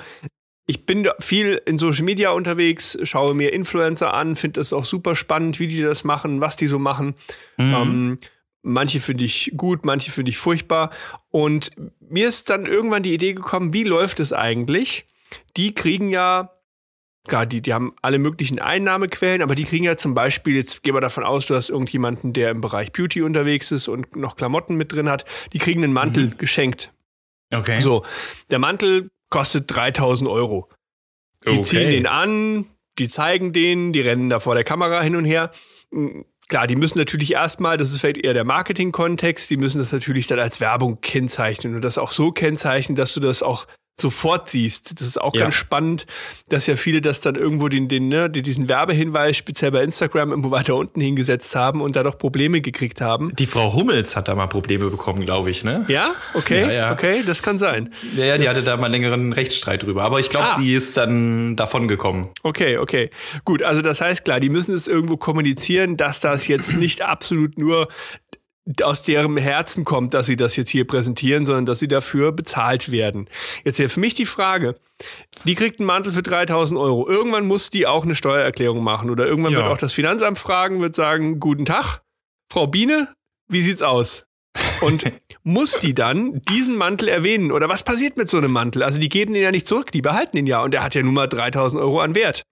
ich 0.69 0.85
bin 0.85 1.09
viel 1.19 1.59
in 1.65 1.79
Social 1.79 2.03
Media 2.03 2.29
unterwegs, 2.29 2.95
schaue 3.01 3.33
mir 3.33 3.53
Influencer 3.53 4.13
an, 4.13 4.35
finde 4.35 4.61
es 4.61 4.71
auch 4.71 4.85
super 4.85 5.15
spannend, 5.15 5.59
wie 5.59 5.65
die 5.65 5.81
das 5.81 6.03
machen, 6.03 6.41
was 6.41 6.57
die 6.57 6.67
so 6.67 6.77
machen. 6.77 7.15
Mhm. 7.57 7.73
Ähm, 7.73 8.17
manche 8.61 8.99
finde 8.99 9.23
ich 9.23 9.51
gut, 9.57 9.83
manche 9.83 10.11
finde 10.11 10.29
ich 10.29 10.37
furchtbar. 10.37 10.91
Und 11.31 11.71
mir 11.99 12.27
ist 12.27 12.51
dann 12.51 12.67
irgendwann 12.67 13.01
die 13.01 13.15
Idee 13.15 13.33
gekommen, 13.33 13.73
wie 13.73 13.83
läuft 13.83 14.19
es 14.19 14.31
eigentlich? 14.31 15.07
Die 15.57 15.73
kriegen 15.73 16.11
ja 16.11 16.51
klar, 17.27 17.47
die, 17.47 17.61
die 17.61 17.73
haben 17.73 17.95
alle 18.03 18.19
möglichen 18.19 18.59
Einnahmequellen, 18.59 19.41
aber 19.41 19.55
die 19.55 19.65
kriegen 19.65 19.85
ja 19.85 19.97
zum 19.97 20.13
Beispiel, 20.13 20.55
jetzt 20.55 20.83
gehen 20.83 20.93
wir 20.93 21.01
davon 21.01 21.23
aus, 21.23 21.47
du 21.47 21.55
hast 21.55 21.71
irgendjemanden, 21.71 22.31
der 22.31 22.51
im 22.51 22.61
Bereich 22.61 22.91
Beauty 22.91 23.23
unterwegs 23.23 23.71
ist 23.71 23.87
und 23.87 24.15
noch 24.15 24.35
Klamotten 24.35 24.75
mit 24.75 24.91
drin 24.91 25.09
hat, 25.09 25.25
die 25.51 25.57
kriegen 25.57 25.83
einen 25.83 25.93
Mantel 25.93 26.27
mhm. 26.27 26.37
geschenkt. 26.37 26.93
Okay. 27.51 27.81
So, 27.81 28.05
der 28.51 28.59
Mantel 28.59 29.09
kostet 29.29 29.73
3000 29.73 30.29
Euro. 30.29 30.69
Die 31.45 31.51
okay. 31.51 31.61
ziehen 31.61 31.89
den 31.89 32.07
an, 32.07 32.65
die 32.97 33.07
zeigen 33.07 33.53
den, 33.53 33.93
die 33.93 34.01
rennen 34.01 34.29
da 34.29 34.39
vor 34.39 34.55
der 34.55 34.63
Kamera 34.63 35.01
hin 35.01 35.15
und 35.15 35.25
her. 35.25 35.51
Hm, 35.93 36.25
klar, 36.47 36.67
die 36.67 36.75
müssen 36.75 36.97
natürlich 36.97 37.33
erstmal, 37.33 37.77
das 37.77 37.91
ist 37.91 38.01
vielleicht 38.01 38.17
eher 38.17 38.33
der 38.33 38.43
Marketing-Kontext, 38.43 39.49
die 39.49 39.57
müssen 39.57 39.79
das 39.79 39.91
natürlich 39.91 40.27
dann 40.27 40.39
als 40.39 40.59
Werbung 40.59 40.99
kennzeichnen 41.01 41.75
und 41.75 41.81
das 41.81 41.97
auch 41.97 42.11
so 42.11 42.31
kennzeichnen, 42.31 42.95
dass 42.95 43.13
du 43.13 43.19
das 43.19 43.41
auch 43.41 43.67
sofort 44.01 44.49
siehst. 44.49 44.99
Das 44.99 45.07
ist 45.07 45.19
auch 45.19 45.35
ja. 45.35 45.41
ganz 45.41 45.55
spannend, 45.55 46.05
dass 46.49 46.67
ja 46.67 46.75
viele 46.75 47.01
das 47.01 47.21
dann 47.21 47.35
irgendwo 47.35 47.67
den, 47.67 47.87
den, 47.87 48.07
ne, 48.07 48.29
diesen 48.29 48.67
Werbehinweis 48.67 49.37
speziell 49.37 49.71
bei 49.71 49.83
Instagram 49.83 50.31
irgendwo 50.31 50.51
weiter 50.51 50.75
unten 50.75 51.01
hingesetzt 51.01 51.55
haben 51.55 51.81
und 51.81 51.95
da 51.95 52.03
doch 52.03 52.17
Probleme 52.17 52.61
gekriegt 52.61 53.01
haben. 53.01 53.35
Die 53.35 53.45
Frau 53.45 53.73
Hummels 53.73 54.15
hat 54.15 54.27
da 54.27 54.35
mal 54.35 54.47
Probleme 54.47 54.89
bekommen, 54.89 55.25
glaube 55.25 55.49
ich, 55.49 55.63
ne? 55.63 55.85
Ja, 55.87 56.13
okay, 56.33 56.61
ja, 56.61 56.71
ja. 56.71 56.91
okay, 56.91 57.23
das 57.25 57.43
kann 57.43 57.57
sein. 57.57 57.93
Ja, 58.15 58.25
ja, 58.25 58.37
die 58.37 58.45
das, 58.45 58.55
hatte 58.55 58.65
da 58.65 58.77
mal 58.77 58.85
einen 58.85 58.93
längeren 58.93 59.33
Rechtsstreit 59.33 59.83
drüber, 59.83 60.03
aber 60.03 60.19
ich 60.19 60.29
glaube, 60.29 60.47
ah. 60.49 60.55
sie 60.57 60.73
ist 60.73 60.97
dann 60.97 61.55
davon 61.55 61.87
gekommen. 61.87 62.29
Okay, 62.43 62.77
okay. 62.77 63.09
Gut, 63.45 63.63
also 63.63 63.81
das 63.81 64.01
heißt 64.01 64.25
klar, 64.25 64.39
die 64.39 64.49
müssen 64.49 64.73
es 64.73 64.87
irgendwo 64.87 65.17
kommunizieren, 65.17 65.97
dass 65.97 66.19
das 66.19 66.47
jetzt 66.47 66.75
nicht 66.77 67.01
absolut 67.01 67.57
nur 67.57 67.87
aus 68.83 69.01
deren 69.03 69.35
Herzen 69.37 69.85
kommt, 69.85 70.13
dass 70.13 70.27
sie 70.27 70.35
das 70.35 70.55
jetzt 70.55 70.69
hier 70.69 70.85
präsentieren, 70.85 71.45
sondern 71.45 71.65
dass 71.65 71.79
sie 71.79 71.87
dafür 71.87 72.31
bezahlt 72.31 72.91
werden. 72.91 73.27
Jetzt 73.63 73.77
hier 73.77 73.89
für 73.89 73.99
mich 73.99 74.13
die 74.13 74.25
Frage, 74.25 74.75
die 75.45 75.55
kriegt 75.55 75.79
einen 75.79 75.87
Mantel 75.87 76.13
für 76.13 76.23
3000 76.23 76.79
Euro. 76.79 77.07
Irgendwann 77.07 77.47
muss 77.47 77.69
die 77.69 77.87
auch 77.87 78.03
eine 78.03 78.15
Steuererklärung 78.15 78.83
machen 78.83 79.09
oder 79.09 79.25
irgendwann 79.25 79.53
ja. 79.53 79.59
wird 79.59 79.67
auch 79.67 79.77
das 79.77 79.93
Finanzamt 79.93 80.37
fragen, 80.37 80.81
wird 80.81 80.95
sagen, 80.95 81.39
guten 81.39 81.65
Tag, 81.65 82.01
Frau 82.51 82.67
Biene, 82.67 83.13
wie 83.47 83.61
sieht's 83.61 83.81
aus? 83.81 84.25
Und 84.81 85.03
muss 85.43 85.79
die 85.79 85.93
dann 85.93 86.41
diesen 86.43 86.77
Mantel 86.77 87.07
erwähnen? 87.09 87.51
Oder 87.51 87.69
was 87.69 87.83
passiert 87.83 88.17
mit 88.17 88.29
so 88.29 88.37
einem 88.37 88.51
Mantel? 88.51 88.83
Also 88.83 88.99
die 88.99 89.09
geben 89.09 89.33
den 89.33 89.43
ja 89.43 89.51
nicht 89.51 89.67
zurück, 89.67 89.91
die 89.91 90.01
behalten 90.01 90.37
ihn 90.37 90.47
ja 90.47 90.61
und 90.63 90.71
der 90.71 90.83
hat 90.83 90.95
ja 90.95 91.01
nun 91.01 91.13
mal 91.13 91.27
3000 91.27 91.81
Euro 91.81 92.01
an 92.01 92.15
Wert. 92.15 92.43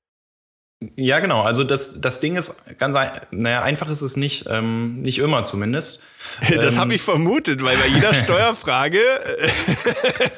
Ja, 0.95 1.19
genau. 1.19 1.41
Also 1.41 1.63
das, 1.63 2.01
das 2.01 2.19
Ding 2.19 2.35
ist 2.35 2.77
ganz, 2.77 2.95
naja, 3.31 3.63
einfach 3.63 3.89
ist 3.89 4.03
es 4.03 4.15
nicht, 4.15 4.45
ähm, 4.47 5.01
nicht 5.01 5.17
immer 5.19 5.43
zumindest. 5.43 6.01
Das 6.49 6.73
ähm, 6.73 6.79
habe 6.81 6.93
ich 6.93 7.01
vermutet, 7.01 7.63
weil 7.63 7.77
bei 7.77 7.87
jeder 7.87 8.13
Steuerfrage 8.13 8.99
äh, 8.99 9.49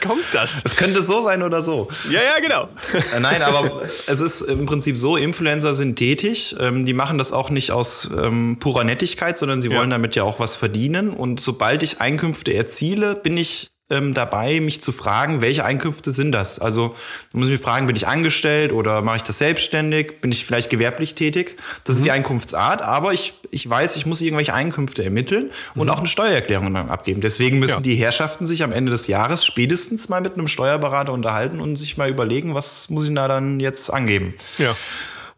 kommt 0.05 0.23
das. 0.33 0.61
Es 0.63 0.75
könnte 0.75 1.01
so 1.01 1.23
sein 1.23 1.41
oder 1.41 1.63
so. 1.63 1.87
Ja, 2.11 2.21
ja, 2.21 2.39
genau. 2.39 2.69
Äh, 3.15 3.19
nein, 3.19 3.41
aber 3.41 3.81
es 4.05 4.19
ist 4.19 4.41
im 4.41 4.67
Prinzip 4.67 4.97
so, 4.97 5.17
Influencer 5.17 5.73
sind 5.73 5.95
tätig. 5.95 6.55
Ähm, 6.59 6.85
die 6.85 6.93
machen 6.93 7.17
das 7.17 7.31
auch 7.31 7.49
nicht 7.49 7.71
aus 7.71 8.07
ähm, 8.15 8.57
purer 8.59 8.83
Nettigkeit, 8.83 9.37
sondern 9.37 9.61
sie 9.61 9.71
wollen 9.71 9.89
damit 9.89 10.15
ja 10.15 10.23
auch 10.23 10.39
was 10.39 10.55
verdienen. 10.55 11.09
Und 11.09 11.41
sobald 11.41 11.81
ich 11.81 12.01
Einkünfte 12.01 12.53
erziele, 12.53 13.15
bin 13.15 13.35
ich 13.35 13.71
ähm, 13.89 14.13
dabei, 14.13 14.59
mich 14.59 14.81
zu 14.81 14.91
fragen, 14.91 15.41
welche 15.41 15.65
Einkünfte 15.65 16.11
sind 16.11 16.31
das? 16.31 16.59
Also 16.59 16.95
da 17.31 17.37
muss 17.37 17.47
ich 17.47 17.53
mich 17.53 17.61
fragen, 17.61 17.87
bin 17.87 17.95
ich 17.95 18.07
angestellt 18.07 18.71
oder 18.71 19.01
mache 19.01 19.17
ich 19.17 19.23
das 19.23 19.37
selbstständig? 19.39 20.21
Bin 20.21 20.31
ich 20.31 20.45
vielleicht 20.45 20.69
gewerblich 20.69 21.15
tätig? 21.15 21.57
Das 21.83 21.95
mhm. 21.95 21.99
ist 21.99 22.05
die 22.05 22.11
Einkunftsart, 22.11 22.81
aber 22.81 23.13
ich, 23.13 23.33
ich 23.51 23.67
weiß, 23.69 23.95
ich 23.97 24.05
muss 24.05 24.21
irgendwelche 24.21 24.53
Einkünfte 24.53 25.03
ermitteln 25.03 25.49
und 25.75 25.87
mhm. 25.87 25.93
auch 25.93 25.99
eine 25.99 26.07
Steuererklärung 26.07 26.73
dann 26.73 26.89
abgeben. 26.89 27.21
Deswegen 27.21 27.59
müssen 27.59 27.77
ja. 27.77 27.81
die 27.81 27.95
Herrschaften 27.95 28.45
sich 28.45 28.63
am 28.63 28.71
Ende 28.71 28.91
des 28.91 29.07
Jahres 29.07 29.45
spätestens 29.45 30.09
mal 30.09 30.21
mit 30.21 30.33
einem 30.33 30.47
Steuerberater 30.47 31.13
unterhalten 31.13 31.59
und 31.59 31.75
sich 31.75 31.97
mal 31.97 32.09
überlegen, 32.09 32.55
was 32.55 32.89
muss 32.89 33.07
ich 33.07 33.15
da 33.15 33.27
dann 33.27 33.59
jetzt 33.59 33.91
angeben. 33.91 34.35
Ja. 34.57 34.75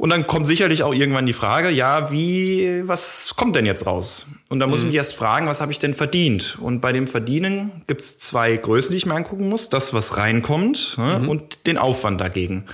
Und 0.02 0.10
dann 0.10 0.26
kommt 0.26 0.48
sicherlich 0.48 0.82
auch 0.82 0.96
irgendwann 0.96 1.28
die 1.28 1.34
Frage, 1.34 1.70
ja, 1.70 2.12
wie, 2.12 2.82
was 2.88 3.36
kommt 3.38 3.56
denn 3.56 3.68
jetzt 3.68 3.86
raus? 3.86 4.26
Und 4.50 4.60
da 4.60 4.66
muss 4.66 4.80
ich 4.80 4.86
mhm. 4.86 4.88
mich 4.88 4.96
erst 4.96 5.14
fragen, 5.14 5.46
was 5.46 5.62
habe 5.62 5.72
ich 5.72 5.78
denn 5.78 5.94
verdient? 5.94 6.58
Und 6.60 6.82
bei 6.82 6.92
dem 6.92 7.06
Verdienen 7.06 7.84
gibt 7.86 8.02
es 8.02 8.18
zwei 8.18 8.58
Größen, 8.58 8.94
die 8.94 8.98
ich 8.98 9.06
mir 9.06 9.14
angucken 9.14 9.48
muss. 9.48 9.70
Das, 9.70 9.94
was 9.94 10.18
reinkommt 10.18 10.98
ne, 10.98 11.20
mhm. 11.20 11.30
und 11.30 11.68
den 11.68 11.78
Aufwand 11.78 12.20
dagegen. 12.20 12.66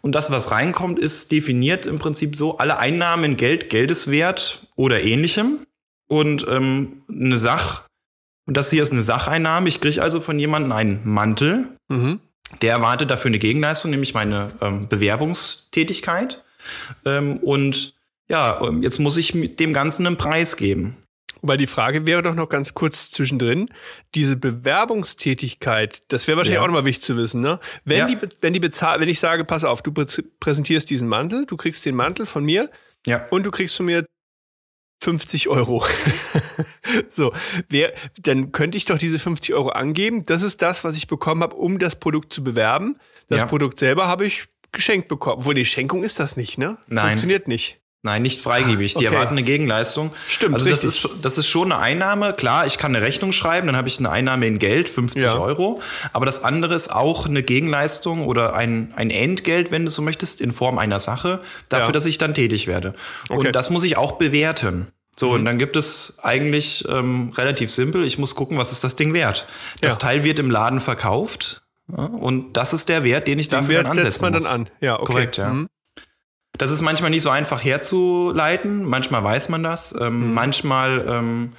Und 0.00 0.14
das, 0.14 0.30
was 0.30 0.52
reinkommt, 0.52 1.00
ist 1.00 1.32
definiert 1.32 1.86
im 1.86 1.98
Prinzip 1.98 2.36
so, 2.36 2.58
alle 2.58 2.78
Einnahmen 2.78 3.24
in 3.24 3.36
Geld, 3.36 3.68
Geldeswert 3.68 4.68
oder 4.76 5.02
ähnlichem. 5.02 5.66
Und 6.06 6.46
ähm, 6.48 7.02
eine 7.08 7.36
Sach, 7.36 7.82
und 8.46 8.56
das 8.56 8.70
hier 8.70 8.84
ist 8.84 8.92
eine 8.92 9.02
Sacheinnahme. 9.02 9.66
Ich 9.66 9.80
kriege 9.80 10.00
also 10.00 10.20
von 10.20 10.38
jemandem 10.38 10.70
einen 10.70 11.00
Mantel. 11.02 11.66
Mhm. 11.88 12.20
Der 12.62 12.70
erwartet 12.70 13.10
dafür 13.10 13.30
eine 13.30 13.40
Gegenleistung, 13.40 13.90
nämlich 13.90 14.14
meine 14.14 14.52
ähm, 14.60 14.86
Bewerbungstätigkeit. 14.86 16.44
Ähm, 17.04 17.38
und 17.38 17.94
ja, 18.28 18.60
ähm, 18.62 18.82
jetzt 18.82 18.98
muss 18.98 19.16
ich 19.16 19.34
mit 19.34 19.60
dem 19.60 19.72
Ganzen 19.72 20.06
einen 20.06 20.16
Preis 20.16 20.56
geben. 20.56 20.96
Wobei 21.42 21.56
die 21.56 21.66
Frage 21.66 22.06
wäre 22.06 22.22
doch 22.22 22.34
noch 22.34 22.48
ganz 22.48 22.74
kurz 22.74 23.10
zwischendrin, 23.10 23.68
diese 24.14 24.36
Bewerbungstätigkeit, 24.36 26.02
das 26.08 26.26
wäre 26.26 26.38
wahrscheinlich 26.38 26.56
ja. 26.56 26.62
auch 26.62 26.66
nochmal 26.66 26.86
wichtig 26.86 27.04
zu 27.04 27.16
wissen, 27.16 27.40
ne? 27.40 27.60
Wenn 27.84 27.98
ja. 27.98 28.06
die, 28.06 28.18
wenn 28.40 28.52
die 28.52 28.58
bezahlt, 28.58 29.00
wenn 29.00 29.08
ich 29.08 29.20
sage, 29.20 29.44
pass 29.44 29.62
auf, 29.62 29.82
du 29.82 29.92
präsentierst 29.92 30.88
diesen 30.88 31.08
Mantel, 31.08 31.46
du 31.46 31.56
kriegst 31.56 31.84
den 31.84 31.94
Mantel 31.94 32.26
von 32.26 32.44
mir 32.44 32.70
ja. 33.06 33.26
und 33.30 33.44
du 33.44 33.50
kriegst 33.50 33.76
von 33.76 33.86
mir 33.86 34.06
50 35.02 35.48
Euro. 35.48 35.84
so, 37.10 37.32
wer, 37.68 37.92
dann 38.18 38.52
könnte 38.52 38.78
ich 38.78 38.86
doch 38.86 38.98
diese 38.98 39.18
50 39.18 39.54
Euro 39.54 39.68
angeben. 39.68 40.24
Das 40.24 40.42
ist 40.42 40.62
das, 40.62 40.84
was 40.84 40.96
ich 40.96 41.06
bekommen 41.06 41.42
habe, 41.42 41.54
um 41.54 41.78
das 41.78 41.96
Produkt 41.96 42.32
zu 42.32 42.42
bewerben. 42.42 42.98
Das 43.28 43.40
ja. 43.40 43.46
Produkt 43.46 43.78
selber 43.78 44.08
habe 44.08 44.26
ich 44.26 44.48
geschenkt 44.76 45.08
bekommen. 45.08 45.38
Obwohl, 45.38 45.54
die 45.54 45.64
Schenkung 45.64 46.04
ist 46.04 46.20
das 46.20 46.36
nicht, 46.36 46.56
ne? 46.58 46.76
Nein. 46.86 47.08
Funktioniert 47.08 47.48
nicht. 47.48 47.78
Nein, 48.02 48.22
nicht 48.22 48.40
freigebig. 48.40 48.94
Die 48.94 48.98
Ah, 49.06 49.08
okay. 49.08 49.14
erwarten 49.16 49.32
eine 49.34 49.42
Gegenleistung. 49.42 50.12
Stimmt, 50.28 50.54
Also 50.54 50.68
das 50.68 50.84
richtig. 50.84 50.88
ist, 50.88 50.98
schon- 51.00 51.22
das 51.22 51.38
ist 51.38 51.48
schon 51.48 51.72
eine 51.72 51.80
Einnahme. 51.82 52.34
Klar, 52.34 52.64
ich 52.64 52.78
kann 52.78 52.94
eine 52.94 53.04
Rechnung 53.04 53.32
schreiben, 53.32 53.66
dann 53.66 53.74
habe 53.74 53.88
ich 53.88 53.98
eine 53.98 54.10
Einnahme 54.10 54.46
in 54.46 54.60
Geld, 54.60 54.88
50 54.88 55.22
Ja. 55.22 55.34
Euro. 55.36 55.80
Aber 56.12 56.24
das 56.24 56.44
andere 56.44 56.74
ist 56.76 56.92
auch 56.92 57.26
eine 57.26 57.42
Gegenleistung 57.42 58.24
oder 58.24 58.54
ein, 58.54 58.92
ein 58.94 59.10
Entgelt, 59.10 59.72
wenn 59.72 59.86
du 59.86 59.90
so 59.90 60.02
möchtest, 60.02 60.40
in 60.40 60.52
Form 60.52 60.78
einer 60.78 61.00
Sache, 61.00 61.40
dafür, 61.68 61.86
Ja. 61.86 61.92
dass 61.92 62.06
ich 62.06 62.16
dann 62.18 62.32
tätig 62.32 62.68
werde. 62.68 62.94
Okay. 63.28 63.40
Mhm. 63.40 63.46
Und 63.48 63.52
das 63.56 63.70
muss 63.70 63.82
ich 63.82 63.96
auch 63.96 64.12
bewerten. 64.12 64.86
So, 65.18 65.30
und 65.32 65.44
dann 65.46 65.58
gibt 65.58 65.74
es 65.76 66.18
eigentlich 66.22 66.84
ähm, 66.88 67.32
relativ 67.36 67.70
simpel, 67.70 68.04
ich 68.04 68.18
muss 68.18 68.34
gucken, 68.36 68.56
was 68.58 68.70
ist 68.70 68.84
das 68.84 68.94
Ding 68.94 69.14
wert. 69.14 69.48
Das 69.80 69.94
Ja. 69.94 69.98
Teil 69.98 70.22
wird 70.24 70.38
im 70.38 70.50
Laden 70.50 70.78
verkauft 70.80 71.62
und 71.88 72.52
das 72.54 72.72
ist 72.72 72.88
der 72.88 73.04
Wert, 73.04 73.28
den 73.28 73.38
ich 73.38 73.48
Den 73.48 73.60
dafür 73.60 73.68
Wert 73.76 73.84
dann 73.84 73.90
ansetzen 73.92 74.10
setzt 74.10 74.22
man 74.22 74.32
muss. 74.32 74.44
dann 74.44 74.62
an. 74.62 74.70
Ja, 74.80 74.94
okay. 74.96 75.04
Korrekt, 75.04 75.36
ja. 75.36 75.50
Mhm. 75.50 75.68
Das 76.58 76.70
ist 76.70 76.80
manchmal 76.80 77.10
nicht 77.10 77.22
so 77.22 77.30
einfach 77.30 77.62
herzuleiten. 77.62 78.82
Manchmal 78.84 79.22
weiß 79.22 79.48
man 79.50 79.62
das. 79.62 79.94
Mhm. 79.94 80.00
Ähm, 80.02 80.34
Manchmal 80.34 81.04
ähm, 81.08 81.52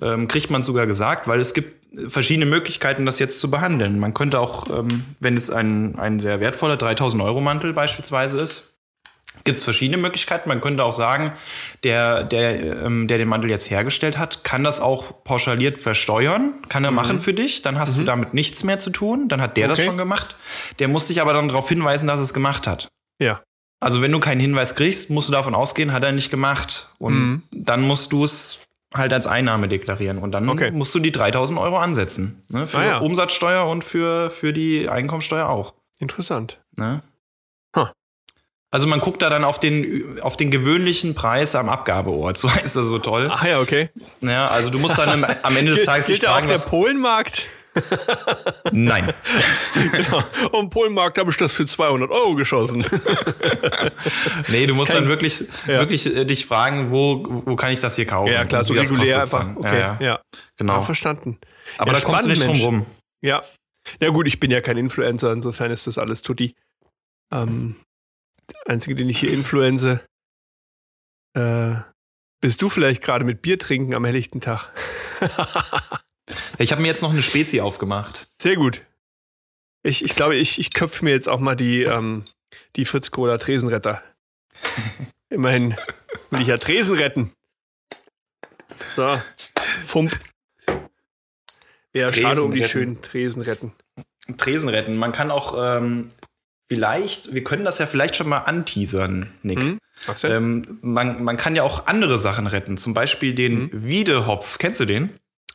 ähm, 0.00 0.28
kriegt 0.28 0.50
man 0.50 0.62
sogar 0.62 0.86
gesagt, 0.86 1.28
weil 1.28 1.40
es 1.40 1.54
gibt 1.54 1.82
verschiedene 2.10 2.46
Möglichkeiten, 2.46 3.06
das 3.06 3.18
jetzt 3.18 3.40
zu 3.40 3.50
behandeln. 3.50 3.98
Man 3.98 4.14
könnte 4.14 4.40
auch, 4.40 4.68
ähm, 4.70 5.04
wenn 5.20 5.36
es 5.36 5.50
ein, 5.50 5.98
ein 5.98 6.18
sehr 6.18 6.40
wertvoller 6.40 6.76
3000 6.76 7.22
Euro 7.22 7.40
Mantel 7.40 7.72
beispielsweise 7.72 8.40
ist, 8.40 8.71
gibt 9.44 9.58
es 9.58 9.64
verschiedene 9.64 9.96
Möglichkeiten. 9.96 10.48
Man 10.48 10.60
könnte 10.60 10.84
auch 10.84 10.92
sagen, 10.92 11.32
der, 11.84 12.22
der, 12.24 12.84
ähm, 12.84 13.08
der 13.08 13.18
den 13.18 13.28
Mantel 13.28 13.50
jetzt 13.50 13.70
hergestellt 13.70 14.18
hat, 14.18 14.44
kann 14.44 14.62
das 14.64 14.80
auch 14.80 15.24
pauschaliert 15.24 15.78
versteuern, 15.78 16.54
kann 16.68 16.84
er 16.84 16.90
machen 16.90 17.20
für 17.20 17.32
dich. 17.32 17.62
Dann 17.62 17.78
hast 17.78 17.98
du 17.98 18.02
damit 18.04 18.34
nichts 18.34 18.64
mehr 18.64 18.78
zu 18.78 18.90
tun. 18.90 19.28
Dann 19.28 19.40
hat 19.40 19.56
der 19.56 19.68
das 19.68 19.78
Mhm. 19.78 19.82
Okay. 19.82 19.88
schon 19.90 19.98
gemacht. 19.98 20.36
Der 20.78 20.88
muss 20.88 21.06
dich 21.06 21.20
aber 21.20 21.32
dann 21.32 21.48
darauf 21.48 21.68
hinweisen, 21.68 22.06
dass 22.06 22.18
er 22.18 22.22
es 22.24 22.34
gemacht 22.34 22.66
hat. 22.66 22.88
Ja. 23.20 23.40
Also 23.80 24.00
wenn 24.00 24.12
du 24.12 24.20
keinen 24.20 24.40
Hinweis 24.40 24.74
kriegst, 24.76 25.10
musst 25.10 25.28
du 25.28 25.32
davon 25.32 25.54
ausgehen, 25.56 25.92
hat 25.92 26.04
er 26.04 26.12
nicht 26.12 26.30
gemacht. 26.30 26.88
Und 26.98 27.14
Mhm. 27.14 27.42
dann 27.50 27.82
musst 27.82 28.12
du 28.12 28.22
es 28.24 28.60
halt 28.94 29.12
als 29.12 29.26
Einnahme 29.26 29.68
deklarieren. 29.68 30.18
Und 30.18 30.32
dann 30.32 30.48
Okay. 30.48 30.70
musst 30.70 30.94
du 30.94 30.98
die 31.00 31.10
3000 31.10 31.58
Euro 31.58 31.78
ansetzen. 31.78 32.44
Ne? 32.48 32.66
Für 32.68 32.78
Ah 32.78 32.84
ja. 32.84 32.98
Umsatzsteuer 32.98 33.66
und 33.66 33.82
für, 33.84 34.30
für 34.30 34.52
die 34.52 34.88
Einkommensteuer 34.88 35.48
auch. 35.48 35.74
Interessant. 35.98 36.60
Ne? 36.76 37.02
Also 38.72 38.86
man 38.86 39.00
guckt 39.00 39.20
da 39.22 39.28
dann 39.30 39.44
auf 39.44 39.60
den, 39.60 40.18
auf 40.22 40.36
den 40.36 40.50
gewöhnlichen 40.50 41.14
Preis 41.14 41.54
am 41.54 41.68
Abgabeort. 41.68 42.38
So 42.42 42.52
heißt 42.52 42.74
das 42.74 42.86
so 42.86 42.98
toll. 42.98 43.28
Ach 43.30 43.44
ja, 43.44 43.60
okay. 43.60 43.90
Ja, 44.22 44.48
also 44.48 44.70
du 44.70 44.78
musst 44.78 44.98
dann 44.98 45.24
am, 45.42 45.56
Ende 45.56 45.70
des 45.72 45.84
Tages 45.84 46.06
Gilt 46.06 46.22
da 46.24 46.30
auch 46.30 46.34
fragen, 46.36 46.48
der. 46.48 46.58
Polenmarkt? 46.58 47.46
Nein. 48.72 49.12
genau. 49.92 50.22
Am 50.52 50.70
Polenmarkt 50.70 51.18
habe 51.18 51.30
ich 51.30 51.36
das 51.36 51.52
für 51.52 51.66
200 51.66 52.10
Euro 52.10 52.34
geschossen. 52.34 52.84
Nee, 54.48 54.66
du 54.66 54.74
musst 54.74 54.90
kein- 54.92 55.02
dann 55.02 55.08
wirklich, 55.08 55.44
Ja. 55.66 55.78
wirklich 55.78 56.14
äh, 56.14 56.24
dich 56.24 56.46
fragen, 56.46 56.90
wo, 56.90 57.22
wo 57.46 57.56
kann 57.56 57.70
ich 57.72 57.80
das 57.80 57.96
hier 57.96 58.06
kaufen? 58.06 58.32
ja, 58.32 58.44
klar, 58.44 58.62
Und 58.62 58.68
so 58.68 58.74
wie 58.74 58.78
das 58.78 58.90
regulär 58.92 59.22
einfach. 59.22 59.46
Okay, 59.56 59.78
Ja, 59.78 59.96
ja. 60.00 60.06
ja. 60.06 60.20
Genau. 60.56 60.74
Ah, 60.74 60.82
verstanden. 60.82 61.38
Aber 61.78 61.92
da 61.92 62.00
kommst 62.00 62.24
du 62.24 62.30
nicht 62.30 62.44
drum 62.44 62.60
rum. 62.60 62.86
Ja. 63.22 63.42
Ja 64.00 64.08
gut, 64.10 64.26
ich 64.26 64.38
bin 64.40 64.50
ja 64.50 64.60
kein 64.60 64.76
Influencer, 64.76 65.32
insofern 65.32 65.70
ist 65.70 65.86
das 65.86 65.98
alles 65.98 66.22
tutti. 66.22 66.54
Ähm, 67.32 67.76
der 68.50 68.72
Einzige, 68.72 68.94
den 68.94 69.08
ich 69.08 69.18
hier 69.18 69.32
influenze, 69.32 70.00
äh, 71.34 71.74
bist 72.40 72.60
du 72.62 72.68
vielleicht 72.68 73.02
gerade 73.02 73.24
mit 73.24 73.42
Bier 73.42 73.58
trinken 73.58 73.94
am 73.94 74.04
helllichten 74.04 74.40
Tag. 74.40 74.70
Ich 76.58 76.72
habe 76.72 76.82
mir 76.82 76.88
jetzt 76.88 77.02
noch 77.02 77.10
eine 77.10 77.22
Spezi 77.22 77.60
aufgemacht. 77.60 78.28
Sehr 78.40 78.56
gut. 78.56 78.82
Ich, 79.82 80.04
ich 80.04 80.14
glaube, 80.14 80.36
ich, 80.36 80.58
ich 80.58 80.72
köpfe 80.72 81.04
mir 81.04 81.10
jetzt 81.10 81.28
auch 81.28 81.40
mal 81.40 81.56
die, 81.56 81.82
ähm, 81.82 82.24
die 82.76 82.84
Fritz 82.84 83.10
Cola 83.10 83.38
Tresenretter. 83.38 84.02
Immerhin 85.28 85.76
will 86.30 86.42
ich 86.42 86.48
ja 86.48 86.58
Tresen 86.58 86.94
retten. 86.94 87.32
So, 88.94 89.20
Fump. 89.84 90.16
Wäre 91.92 92.10
Tresen 92.10 92.22
schade 92.22 92.42
um 92.42 92.54
die 92.54 92.64
schönen 92.64 93.02
Tresen 93.02 93.42
retten. 93.42 93.72
Tresen 94.36 94.68
retten. 94.68 94.96
Man 94.96 95.12
kann 95.12 95.30
auch 95.30 95.54
ähm, 95.58 96.08
vielleicht, 96.72 97.34
wir 97.34 97.44
können 97.44 97.64
das 97.64 97.78
ja 97.78 97.86
vielleicht 97.86 98.16
schon 98.16 98.28
mal 98.28 98.38
anteasern, 98.38 99.30
Nick. 99.42 99.60
Hm? 99.60 99.78
Was 100.06 100.22
denn? 100.22 100.32
Ähm, 100.32 100.78
man, 100.80 101.22
man 101.22 101.36
kann 101.36 101.54
ja 101.54 101.62
auch 101.64 101.86
andere 101.86 102.16
Sachen 102.16 102.46
retten. 102.46 102.76
Zum 102.78 102.94
Beispiel 102.94 103.34
den 103.34 103.64
Mhm. 103.64 103.70
Wiedehopf. 103.84 104.56
Kennst 104.58 104.80
du 104.80 104.84
den? 104.86 105.10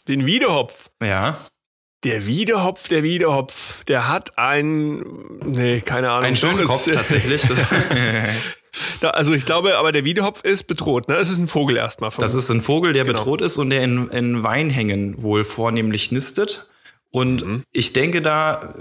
Den 0.07 0.25
Wiedehopf. 0.27 0.89
Ja. 1.01 1.35
Der 2.03 2.27
Wiedehopf, 2.27 2.87
der 2.87 3.01
Wiedehopf, 3.01 3.83
der 3.85 4.07
hat 4.07 4.37
einen, 4.37 5.03
nee, 5.45 5.81
keine 5.81 6.11
Ahnung. 6.11 6.25
Einen 6.25 6.35
schönen 6.35 6.65
Kopf 6.65 6.85
tatsächlich. 6.91 7.41
Also 9.01 9.33
ich 9.33 9.45
glaube, 9.45 9.77
aber 9.77 9.91
der 9.91 10.05
Wiedehopf 10.05 10.43
ist 10.43 10.65
bedroht, 10.67 11.07
ne? 11.07 11.15
Es 11.15 11.31
ist 11.31 11.39
ein 11.39 11.47
Vogel 11.47 11.77
erstmal. 11.77 12.11
das 12.19 12.35
ist 12.35 12.51
ein 12.51 12.61
Vogel, 12.61 12.93
der 12.93 13.05
Genau. 13.05 13.17
bedroht 13.17 13.41
ist 13.41 13.57
und 13.57 13.71
der 13.71 13.81
in, 13.83 14.07
in 14.09 14.43
Weinhängen 14.43 15.21
wohl 15.23 15.43
vornehmlich 15.43 16.11
nistet. 16.11 16.67
Und 17.11 17.45
Mhm. 17.45 17.63
ich 17.71 17.93
denke, 17.93 18.21
da 18.21 18.75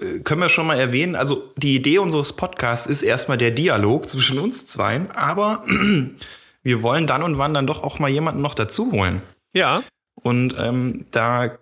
äh, 0.00 0.18
können 0.20 0.40
wir 0.42 0.48
schon 0.48 0.66
mal 0.66 0.78
erwähnen, 0.78 1.16
also 1.16 1.50
die 1.56 1.74
Idee 1.74 1.98
unseres 1.98 2.34
Podcasts 2.34 2.86
ist 2.86 3.02
erstmal 3.02 3.38
der 3.38 3.50
Dialog 3.50 4.08
zwischen 4.08 4.38
uns 4.38 4.66
zweien, 4.66 5.10
aber 5.12 5.64
wir 6.62 6.82
wollen 6.82 7.06
dann 7.06 7.22
und 7.22 7.38
wann 7.38 7.54
dann 7.54 7.66
doch 7.66 7.82
auch 7.82 7.98
mal 7.98 8.08
jemanden 8.10 8.42
noch 8.42 8.54
dazu 8.54 8.92
holen. 8.92 9.22
Ja, 9.54 9.82
Und 10.22 10.54
ähm, 10.58 11.06
da 11.10 11.58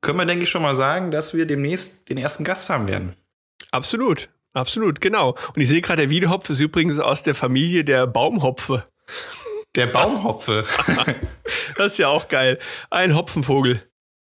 können 0.00 0.18
wir, 0.18 0.24
denke 0.26 0.44
ich, 0.44 0.50
schon 0.50 0.62
mal 0.62 0.76
sagen, 0.76 1.10
dass 1.10 1.34
wir 1.34 1.46
demnächst 1.46 2.08
den 2.08 2.16
ersten 2.18 2.44
Gast 2.44 2.70
haben 2.70 2.86
werden. 2.88 3.14
absolut. 3.72 4.28
Absolut, 4.52 5.02
genau. 5.02 5.36
Und 5.54 5.60
ich 5.60 5.68
sehe 5.68 5.82
gerade, 5.82 6.00
der 6.02 6.08
Wiedehopf 6.10 6.48
ist 6.48 6.60
übrigens 6.60 6.98
aus 6.98 7.22
der 7.22 7.34
Familie 7.34 7.84
der 7.84 8.06
Baumhopfe. 8.06 8.84
Der 9.74 9.86
Baumhopfe. 9.86 10.62
Das 11.76 11.92
ist 11.92 11.98
ja 11.98 12.08
auch 12.08 12.28
geil. 12.28 12.58
Ein 12.88 13.14
Hopfenvogel. 13.14 13.82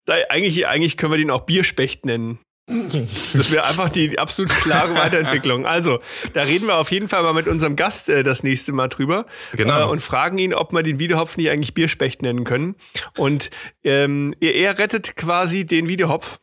Da, 0.10 0.16
eigentlich, 0.30 0.66
eigentlich 0.66 0.97
können 0.97 1.14
wir 1.14 1.20
den 1.20 1.30
auch 1.30 1.41
Bierspecht 1.41 2.03
nennen. 2.03 2.39
Das 2.66 3.51
wäre 3.51 3.66
einfach 3.66 3.89
die 3.89 4.18
absolut 4.18 4.49
klare 4.49 4.95
Weiterentwicklung. 4.95 5.68
Also, 5.68 5.99
da 6.34 6.41
reden 6.41 6.66
wir 6.66 6.78
auf 6.78 6.89
jeden 6.91 7.07
Fall 7.07 7.22
mal 7.22 7.34
mit 7.34 7.47
unserem 7.47 7.76
Gast 7.76 8.10
äh, 8.10 8.24
das 8.24 8.41
nächste 8.41 8.72
Mal 8.72 8.88
drüber. 8.88 9.28
Genau. 9.55 9.82
Äh, 9.82 9.86
und 9.86 10.01
fragen 10.01 10.39
ihn, 10.39 10.55
ob 10.55 10.74
wir 10.74 10.82
den 10.82 10.97
Wiedehopf 10.97 11.38
nicht 11.38 11.51
eigentlich 11.51 11.76
Bierspecht 11.76 12.24
nennen 12.24 12.43
können. 12.43 12.76
Und 13.18 13.51
ähm, 13.84 14.34
er, 14.39 14.55
er 14.55 14.80
rettet 14.80 15.16
quasi 15.16 15.66
den 15.66 15.88
Wiedehopf. 15.89 16.39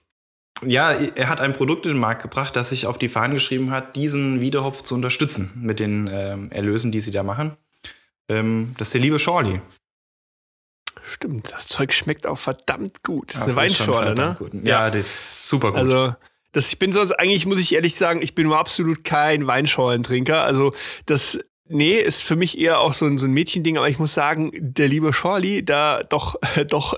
Ja, 0.64 0.92
er 0.92 1.28
hat 1.28 1.40
ein 1.40 1.52
Produkt 1.52 1.86
in 1.86 1.92
den 1.92 2.00
Markt 2.00 2.22
gebracht, 2.22 2.54
das 2.54 2.70
sich 2.70 2.86
auf 2.86 2.98
die 2.98 3.08
Fahnen 3.08 3.34
geschrieben 3.34 3.72
hat, 3.72 3.96
diesen 3.96 4.40
Wiedehopf 4.40 4.82
zu 4.82 4.94
unterstützen 4.94 5.50
mit 5.60 5.80
den 5.80 6.08
ähm, 6.12 6.52
Erlösen, 6.52 6.92
die 6.92 7.00
sie 7.00 7.10
da 7.10 7.24
machen. 7.24 7.56
Ähm, 8.28 8.76
das 8.78 8.88
ist 8.88 8.94
der 8.94 9.00
liebe 9.00 9.18
Shorty. 9.18 9.60
Stimmt, 11.02 11.52
das 11.52 11.68
Zeug 11.68 11.92
schmeckt 11.92 12.26
auch 12.26 12.38
verdammt 12.38 13.02
gut. 13.02 13.34
Das 13.34 13.40
ist 13.42 13.46
Das 13.48 13.56
eine 13.56 13.66
ist 13.66 13.76
schon 13.76 13.94
Weinschorle, 13.94 14.14
ne? 14.14 14.36
gut. 14.38 14.50
Ja, 14.64 14.90
das 14.90 15.06
ist 15.06 15.48
super 15.48 15.70
gut. 15.72 15.80
Also, 15.80 16.14
das, 16.52 16.68
ich 16.68 16.78
bin 16.78 16.92
sonst 16.92 17.12
eigentlich, 17.12 17.46
muss 17.46 17.58
ich 17.58 17.74
ehrlich 17.74 17.96
sagen, 17.96 18.22
ich 18.22 18.34
bin 18.34 18.46
nur 18.46 18.58
absolut 18.58 19.04
kein 19.04 19.46
Weinschorlentrinker. 19.46 20.42
Also, 20.42 20.74
das, 21.04 21.38
nee, 21.68 21.96
ist 22.00 22.22
für 22.22 22.36
mich 22.36 22.58
eher 22.58 22.80
auch 22.80 22.92
so 22.92 23.06
ein, 23.06 23.18
so 23.18 23.26
ein 23.26 23.32
Mädchending, 23.32 23.76
aber 23.76 23.88
ich 23.88 23.98
muss 23.98 24.14
sagen, 24.14 24.50
der 24.54 24.88
liebe 24.88 25.12
Schorli, 25.12 25.64
da 25.64 26.02
doch, 26.02 26.36
doch, 26.68 26.94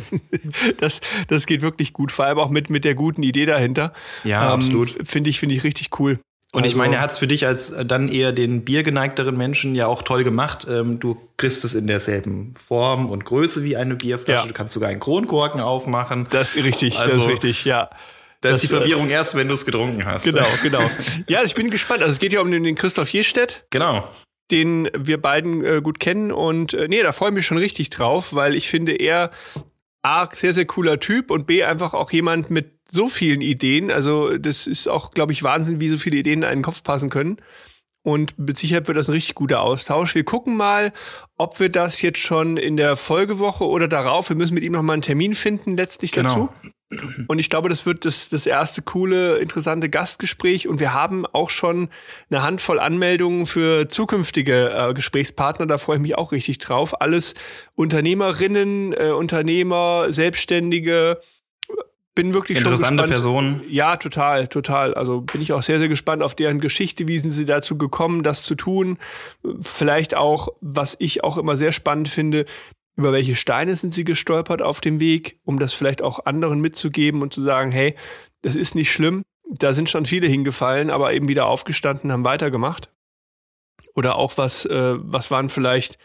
das, 0.78 1.00
das 1.28 1.46
geht 1.46 1.62
wirklich 1.62 1.92
gut. 1.92 2.12
Vor 2.12 2.24
allem 2.26 2.38
auch 2.38 2.50
mit, 2.50 2.70
mit 2.70 2.84
der 2.84 2.94
guten 2.94 3.22
Idee 3.22 3.46
dahinter. 3.46 3.92
ja, 4.24 4.52
absolut. 4.52 4.96
Finde 5.02 5.30
ich, 5.30 5.40
finde 5.40 5.54
ich 5.54 5.64
richtig 5.64 5.98
cool. 5.98 6.20
Und 6.56 6.64
ich 6.64 6.72
Also- 6.72 6.78
meine, 6.78 6.96
er 6.96 7.02
hat 7.02 7.10
es 7.10 7.18
für 7.18 7.26
dich 7.26 7.46
als 7.46 7.70
äh, 7.70 7.84
dann 7.84 8.08
eher 8.08 8.32
den 8.32 8.64
biergeneigteren 8.64 9.36
Menschen 9.36 9.74
ja 9.74 9.86
auch 9.86 10.02
toll 10.02 10.24
gemacht. 10.24 10.66
Ähm, 10.68 10.98
du 10.98 11.16
kriegst 11.36 11.64
es 11.64 11.74
in 11.74 11.86
derselben 11.86 12.54
Form 12.56 13.10
und 13.10 13.24
Größe 13.26 13.62
wie 13.62 13.76
eine 13.76 13.94
Bierflasche. 13.94 14.42
Ja. 14.42 14.46
Du 14.48 14.54
kannst 14.54 14.72
sogar 14.72 14.88
einen 14.88 15.00
Kronkorken 15.00 15.60
aufmachen. 15.60 16.26
Das 16.30 16.54
ist 16.56 16.64
richtig, 16.64 16.94
das 16.94 17.02
Also, 17.02 17.20
ist 17.20 17.28
richtig, 17.28 17.64
ja. 17.66 17.90
Da 18.40 18.50
ist 18.50 18.62
die 18.62 18.68
das, 18.68 18.76
äh, 18.76 18.80
Verwirrung 18.80 19.10
erst, 19.10 19.34
wenn 19.34 19.48
du 19.48 19.54
es 19.54 19.64
getrunken 19.66 20.04
hast. 20.04 20.24
Genau, 20.24 20.46
genau. 20.62 20.90
Ja, 21.28 21.42
ich 21.42 21.54
bin 21.54 21.70
gespannt. 21.70 22.00
Also 22.02 22.12
es 22.12 22.18
geht 22.18 22.32
ja 22.32 22.40
um 22.40 22.50
den, 22.50 22.62
den 22.64 22.74
Christoph 22.74 23.08
Jestedt. 23.10 23.64
Genau. 23.70 24.08
den 24.50 24.88
wir 24.96 25.20
beiden 25.20 25.64
äh, 25.64 25.80
gut 25.82 25.98
kennen. 26.00 26.30
Und 26.32 26.72
äh, 26.72 26.86
nee, 26.88 27.02
da 27.02 27.10
freue 27.12 27.30
ich 27.30 27.34
mich 27.34 27.46
schon 27.46 27.58
richtig 27.58 27.90
drauf, 27.90 28.32
weil 28.34 28.54
ich 28.54 28.68
finde, 28.70 28.92
er 28.92 29.30
A, 30.02 30.28
sehr, 30.32 30.52
sehr 30.52 30.66
cooler 30.66 31.00
Typ 31.00 31.32
und 31.32 31.46
B, 31.48 31.64
einfach 31.64 31.92
auch 31.94 32.12
jemand 32.12 32.48
mit 32.48 32.75
so 32.88 33.08
vielen 33.08 33.40
Ideen. 33.40 33.90
Also, 33.90 34.36
das 34.38 34.66
ist 34.66 34.88
auch, 34.88 35.10
glaube 35.12 35.32
ich, 35.32 35.42
Wahnsinn, 35.42 35.80
wie 35.80 35.88
so 35.88 35.96
viele 35.96 36.16
Ideen 36.18 36.42
in 36.42 36.48
einen 36.48 36.62
Kopf 36.62 36.82
passen 36.82 37.10
können. 37.10 37.38
Und 38.02 38.38
mit 38.38 38.56
Sicherheit 38.56 38.86
wird 38.86 38.96
das 38.96 39.08
ein 39.08 39.14
richtig 39.14 39.34
guter 39.34 39.62
Austausch. 39.62 40.14
Wir 40.14 40.22
gucken 40.22 40.56
mal, 40.56 40.92
ob 41.36 41.58
wir 41.58 41.68
das 41.70 42.00
jetzt 42.02 42.20
schon 42.20 42.56
in 42.56 42.76
der 42.76 42.94
Folgewoche 42.94 43.64
oder 43.64 43.88
darauf, 43.88 44.28
wir 44.28 44.36
müssen 44.36 44.54
mit 44.54 44.62
ihm 44.62 44.72
noch 44.72 44.82
mal 44.82 44.92
einen 44.92 45.02
Termin 45.02 45.34
finden, 45.34 45.76
letztlich 45.76 46.12
Genau. 46.12 46.28
dazu. 46.28 46.48
Und 47.26 47.40
ich 47.40 47.50
glaube, 47.50 47.68
das 47.68 47.84
wird 47.84 48.04
das, 48.04 48.28
das 48.28 48.46
erste 48.46 48.80
coole, 48.80 49.38
interessante 49.38 49.88
Gastgespräch. 49.88 50.68
Und 50.68 50.78
wir 50.78 50.94
haben 50.94 51.26
auch 51.26 51.50
schon 51.50 51.88
eine 52.30 52.44
Handvoll 52.44 52.78
Anmeldungen 52.78 53.44
für 53.44 53.88
zukünftige 53.88 54.70
äh, 54.70 54.94
Gesprächspartner. 54.94 55.66
Da 55.66 55.78
freue 55.78 55.96
ich 55.96 56.02
mich 56.02 56.16
auch 56.16 56.30
richtig 56.30 56.58
drauf. 56.58 57.00
Alles 57.00 57.34
Unternehmerinnen, 57.74 58.92
äh, 58.92 59.10
Unternehmer, 59.10 60.06
Selbstständige, 60.10 61.20
bin 62.16 62.34
wirklich 62.34 62.58
Interessante 62.58 63.02
schon 63.02 63.10
Person. 63.10 63.60
Ja, 63.68 63.96
total, 63.96 64.48
total. 64.48 64.94
Also 64.94 65.20
bin 65.20 65.40
ich 65.40 65.52
auch 65.52 65.62
sehr, 65.62 65.78
sehr 65.78 65.88
gespannt 65.88 66.22
auf 66.22 66.34
deren 66.34 66.58
Geschichte. 66.58 67.06
Wie 67.06 67.18
sind 67.18 67.30
sie 67.30 67.44
dazu 67.44 67.78
gekommen, 67.78 68.24
das 68.24 68.42
zu 68.42 68.56
tun? 68.56 68.98
Vielleicht 69.62 70.16
auch, 70.16 70.48
was 70.60 70.96
ich 70.98 71.22
auch 71.22 71.36
immer 71.36 71.56
sehr 71.56 71.70
spannend 71.70 72.08
finde, 72.08 72.46
über 72.96 73.12
welche 73.12 73.36
Steine 73.36 73.76
sind 73.76 73.94
sie 73.94 74.04
gestolpert 74.04 74.62
auf 74.62 74.80
dem 74.80 74.98
Weg, 74.98 75.38
um 75.44 75.58
das 75.58 75.74
vielleicht 75.74 76.02
auch 76.02 76.24
anderen 76.24 76.60
mitzugeben 76.60 77.22
und 77.22 77.34
zu 77.34 77.42
sagen, 77.42 77.70
hey, 77.70 77.94
das 78.42 78.56
ist 78.56 78.74
nicht 78.74 78.90
schlimm. 78.90 79.22
Da 79.48 79.74
sind 79.74 79.90
schon 79.90 80.06
viele 80.06 80.26
hingefallen, 80.26 80.90
aber 80.90 81.12
eben 81.12 81.28
wieder 81.28 81.46
aufgestanden, 81.46 82.10
haben 82.10 82.24
weitergemacht. 82.24 82.90
Oder 83.94 84.16
auch 84.16 84.38
was, 84.38 84.64
äh, 84.64 84.94
was 84.96 85.30
waren 85.30 85.50
vielleicht 85.50 85.98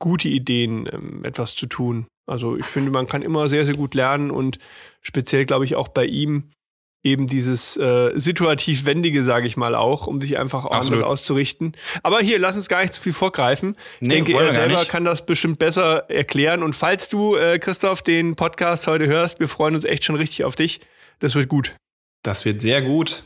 gute 0.00 0.28
Ideen, 0.28 0.88
ähm, 0.92 1.24
etwas 1.24 1.54
zu 1.54 1.66
tun. 1.66 2.06
Also 2.26 2.56
ich 2.56 2.64
finde, 2.64 2.90
man 2.90 3.06
kann 3.06 3.22
immer 3.22 3.48
sehr, 3.48 3.64
sehr 3.64 3.74
gut 3.74 3.94
lernen 3.94 4.30
und 4.30 4.58
speziell, 5.02 5.44
glaube 5.44 5.64
ich, 5.64 5.74
auch 5.74 5.88
bei 5.88 6.06
ihm 6.06 6.50
eben 7.02 7.26
dieses 7.26 7.76
äh, 7.76 8.12
situativ 8.14 8.86
Wendige, 8.86 9.22
sage 9.24 9.46
ich 9.46 9.58
mal 9.58 9.74
auch, 9.74 10.06
um 10.06 10.20
sich 10.22 10.38
einfach 10.38 10.64
anders 10.64 11.02
auszurichten. 11.02 11.76
Aber 12.02 12.20
hier, 12.20 12.38
lass 12.38 12.56
uns 12.56 12.68
gar 12.68 12.80
nicht 12.80 12.94
zu 12.94 13.00
viel 13.02 13.12
vorgreifen. 13.12 13.76
Ich 14.00 14.08
Nee, 14.08 14.14
denke, 14.14 14.32
wollen 14.32 14.46
er 14.46 14.52
selber 14.54 14.84
kann 14.86 15.04
das 15.04 15.26
bestimmt 15.26 15.58
besser 15.58 16.08
erklären. 16.08 16.62
Und 16.62 16.74
falls 16.74 17.10
du, 17.10 17.36
äh, 17.36 17.58
Christoph, 17.58 18.00
den 18.00 18.36
Podcast 18.36 18.86
heute 18.86 19.06
hörst, 19.06 19.38
wir 19.38 19.48
freuen 19.48 19.74
uns 19.74 19.84
echt 19.84 20.04
schon 20.04 20.16
richtig 20.16 20.44
auf 20.44 20.56
dich. 20.56 20.80
Das 21.18 21.34
wird 21.34 21.48
gut. 21.48 21.76
Das 22.22 22.46
wird 22.46 22.62
sehr 22.62 22.80
gut. 22.80 23.24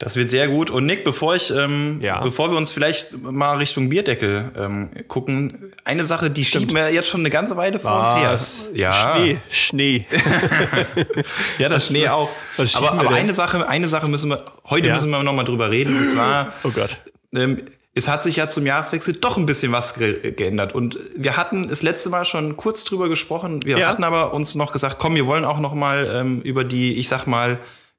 Das 0.00 0.14
wird 0.14 0.30
sehr 0.30 0.46
gut. 0.46 0.70
Und 0.70 0.86
Nick, 0.86 1.02
bevor 1.02 1.34
ich, 1.34 1.50
ähm, 1.50 1.98
Ja. 2.00 2.20
bevor 2.20 2.50
wir 2.52 2.56
uns 2.56 2.70
vielleicht 2.70 3.20
mal 3.20 3.56
Richtung 3.56 3.88
Bierdeckel 3.88 4.52
ähm, 4.56 4.90
gucken, 5.08 5.72
eine 5.84 6.04
Sache, 6.04 6.30
die 6.30 6.44
Stimmt. 6.44 6.66
schieben 6.66 6.76
wir 6.76 6.92
jetzt 6.92 7.08
schon 7.08 7.20
eine 7.22 7.30
ganze 7.30 7.56
Weile 7.56 7.80
vor 7.80 8.02
uns 8.02 8.12
Was? 8.12 8.68
her. 8.68 8.70
Ja, 8.74 9.16
Schnee, 9.16 9.38
Schnee. 9.50 10.06
ja, 11.58 11.68
das 11.68 11.86
Schnee 11.88 12.08
auch. 12.08 12.30
Aber, 12.74 12.92
aber 12.92 13.10
eine 13.10 13.32
Sache, 13.32 13.68
eine 13.68 13.88
Sache 13.88 14.08
müssen 14.08 14.30
wir, 14.30 14.44
heute 14.70 14.88
Ja. 14.88 14.94
müssen 14.94 15.10
wir 15.10 15.22
noch 15.22 15.32
mal 15.32 15.44
drüber 15.44 15.70
reden. 15.70 15.96
Und 15.98 16.06
zwar, 16.06 16.52
Oh 16.64 16.70
Gott. 16.70 16.96
ähm, 17.34 17.62
es 17.94 18.06
hat 18.06 18.22
sich 18.22 18.36
ja 18.36 18.46
zum 18.46 18.64
Jahreswechsel 18.66 19.14
doch 19.14 19.36
ein 19.36 19.46
bisschen 19.46 19.72
was 19.72 19.94
ge 19.94 20.30
geändert. 20.30 20.72
Und 20.74 20.98
wir 21.16 21.36
hatten 21.36 21.68
das 21.68 21.82
letzte 21.82 22.10
Mal 22.10 22.24
schon 22.24 22.56
kurz 22.56 22.84
drüber 22.84 23.08
gesprochen. 23.08 23.64
Wir 23.64 23.78
Ja. 23.78 23.88
hatten 23.88 24.04
aber 24.04 24.32
uns 24.32 24.54
noch 24.54 24.70
gesagt, 24.72 24.96
komm, 25.00 25.16
wir 25.16 25.26
wollen 25.26 25.44
auch 25.44 25.58
noch 25.58 25.74
mal 25.74 26.06
ähm, 26.14 26.40
über 26.42 26.62
die, 26.62 26.94
ich 26.94 27.08
sag 27.08 27.26
mal, 27.26 27.58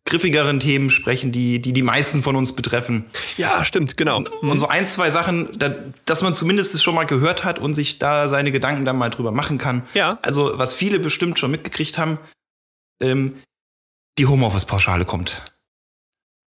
griffigeren 0.09 0.59
Themen 0.59 0.89
sprechen, 0.89 1.31
die, 1.31 1.59
die 1.61 1.71
die 1.73 1.81
meisten 1.81 2.21
von 2.23 2.35
uns 2.35 2.53
betreffen. 2.53 3.05
Ja, 3.37 3.63
stimmt, 3.63 3.95
genau. 3.97 4.23
Und 4.41 4.59
so 4.59 4.67
ein, 4.67 4.85
zwei 4.85 5.09
Sachen, 5.11 5.57
da, 5.57 5.69
dass 6.05 6.21
man 6.21 6.35
zumindest 6.35 6.73
es 6.75 6.83
schon 6.83 6.95
mal 6.95 7.05
gehört 7.05 7.43
hat 7.45 7.59
und 7.59 7.73
sich 7.75 7.99
da 7.99 8.27
seine 8.27 8.51
Gedanken 8.51 8.85
dann 8.85 8.97
mal 8.97 9.09
drüber 9.09 9.31
machen 9.31 9.57
kann. 9.57 9.83
Ja. 9.93 10.17
Also, 10.21 10.57
was 10.59 10.73
viele 10.73 10.99
bestimmt 10.99 11.39
schon 11.39 11.51
mitgekriegt 11.51 11.97
haben, 11.97 12.17
ähm, 13.01 13.37
die 14.17 14.25
Homeoffice-Pauschale 14.27 15.05
kommt. 15.05 15.41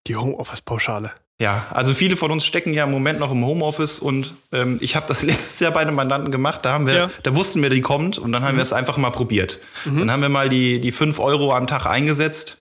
Die 0.07 0.15
Homeoffice-Pauschale. 0.15 1.11
Ja, 1.41 1.65
also 1.71 1.93
viele 1.95 2.15
von 2.15 2.29
uns 2.31 2.45
stecken 2.45 2.73
ja 2.73 2.83
im 2.83 2.91
Moment 2.91 3.19
noch 3.19 3.31
im 3.31 3.43
Homeoffice 3.43 3.99
und 3.99 4.35
ähm, 4.51 4.77
ich 4.81 4.95
habe 4.95 5.07
das 5.07 5.23
letztes 5.23 5.59
Jahr 5.59 5.71
bei 5.71 5.79
einem 5.81 5.95
Mandanten 5.95 6.31
gemacht, 6.31 6.59
da 6.63 6.73
haben 6.73 6.85
wir, 6.85 6.93
Ja. 6.93 7.09
da 7.23 7.35
wussten 7.35 7.61
wir, 7.61 7.69
die 7.69 7.81
kommt 7.81 8.17
und 8.19 8.31
dann 8.31 8.43
haben 8.43 8.55
wir 8.57 8.61
es 8.61 8.71
einfach 8.71 8.97
mal 8.97 9.09
probiert. 9.09 9.59
Dann 9.85 10.11
haben 10.11 10.21
wir 10.21 10.29
mal 10.29 10.47
die, 10.49 10.79
die 10.79 10.91
5 10.91 11.19
Euro 11.19 11.53
am 11.53 11.65
Tag 11.65 11.85
eingesetzt, 11.87 12.59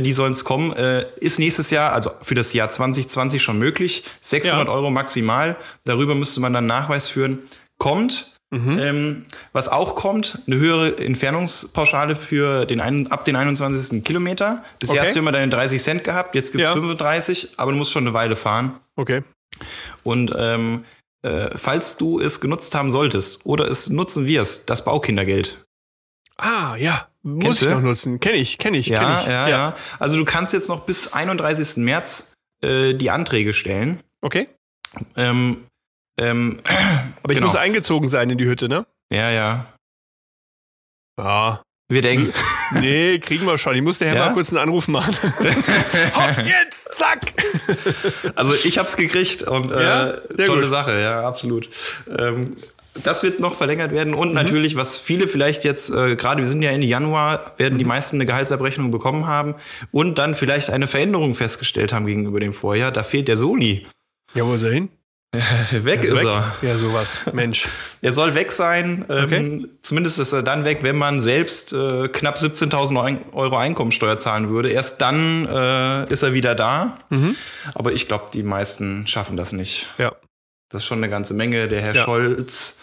die 0.00 0.12
sollen 0.12 0.32
es 0.32 0.44
kommen. 0.44 0.72
Äh, 0.72 1.04
ist 1.20 1.38
nächstes 1.38 1.70
Jahr, 1.70 1.92
also 1.92 2.10
für 2.22 2.34
das 2.34 2.52
Jahr 2.52 2.68
2020 2.70 3.42
schon 3.42 3.58
möglich, 3.58 4.04
600 4.20 4.68
Ja. 4.68 4.72
Euro 4.72 4.90
maximal, 4.90 5.56
darüber 5.84 6.14
müsste 6.14 6.40
man 6.40 6.52
dann 6.52 6.66
Nachweis 6.66 7.08
führen. 7.08 7.40
Kommt, 7.78 8.32
ähm, 8.52 9.22
was 9.52 9.68
auch 9.68 9.94
kommt, 9.94 10.40
eine 10.46 10.56
höhere 10.56 10.98
Entfernungspauschale 10.98 12.16
für 12.16 12.66
den 12.66 12.80
einen, 12.80 13.10
ab 13.10 13.24
den 13.24 13.36
21. 13.36 14.02
Kilometer. 14.04 14.64
Bisher 14.80 14.96
Okay. 15.00 15.06
hast 15.06 15.14
du 15.14 15.20
immer 15.20 15.32
deine 15.32 15.48
30 15.50 15.80
Cent 15.80 16.04
gehabt, 16.04 16.34
jetzt 16.34 16.52
gibt's 16.52 16.66
Ja. 16.66 16.74
35, 16.74 17.50
aber 17.56 17.70
du 17.72 17.78
musst 17.78 17.92
schon 17.92 18.04
eine 18.04 18.12
Weile 18.14 18.34
fahren. 18.36 18.74
Okay. 18.96 19.22
Und 20.02 20.32
ähm, 20.36 20.84
äh, 21.22 21.50
falls 21.56 21.96
du 21.96 22.18
es 22.20 22.40
genutzt 22.40 22.74
haben 22.74 22.90
solltest 22.90 23.46
oder 23.46 23.68
es 23.68 23.88
nutzen 23.88 24.26
wirst, 24.26 24.68
das 24.70 24.84
Baukindergeld. 24.84 25.64
Ah, 26.36 26.74
ja. 26.76 27.06
Muss 27.22 27.42
Kennst 27.44 27.62
ich 27.62 27.68
du? 27.68 27.74
noch 27.74 27.82
nutzen. 27.82 28.18
Kenn 28.20 28.34
ich, 28.34 28.56
kenn 28.58 28.74
ich, 28.74 28.86
kenn 28.86 28.94
Ja, 29.02 29.20
ich. 29.20 29.26
ja, 29.26 29.48
ja, 29.48 29.74
Also 29.98 30.16
du 30.16 30.24
kannst 30.24 30.52
jetzt 30.52 30.68
noch 30.68 30.86
bis 30.86 31.12
31. 31.12 31.76
März 31.78 32.32
äh, 32.62 32.94
die 32.94 33.10
Anträge 33.10 33.52
stellen. 33.52 34.00
Okay. 34.22 34.48
Ähm, 35.16 35.66
ähm, 36.18 36.60
Aber 37.22 37.32
ich 37.32 37.36
Genau. 37.38 37.46
muss 37.46 37.56
eingezogen 37.56 38.08
sein 38.08 38.30
in 38.30 38.38
die 38.38 38.46
Hütte, 38.46 38.68
ne? 38.68 38.86
ja, 39.12 39.30
ja. 39.30 39.66
Ja. 41.18 41.62
Wir 41.88 42.02
denken. 42.02 42.32
Nee, 42.80 43.18
kriegen 43.18 43.44
wir 43.46 43.58
schon. 43.58 43.74
Ich 43.74 43.82
muss 43.82 43.98
daher 43.98 44.14
Ja? 44.14 44.26
mal 44.26 44.32
kurz 44.34 44.50
einen 44.50 44.58
Anruf 44.62 44.86
machen. 44.88 45.14
Hopp, 46.14 46.46
jetzt! 46.46 46.94
Zack! 46.94 47.32
Also 48.36 48.54
ich 48.54 48.78
hab's 48.78 48.96
gekriegt 48.96 49.42
und 49.42 49.72
äh, 49.72 49.82
Ja? 49.82 50.12
Tolle 50.46 50.62
gut. 50.62 50.70
Sache, 50.70 51.00
ja, 51.00 51.24
absolut. 51.24 51.68
Ähm, 52.16 52.56
das 53.04 53.22
wird 53.22 53.40
noch 53.40 53.54
verlängert 53.56 53.92
werden 53.92 54.12
Mhm. 54.12 54.18
und 54.18 54.34
natürlich, 54.34 54.76
was 54.76 54.98
viele 54.98 55.28
vielleicht 55.28 55.64
jetzt, 55.64 55.90
äh, 55.90 56.16
gerade 56.16 56.42
wir 56.42 56.48
sind 56.48 56.62
ja 56.62 56.70
Ende 56.70 56.86
Januar, 56.86 57.52
werden 57.58 57.74
Mhm. 57.74 57.78
die 57.78 57.84
meisten 57.84 58.16
eine 58.16 58.26
Gehaltsabrechnung 58.26 58.90
bekommen 58.90 59.26
haben 59.26 59.54
und 59.92 60.18
dann 60.18 60.34
vielleicht 60.34 60.70
eine 60.70 60.86
Veränderung 60.86 61.34
festgestellt 61.34 61.92
haben 61.92 62.06
gegenüber 62.06 62.40
dem 62.40 62.52
Vorjahr. 62.52 62.90
Da 62.92 63.02
fehlt 63.02 63.28
der 63.28 63.36
Soli. 63.36 63.86
Ja, 64.34 64.44
wo 64.46 64.54
ist 64.54 64.62
er 64.62 64.70
hin? 64.72 64.88
Weg 65.70 66.02
ist, 66.02 66.10
weg. 66.16 66.24
er. 66.26 66.54
Ja, 66.62 66.76
sowas. 66.76 67.20
Mensch. 67.32 67.64
Er 68.02 68.10
soll 68.12 68.34
weg 68.34 68.50
sein. 68.50 69.04
Ähm, 69.10 69.24
Okay. 69.24 69.64
Zumindest 69.82 70.18
ist 70.18 70.32
er 70.32 70.42
dann 70.42 70.64
weg, 70.64 70.78
wenn 70.82 70.96
man 70.96 71.20
selbst 71.20 71.72
äh, 71.72 72.08
knapp 72.08 72.36
17.000 72.38 72.98
Ein- 73.00 73.20
Euro 73.32 73.56
Einkommensteuer 73.58 74.18
zahlen 74.18 74.48
würde. 74.48 74.70
Erst 74.70 75.00
dann 75.02 75.46
äh, 75.46 76.10
ist 76.12 76.22
er 76.22 76.32
wieder 76.32 76.54
da. 76.54 76.96
Mhm. 77.10 77.36
Aber 77.74 77.92
ich 77.92 78.08
glaube, 78.08 78.24
die 78.32 78.42
meisten 78.42 79.06
schaffen 79.06 79.36
das 79.36 79.52
nicht. 79.52 79.86
Ja. 79.98 80.12
Das 80.70 80.82
ist 80.82 80.86
schon 80.86 80.98
eine 80.98 81.10
ganze 81.10 81.34
Menge. 81.34 81.68
Der 81.68 81.82
Herr 81.82 81.94
Ja. 81.94 82.04
Scholz 82.04 82.80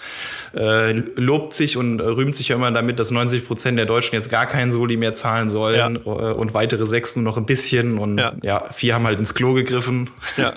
äh, 0.53 0.91
lobt 0.91 1.53
sich 1.53 1.77
und 1.77 1.99
äh, 1.99 2.03
rühmt 2.03 2.35
sich 2.35 2.49
ja 2.49 2.55
immer 2.57 2.69
damit, 2.71 2.99
dass 2.99 3.11
90 3.11 3.45
Prozent 3.47 3.77
der 3.79 3.85
Deutschen 3.85 4.13
jetzt 4.15 4.29
gar 4.29 4.45
keinen 4.45 4.71
Soli 4.71 4.97
mehr 4.97 5.13
zahlen 5.15 5.49
sollen 5.49 5.95
äh, 5.95 5.99
und 6.09 6.53
weitere 6.53 6.85
sechs 6.85 7.15
nur 7.15 7.23
noch 7.23 7.37
ein 7.37 7.45
bisschen. 7.45 7.97
Und 7.97 8.17
Ja. 8.17 8.33
ja, 8.43 8.69
vier 8.71 8.93
haben 8.95 9.05
halt 9.07 9.19
ins 9.19 9.33
Klo 9.33 9.53
gegriffen. 9.53 10.09
Ja. 10.35 10.53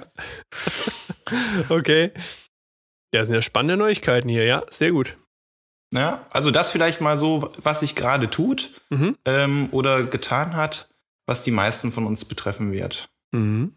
okay. 1.68 2.10
Ja, 3.12 3.20
das 3.20 3.28
sind 3.28 3.34
ja 3.36 3.42
spannende 3.42 3.76
Neuigkeiten 3.76 4.28
hier, 4.28 4.44
ja. 4.44 4.64
Sehr 4.70 4.90
gut. 4.92 5.16
Ja, 5.92 6.26
also 6.30 6.50
das 6.52 6.70
vielleicht 6.70 7.00
mal 7.00 7.16
so, 7.16 7.52
was 7.56 7.80
sich 7.80 7.96
gerade 7.96 8.30
tut 8.30 8.70
Mhm. 8.90 9.16
ähm, 9.24 9.68
oder 9.72 10.04
getan 10.04 10.54
hat, 10.54 10.88
was 11.26 11.42
die 11.42 11.50
meisten 11.50 11.90
von 11.92 12.06
uns 12.06 12.24
betreffen 12.24 12.70
wird. 12.72 13.08
Mhm. 13.32 13.74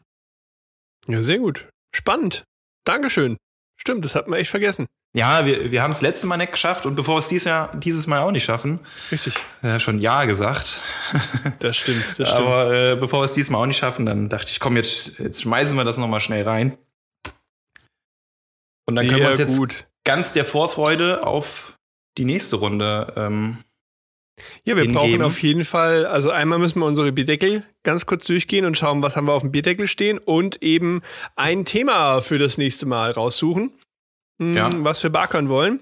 Ja, 1.08 1.22
sehr 1.24 1.40
gut. 1.40 1.70
Spannend. 1.96 2.44
Dankeschön. 2.86 3.38
Stimmt, 3.76 4.06
das 4.06 4.16
hat 4.16 4.28
man 4.28 4.40
echt 4.40 4.50
vergessen. 4.52 4.88
Ja, 5.16 5.46
wir, 5.46 5.70
wir 5.72 5.84
haben 5.84 5.92
es 5.92 6.02
letzte 6.02 6.26
Mal 6.26 6.38
nicht 6.38 6.54
geschafft 6.54 6.86
und 6.88 6.96
bevor 6.96 7.16
wir 7.16 7.20
es 7.20 7.28
dieses, 7.28 7.46
Jahr, 7.46 7.76
dieses 7.76 8.08
Mal 8.08 8.20
auch 8.20 8.32
nicht 8.32 8.46
schaffen, 8.46 8.80
Richtig. 9.12 9.36
ja, 9.62 9.78
schon 9.80 10.00
Ja 10.00 10.26
gesagt, 10.26 10.82
Das 11.60 11.78
stimmt, 11.78 12.04
das 12.18 12.30
stimmt. 12.30 12.32
aber 12.32 12.74
äh, 12.74 12.96
bevor 12.96 13.22
wir 13.22 13.26
es 13.26 13.34
diesmal 13.34 13.62
auch 13.62 13.66
nicht 13.68 13.78
schaffen, 13.78 14.06
dann 14.08 14.30
dachte 14.30 14.52
ich, 14.52 14.60
komm, 14.60 14.76
jetzt, 14.76 15.20
jetzt 15.20 15.42
schmeißen 15.44 15.76
wir 15.78 15.84
das 15.84 15.98
nochmal 15.98 16.20
schnell 16.20 16.44
rein. 16.44 16.78
Und 18.86 18.96
dann 18.96 19.08
können 19.08 19.22
wir 19.22 19.28
uns 19.28 19.38
Sehr 19.38 19.46
jetzt 19.48 19.58
gut. 19.58 19.86
ganz 20.04 20.34
der 20.34 20.46
Vorfreude 20.46 21.26
auf 21.26 21.78
die 22.18 22.26
nächste 22.26 22.56
Runde 22.58 23.14
ähm, 23.16 23.58
Ja, 24.66 24.76
wir 24.76 24.86
brauchen 24.86 25.02
hingeben. 25.02 25.26
auf 25.26 25.42
jeden 25.44 25.64
Fall, 25.64 26.06
also 26.06 26.32
einmal 26.32 26.58
müssen 26.60 26.80
wir 26.80 26.86
unsere 26.86 27.12
Bierdeckel 27.12 27.64
ganz 27.84 28.06
kurz 28.06 28.26
durchgehen 28.26 28.66
und 28.66 28.78
schauen, 28.78 29.04
was 29.04 29.16
haben 29.16 29.28
wir 29.28 29.34
auf 29.34 29.44
dem 29.44 29.52
Bierdeckel 29.52 29.88
stehen 29.88 30.18
und 30.18 30.62
eben 30.64 31.02
ein 31.36 31.66
Thema 31.66 32.22
für 32.22 32.40
das 32.40 32.58
nächste 32.58 32.86
Mal 32.88 33.12
raussuchen, 33.12 33.74
hm, 34.42 34.56
Ja. 34.56 34.70
was 34.74 35.04
wir 35.04 35.12
barkern 35.12 35.50
wollen. 35.50 35.82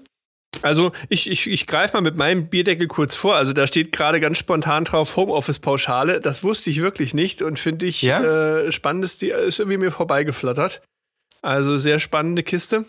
Also 0.60 0.92
ich, 1.08 1.30
ich, 1.30 1.48
ich 1.48 1.66
greife 1.66 1.94
mal 1.96 2.02
mit 2.02 2.18
meinem 2.18 2.48
Bierdeckel 2.50 2.86
kurz 2.88 3.14
vor. 3.14 3.36
Also 3.36 3.54
da 3.54 3.66
steht 3.66 3.90
gerade 3.90 4.20
ganz 4.20 4.36
spontan 4.36 4.84
drauf 4.84 5.16
Homeoffice-Pauschale. 5.16 6.20
Das 6.20 6.44
wusste 6.44 6.68
ich 6.68 6.82
wirklich 6.82 7.14
nicht 7.14 7.40
und 7.40 7.58
finde 7.58 7.86
ich 7.86 8.02
Ja? 8.02 8.58
äh, 8.58 8.70
spannend, 8.70 9.02
ist, 9.04 9.22
die, 9.22 9.30
ist 9.30 9.60
irgendwie 9.60 9.78
mir 9.78 9.90
vorbeigeflattert. 9.90 10.82
Also 11.40 11.78
sehr 11.78 11.98
spannende 11.98 12.42
Kiste. 12.42 12.84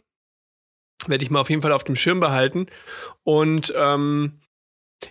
Werde 1.07 1.24
ich 1.24 1.32
mal 1.32 1.39
auf 1.39 1.49
jeden 1.49 1.61
Fall 1.61 1.72
auf 1.72 1.86
dem 1.86 1.95
Schirm 1.95 2.20
behalten. 2.20 2.68
Und 3.24 3.74
ähm, 3.78 4.41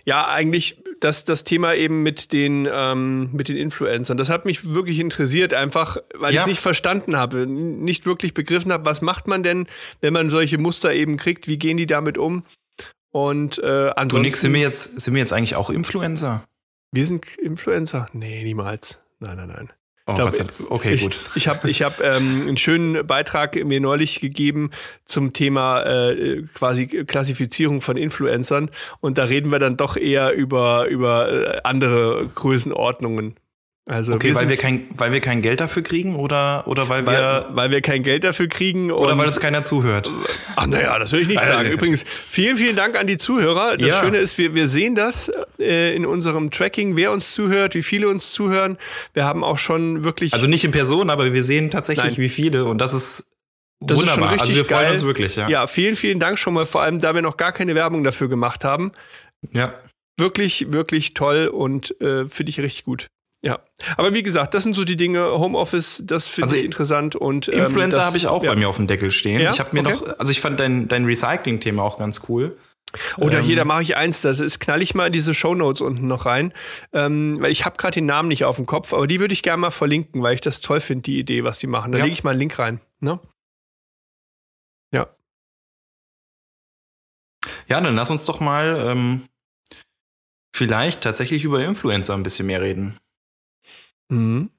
ja, 0.05 0.27
eigentlich 0.27 0.81
das, 0.99 1.25
das 1.25 1.43
Thema 1.43 1.73
eben 1.75 2.01
mit 2.03 2.31
den, 2.33 2.67
ähm, 2.71 3.29
mit 3.33 3.49
den 3.49 3.57
Influencern. 3.57 4.17
Das 4.17 4.29
hat 4.29 4.45
mich 4.45 4.73
wirklich 4.73 4.99
interessiert, 4.99 5.53
einfach 5.53 5.97
weil 6.15 6.33
Ja. 6.33 6.39
ich 6.41 6.43
es 6.43 6.47
nicht 6.47 6.61
verstanden 6.61 7.17
habe, 7.17 7.45
nicht 7.47 8.05
wirklich 8.05 8.33
begriffen 8.33 8.71
habe, 8.71 8.85
was 8.85 9.01
macht 9.01 9.27
man 9.27 9.43
denn, 9.43 9.67
wenn 10.01 10.13
man 10.13 10.29
solche 10.29 10.57
Muster 10.57 10.93
eben 10.93 11.17
kriegt, 11.17 11.47
wie 11.47 11.57
gehen 11.57 11.77
die 11.77 11.87
damit 11.87 12.17
um? 12.17 12.43
Und 13.11 13.57
äh, 13.59 13.61
Du 13.61 13.97
ansonsten. 13.97 14.21
Nix, 14.23 14.41
sind 14.41 14.53
wir 14.53 14.61
jetzt, 14.61 15.01
sind 15.01 15.13
wir 15.13 15.19
jetzt 15.19 15.33
eigentlich 15.33 15.55
auch 15.55 15.69
Influencer? 15.69 16.43
wir 16.91 17.05
sind 17.05 17.25
Influencer? 17.37 18.07
Nee, 18.13 18.43
niemals. 18.43 19.01
Nein, 19.19 19.37
nein, 19.37 19.47
nein. 19.49 19.73
Oh, 20.05 20.15
glaub. 20.15 20.33
Okay, 20.69 20.93
ich, 20.93 21.03
gut. 21.03 21.17
Ich 21.35 21.47
habe 21.47 21.69
ich 21.69 21.81
hab, 21.81 22.01
ähm, 22.01 22.47
einen 22.47 22.57
schönen 22.57 23.07
Beitrag 23.07 23.55
mir 23.63 23.79
neulich 23.79 24.19
gegeben 24.19 24.71
zum 25.05 25.31
Thema 25.31 25.83
äh, 25.83 26.43
quasi 26.53 26.87
Klassifizierung 26.87 27.79
von 27.79 27.95
Influencern 27.95 28.69
und 28.99 29.17
da 29.17 29.23
reden 29.23 29.49
wir 29.49 29.59
dann 29.59 29.77
doch 29.77 29.95
eher 29.95 30.33
über, 30.33 30.87
über 30.87 31.31
äh, 31.31 31.61
andere 31.63 32.29
Größenordnungen. 32.35 33.35
Also 33.85 34.13
Okay, 34.13 34.29
wir 34.29 34.35
weil 34.35 34.47
wir 34.47 34.55
kein, 34.55 34.87
weil 34.97 35.11
wir 35.11 35.19
kein 35.19 35.41
Geld 35.41 35.59
dafür 35.59 35.83
kriegen 35.83 36.15
oder, 36.15 36.65
oder 36.67 36.87
weil 36.87 37.05
weil, 37.05 37.17
wir, 37.17 37.49
weil 37.49 37.69
wir 37.71 37.81
kein 37.81 38.01
Geld 38.03 38.23
dafür 38.23 38.47
kriegen 38.47 38.91
oder 38.91 39.17
weil 39.17 39.27
es 39.27 39.41
keiner 39.41 39.61
zuhört. 39.63 40.09
Ach 40.55 40.67
naja, 40.67 40.97
das 40.99 41.11
will 41.11 41.19
ich 41.19 41.27
nicht 41.27 41.39
Also- 41.39 41.51
sagen. 41.51 41.69
Übrigens, 41.69 42.03
vielen, 42.03 42.55
vielen 42.55 42.77
Dank 42.77 42.95
an 42.95 43.07
die 43.07 43.17
Zuhörer. 43.17 43.75
Das 43.75 43.85
Ja. 43.89 43.99
Schöne 43.99 44.19
ist, 44.19 44.37
wir, 44.37 44.55
wir 44.55 44.69
sehen 44.69 44.95
das 44.95 45.29
äh, 45.59 45.93
in 45.95 46.05
unserem 46.05 46.49
Tracking, 46.49 46.95
wer 46.95 47.11
uns 47.11 47.33
zuhört, 47.33 47.75
wie 47.75 47.83
viele 47.83 48.07
uns 48.07 48.31
zuhören. 48.31 48.77
Wir 49.13 49.25
haben 49.25 49.43
auch 49.43 49.57
schon 49.57 50.05
wirklich. 50.05 50.33
Also 50.33 50.47
nicht 50.47 50.63
in 50.63 50.71
Person, 50.71 51.09
aber 51.09 51.33
wir 51.33 51.43
sehen 51.43 51.69
tatsächlich, 51.69 52.13
Nein. 52.13 52.23
wie 52.23 52.29
viele 52.29 52.63
und 52.63 52.77
das 52.77 52.93
ist 52.93 53.27
Das 53.81 53.97
ist 53.97 54.05
schon 54.05 54.13
wunderbar. 54.15 54.31
also 54.39 54.43
richtig 54.43 54.57
wir 54.59 54.65
freuen 54.65 54.81
geil. 54.85 54.91
uns 54.93 55.03
wirklich, 55.03 55.35
ja. 55.35 55.49
ja, 55.49 55.67
vielen, 55.67 55.97
vielen 55.97 56.21
Dank 56.21 56.39
schon 56.39 56.53
mal, 56.53 56.65
vor 56.65 56.83
allem 56.83 57.01
da 57.01 57.13
wir 57.15 57.21
noch 57.21 57.35
gar 57.35 57.51
keine 57.51 57.75
Werbung 57.75 58.05
dafür 58.05 58.29
gemacht 58.29 58.63
haben. 58.63 58.93
ja. 59.51 59.73
Wirklich, 60.17 60.71
wirklich 60.71 61.15
toll 61.15 61.47
und 61.47 61.99
äh, 61.99 62.25
finde 62.29 62.51
ich 62.51 62.59
richtig 62.59 62.83
gut. 62.85 63.07
Ja, 63.45 63.59
aber 63.97 64.13
wie 64.13 64.23
gesagt, 64.23 64.53
das 64.53 64.63
sind 64.63 64.73
so 64.73 64.85
die 64.85 64.95
Dinge. 64.95 65.37
Homeoffice, 65.37 66.01
das 66.05 66.27
finde 66.27 66.45
Also 66.45 66.55
ich 66.55 66.63
interessant 66.63 67.15
und 67.17 67.49
ähm, 67.49 67.65
Influencer 67.65 68.05
habe 68.05 68.15
ich 68.17 68.27
auch 68.27 68.41
ja. 68.41 68.51
bei 68.51 68.55
mir 68.55 68.69
auf 68.69 68.77
dem 68.77 68.87
Deckel 68.87 69.11
stehen. 69.11 69.41
Ja? 69.41 69.49
Ich 69.51 69.59
habe 69.59 69.71
mir 69.73 69.81
Okay. 69.81 69.91
noch, 69.91 70.17
also 70.19 70.31
ich 70.31 70.39
fand 70.39 70.59
dein, 70.61 70.87
dein 70.87 71.03
Recycling-Thema 71.05 71.83
auch 71.83 71.97
ganz 71.97 72.21
cool. 72.29 72.57
Oder 73.17 73.39
Ähm, 73.39 73.43
hier, 73.43 73.55
da 73.57 73.65
mache 73.65 73.81
ich 73.81 73.97
eins, 73.97 74.21
das 74.21 74.39
ist, 74.39 74.59
knall 74.59 74.81
ich 74.81 74.95
mal 74.95 75.07
in 75.07 75.13
diese 75.13 75.33
Shownotes 75.33 75.81
unten 75.81 76.07
noch 76.07 76.25
rein, 76.25 76.53
ähm, 76.93 77.37
weil 77.41 77.51
ich 77.51 77.65
habe 77.65 77.75
gerade 77.75 77.95
den 77.95 78.05
Namen 78.05 78.29
nicht 78.29 78.45
auf 78.45 78.55
dem 78.55 78.65
Kopf, 78.65 78.93
aber 78.93 79.07
die 79.07 79.19
würde 79.19 79.33
ich 79.33 79.43
gerne 79.43 79.57
mal 79.59 79.71
verlinken, 79.71 80.21
weil 80.23 80.35
ich 80.35 80.41
das 80.41 80.61
toll 80.61 80.79
finde, 80.79 81.01
die 81.01 81.19
Idee, 81.19 81.43
was 81.43 81.59
die 81.59 81.67
machen. 81.67 81.91
Da 81.91 81.97
Ja. 81.97 82.03
lege 82.05 82.13
ich 82.13 82.23
mal 82.23 82.29
einen 82.31 82.39
Link 82.39 82.57
rein. 82.59 82.79
Ne? 83.01 83.19
Ja. 84.93 85.09
Ja, 87.67 87.81
dann 87.81 87.95
lass 87.95 88.09
uns 88.09 88.23
doch 88.25 88.39
mal 88.39 88.77
ähm, 88.87 89.23
vielleicht 90.55 91.01
tatsächlich 91.01 91.43
über 91.43 91.63
Influencer 91.65 92.13
ein 92.13 92.23
bisschen 92.23 92.45
mehr 92.47 92.61
reden. 92.61 92.95
Mhm. 94.09 94.49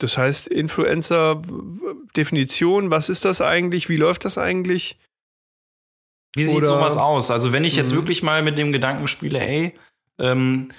Das 0.00 0.16
heißt, 0.16 0.46
Influencer, 0.46 1.42
w- 1.44 1.50
w- 1.50 1.94
Definition, 2.16 2.90
was 2.90 3.08
ist 3.08 3.24
das 3.24 3.40
eigentlich? 3.40 3.88
Wie 3.88 3.96
läuft 3.96 4.24
das 4.24 4.38
eigentlich? 4.38 4.96
Wie 6.36 6.44
sieht 6.44 6.56
Oder- 6.56 6.66
sowas 6.66 6.96
aus? 6.96 7.30
Also 7.30 7.52
wenn 7.52 7.64
ich 7.64 7.74
jetzt 7.74 7.92
Mhm. 7.92 7.96
wirklich 7.96 8.22
mal 8.22 8.42
mit 8.42 8.58
dem 8.58 8.70
Gedanken 8.72 9.08
spiele, 9.08 9.40
ey, 9.40 9.74
ähm, 10.20 10.70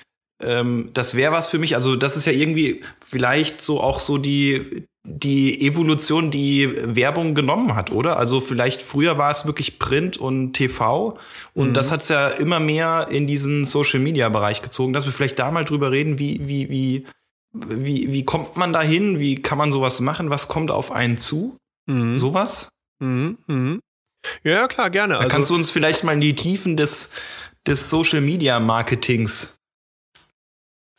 ähm, 0.41 0.91
das 0.93 1.15
wäre 1.15 1.33
was 1.33 1.49
für 1.49 1.59
mich. 1.59 1.75
Also 1.75 1.95
das 1.97 2.15
ist 2.15 2.25
ja 2.25 2.31
irgendwie 2.31 2.81
vielleicht 3.05 3.61
so 3.61 3.81
auch 3.81 3.99
so 3.99 4.17
die 4.17 4.85
die 5.07 5.65
Evolution, 5.65 6.29
die 6.29 6.69
Werbung 6.95 7.33
genommen 7.33 7.73
hat, 7.75 7.91
oder? 7.91 8.17
Also 8.17 8.41
vielleicht 8.41 8.81
früher 8.81 9.17
war 9.17 9.31
es 9.31 9.45
wirklich 9.45 9.79
Print 9.79 10.17
und 10.17 10.53
TV 10.53 11.17
und 11.55 11.69
Mhm. 11.69 11.73
das 11.73 11.91
hat 11.91 12.01
es 12.03 12.09
ja 12.09 12.27
immer 12.27 12.59
mehr 12.59 13.07
in 13.09 13.25
diesen 13.25 13.63
Social 13.65 13.99
Media 14.01 14.29
Bereich 14.29 14.61
gezogen, 14.61 14.93
dass 14.93 15.05
wir 15.05 15.13
vielleicht 15.13 15.39
da 15.39 15.51
mal 15.51 15.65
drüber 15.65 15.91
reden, 15.91 16.19
wie 16.19 16.47
wie 16.47 16.69
wie 16.69 17.05
wie 17.53 18.11
wie 18.11 18.23
kommt 18.25 18.57
man 18.57 18.73
da 18.73 18.81
hin? 18.81 19.19
Wie 19.19 19.35
kann 19.41 19.57
man 19.57 19.71
sowas 19.71 19.99
machen? 19.99 20.29
Was 20.29 20.47
kommt 20.47 20.71
auf 20.71 20.91
einen 20.91 21.17
zu? 21.17 21.57
Mhm. 21.87 22.17
Sowas? 22.17 22.69
Mhm. 22.99 23.37
Mhm. 23.47 23.79
Ja, 24.43 24.51
ja, 24.51 24.67
klar, 24.67 24.89
gerne. 24.89 25.13
Da 25.15 25.19
Also, 25.21 25.29
kannst 25.29 25.49
du 25.49 25.55
uns 25.55 25.71
vielleicht 25.71 26.03
mal 26.03 26.13
in 26.13 26.21
die 26.21 26.35
Tiefen 26.35 26.75
des, 26.77 27.11
des 27.65 27.89
Social 27.89 28.21
Media 28.21 28.59
Marketings 28.59 29.55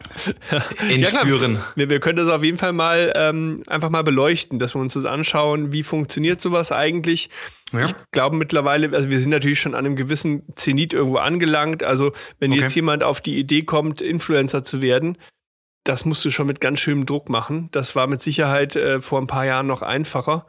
entführen. 0.89 1.59
Wir, 1.77 1.91
wir 1.91 2.01
können 2.01 2.17
das 2.17 2.29
auf 2.29 2.43
jeden 2.43 2.57
Fall 2.57 2.73
mal 2.73 3.13
ähm, 3.17 3.63
einfach 3.67 3.91
mal 3.91 4.03
beleuchten, 4.03 4.59
dass 4.59 4.75
wir 4.75 4.81
uns 4.81 4.95
das 4.95 5.05
anschauen, 5.05 5.73
wie 5.73 5.83
funktioniert 5.83 6.41
sowas 6.41 6.73
eigentlich. 6.73 7.29
Ja. 7.73 7.85
Ich 7.85 7.95
glaube 8.11 8.37
mittlerweile, 8.37 8.95
also 8.97 9.11
wir 9.11 9.21
sind 9.21 9.31
natürlich 9.31 9.61
schon 9.61 9.75
an 9.75 9.85
einem 9.85 9.97
gewissen 9.97 10.43
Zenit 10.57 10.95
irgendwo 10.95 11.19
angelangt. 11.19 11.83
Also 11.83 12.13
wenn 12.39 12.53
Okay. 12.53 12.63
jetzt 12.63 12.75
jemand 12.75 13.03
auf 13.03 13.21
die 13.21 13.39
Idee 13.39 13.63
kommt, 13.63 14.01
Influencer 14.01 14.65
zu 14.65 14.81
werden, 14.83 15.19
das 15.85 16.05
musst 16.05 16.24
du 16.24 16.31
schon 16.31 16.47
mit 16.47 16.61
ganz 16.61 16.81
schönem 16.81 17.07
Druck 17.07 17.28
machen. 17.28 17.68
Das 17.72 17.97
war 17.97 18.07
mit 18.07 18.20
Sicherheit 18.20 18.76
äh, 18.76 19.01
vor 19.01 19.20
ein 19.20 19.26
paar 19.26 19.47
Jahren 19.47 19.66
noch 19.66 19.83
einfacher. 19.83 20.47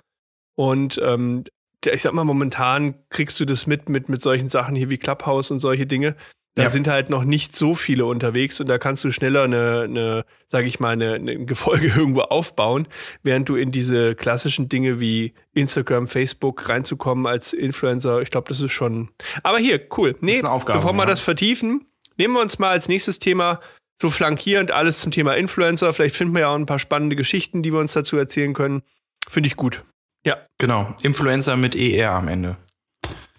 Und 0.56 1.00
ähm, 1.04 1.44
ich 1.86 2.02
sag 2.02 2.14
mal, 2.14 2.24
momentan 2.26 2.96
kriegst 3.10 3.40
du 3.40 3.46
das 3.46 3.66
mit, 3.66 3.90
mit, 3.90 4.10
mit 4.10 4.22
solchen 4.22 4.50
Sachen 4.50 4.76
hier 4.76 4.90
wie 4.90 4.98
Clubhouse 4.98 5.52
und 5.52 5.60
solche 5.60 5.88
Dinge. 5.88 6.16
Da 6.56 6.64
Ja. 6.64 6.70
sind 6.70 6.90
halt 6.90 7.10
noch 7.10 7.24
nicht 7.24 7.56
so 7.56 7.76
viele 7.76 8.06
unterwegs 8.06 8.60
und 8.60 8.68
da 8.68 8.78
kannst 8.78 9.06
du 9.06 9.12
schneller 9.12 9.44
eine, 9.44 9.84
eine 9.84 10.26
sage 10.48 10.68
ich 10.68 10.82
mal, 10.82 10.90
eine, 10.90 11.14
eine 11.14 11.46
Gefolge 11.46 11.88
irgendwo 11.88 12.22
aufbauen, 12.22 12.88
während 13.24 13.48
du 13.48 13.56
in 13.56 13.72
diese 13.72 14.16
klassischen 14.16 14.68
Dinge 14.68 15.00
wie 15.00 15.34
Instagram, 15.54 16.08
Facebook 16.08 16.68
reinzukommen 16.68 17.26
als 17.26 17.54
Influencer, 17.54 18.22
ich 18.22 18.32
glaube, 18.32 18.50
das 18.50 18.60
ist 18.60 18.74
schon. 18.74 19.12
Aber 19.44 19.60
hier, 19.60 19.80
cool. 19.98 20.18
Nee, 20.20 20.44
Aufgabe, 20.44 20.80
bevor 20.80 20.94
wir 20.94 21.04
ja. 21.04 21.06
das 21.06 21.22
vertiefen, 21.22 21.86
nehmen 22.18 22.34
wir 22.34 22.42
uns 22.42 22.60
mal 22.60 22.70
als 22.72 22.90
nächstes 22.90 23.18
Thema 23.20 23.62
so 24.02 24.10
flankierend 24.10 24.72
alles 24.72 25.00
zum 25.00 25.12
Thema 25.12 25.36
Influencer. 25.36 25.94
Vielleicht 25.94 26.16
finden 26.16 26.34
wir 26.34 26.42
ja 26.42 26.48
auch 26.50 26.56
ein 26.56 26.66
paar 26.66 26.80
spannende 26.80 27.16
Geschichten, 27.16 27.62
die 27.64 27.72
wir 27.72 27.80
uns 27.80 27.94
dazu 27.94 28.18
erzählen 28.18 28.54
können. 28.54 28.82
Finde 29.30 29.48
ich 29.48 29.56
gut. 29.56 29.84
Ja, 30.26 30.38
Genau. 30.58 30.94
Influencer 31.04 31.56
mit 31.56 31.76
ER 31.76 32.12
am 32.12 32.28
Ende. 32.28 32.58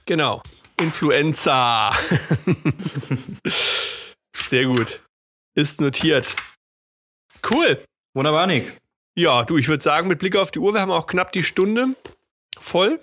genau. 0.07 0.43
Influenza. 0.81 1.93
Sehr 4.37 4.65
gut. 4.67 5.01
Ist 5.55 5.81
notiert. 5.81 6.35
Cool. 7.49 7.83
Wunderbar, 8.15 8.47
Nick. 8.47 8.77
Ja, 9.17 9.45
du, 9.45 9.59
ich 9.59 9.69
würde 9.69 9.83
sagen, 9.83 10.09
mit 10.09 10.19
Blick 10.19 10.37
auf 10.37 10.51
die 10.51 10.59
Uhr, 10.59 10.73
wir 10.75 10.81
haben 10.81 10.91
auch 10.91 11.07
knapp 11.07 11.33
die 11.33 11.43
Stunde 11.43 11.89
voll. 12.59 13.01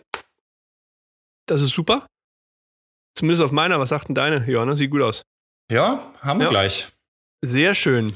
Das 1.45 1.61
ist 1.61 1.69
super. 1.73 2.05
Zumindest 3.15 3.43
auf 3.43 3.51
meiner. 3.51 3.79
Was 3.79 3.89
sagt 3.89 4.07
denn 4.07 4.15
deine? 4.15 4.49
Ja, 4.49 4.65
ne? 4.65 4.75
Sieht 4.75 4.91
gut 4.91 5.01
aus. 5.01 5.21
Ja, 5.71 5.99
haben 6.21 6.39
wir 6.39 6.45
Ja. 6.45 6.49
gleich. 6.51 6.87
Sehr 7.41 7.73
schön. 7.73 8.11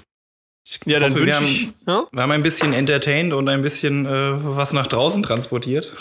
Ich 0.66 0.80
Ja, 0.86 1.00
dann 1.00 1.12
hoffe, 1.12 1.22
wir 1.22 1.28
wünsche 1.28 1.40
haben, 1.40 1.46
ich. 1.46 1.74
Ja? 1.88 2.08
wir 2.12 2.22
haben 2.22 2.32
ein 2.32 2.44
bisschen 2.44 2.74
entertained 2.74 3.34
und 3.34 3.50
ein 3.50 3.62
bisschen 3.62 4.06
äh, 4.06 4.10
was 4.10 4.74
nach 4.74 4.88
draußen 4.88 5.24
transportiert. 5.24 5.94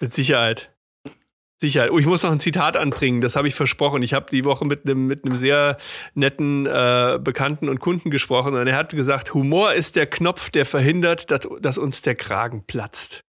Mit 0.00 0.14
Sicherheit. 0.14 0.74
Sicherheit. 1.60 1.90
Oh, 1.90 1.98
ich 1.98 2.06
muss 2.06 2.22
noch 2.22 2.32
ein 2.32 2.40
Zitat 2.40 2.76
anbringen, 2.76 3.20
das 3.20 3.36
habe 3.36 3.48
ich 3.48 3.54
versprochen. 3.54 4.02
Ich 4.02 4.12
habe 4.12 4.26
die 4.30 4.44
Woche 4.44 4.64
mit 4.64 4.84
einem 4.84 5.06
mit 5.06 5.24
einem 5.24 5.34
sehr 5.34 5.78
netten 6.14 6.66
äh, 6.66 7.18
Bekannten 7.22 7.68
und 7.68 7.78
Kunden 7.80 8.10
gesprochen 8.10 8.54
und 8.54 8.66
er 8.66 8.76
hat 8.76 8.90
gesagt, 8.90 9.34
Humor 9.34 9.72
ist 9.72 9.96
der 9.96 10.06
Knopf, 10.06 10.50
der 10.50 10.66
verhindert, 10.66 11.30
dass, 11.30 11.48
dass 11.60 11.78
uns 11.78 12.02
der 12.02 12.16
Kragen 12.16 12.64
platzt. 12.66 13.24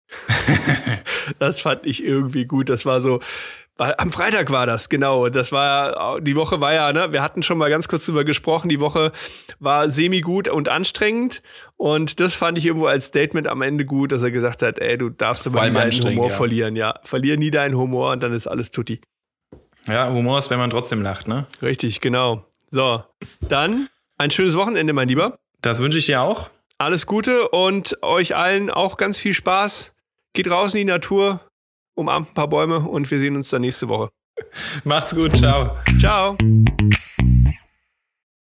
das 1.38 1.61
fand 1.61 1.86
ich 1.86 2.02
irgendwie 2.02 2.44
gut. 2.44 2.68
Das 2.68 2.86
war 2.86 3.00
so. 3.00 3.20
Weil 3.77 3.95
am 3.99 4.12
Freitag 4.12 4.51
war 4.51 4.66
das, 4.66 4.89
genau. 4.89 5.29
Das 5.29 5.51
war, 5.51 6.20
die 6.20 6.37
Woche 6.37 6.61
war 6.61 6.72
ja, 6.72 6.93
ne, 6.93 7.12
wir 7.12 7.22
hatten 7.22 7.43
schon 7.43 7.59
mal 7.59 7.70
ganz 7.70 7.89
kurz 7.89 8.07
drüber 8.07 8.25
gesprochen, 8.25 8.68
die 8.68 8.81
Woche 8.81 9.11
war 9.59 9.91
semi-gut 9.91 10.47
und 10.47 10.68
anstrengend. 10.68 11.43
Und 11.77 12.20
das 12.20 12.35
fand 12.35 12.57
ich 12.57 12.66
irgendwo 12.66 12.87
als 12.87 13.07
Statement 13.07 13.49
am 13.49 13.62
Ende 13.62 13.85
gut, 13.85 14.12
dass 14.12 14.22
er 14.22 14.31
gesagt 14.31 14.62
hat, 14.62 14.79
ey, 14.79 14.97
du 14.97 15.11
darfst 15.11 15.47
aber 15.49 15.68
nie 15.68 15.75
deinen 15.75 16.05
Humor 16.05 16.29
ja. 16.29 16.35
verlieren, 16.35 16.77
ja. 16.77 17.01
Verlier 17.03 17.37
nie 17.37 17.51
deinen 17.51 17.77
Humor 17.77 18.12
und 18.12 18.22
dann 18.22 18.33
ist 18.33 18.47
alles 18.47 18.70
tutti. 18.70 19.01
Ja, 19.89 20.09
Humor 20.09 20.39
ist, 20.39 20.51
wenn 20.51 20.59
man 20.59 20.70
trotzdem 20.70 21.03
lacht, 21.03 21.27
ne? 21.27 21.47
Richtig, 21.61 22.01
genau. 22.01 22.45
So, 22.70 23.03
dann 23.41 23.89
ein 24.18 24.31
schönes 24.31 24.57
Wochenende, 24.57 24.93
mein 24.93 25.09
Lieber. 25.09 25.39
Das 25.62 25.81
wünsche 25.81 25.99
ich 25.99 26.07
dir 26.07 26.22
auch. 26.22 26.51
Alles 26.79 27.07
Gute 27.07 27.49
und 27.49 28.03
euch 28.03 28.37
allen 28.37 28.70
auch 28.70 28.97
ganz 28.97 29.18
viel 29.18 29.35
Spaß. 29.35 29.95
Geht 30.33 30.51
raus 30.51 30.75
in 30.75 30.79
die 30.79 30.85
Natur, 30.93 31.41
umarmt 31.95 32.30
ein 32.30 32.34
paar 32.34 32.49
Bäume 32.49 32.80
und 32.80 33.11
wir 33.11 33.18
sehen 33.18 33.36
uns 33.36 33.51
dann 33.51 33.62
nächste 33.62 33.88
Woche. 33.88 34.11
Macht's 34.84 35.14
gut, 35.14 35.36
ciao. 35.36 35.76
Ciao. 35.99 36.36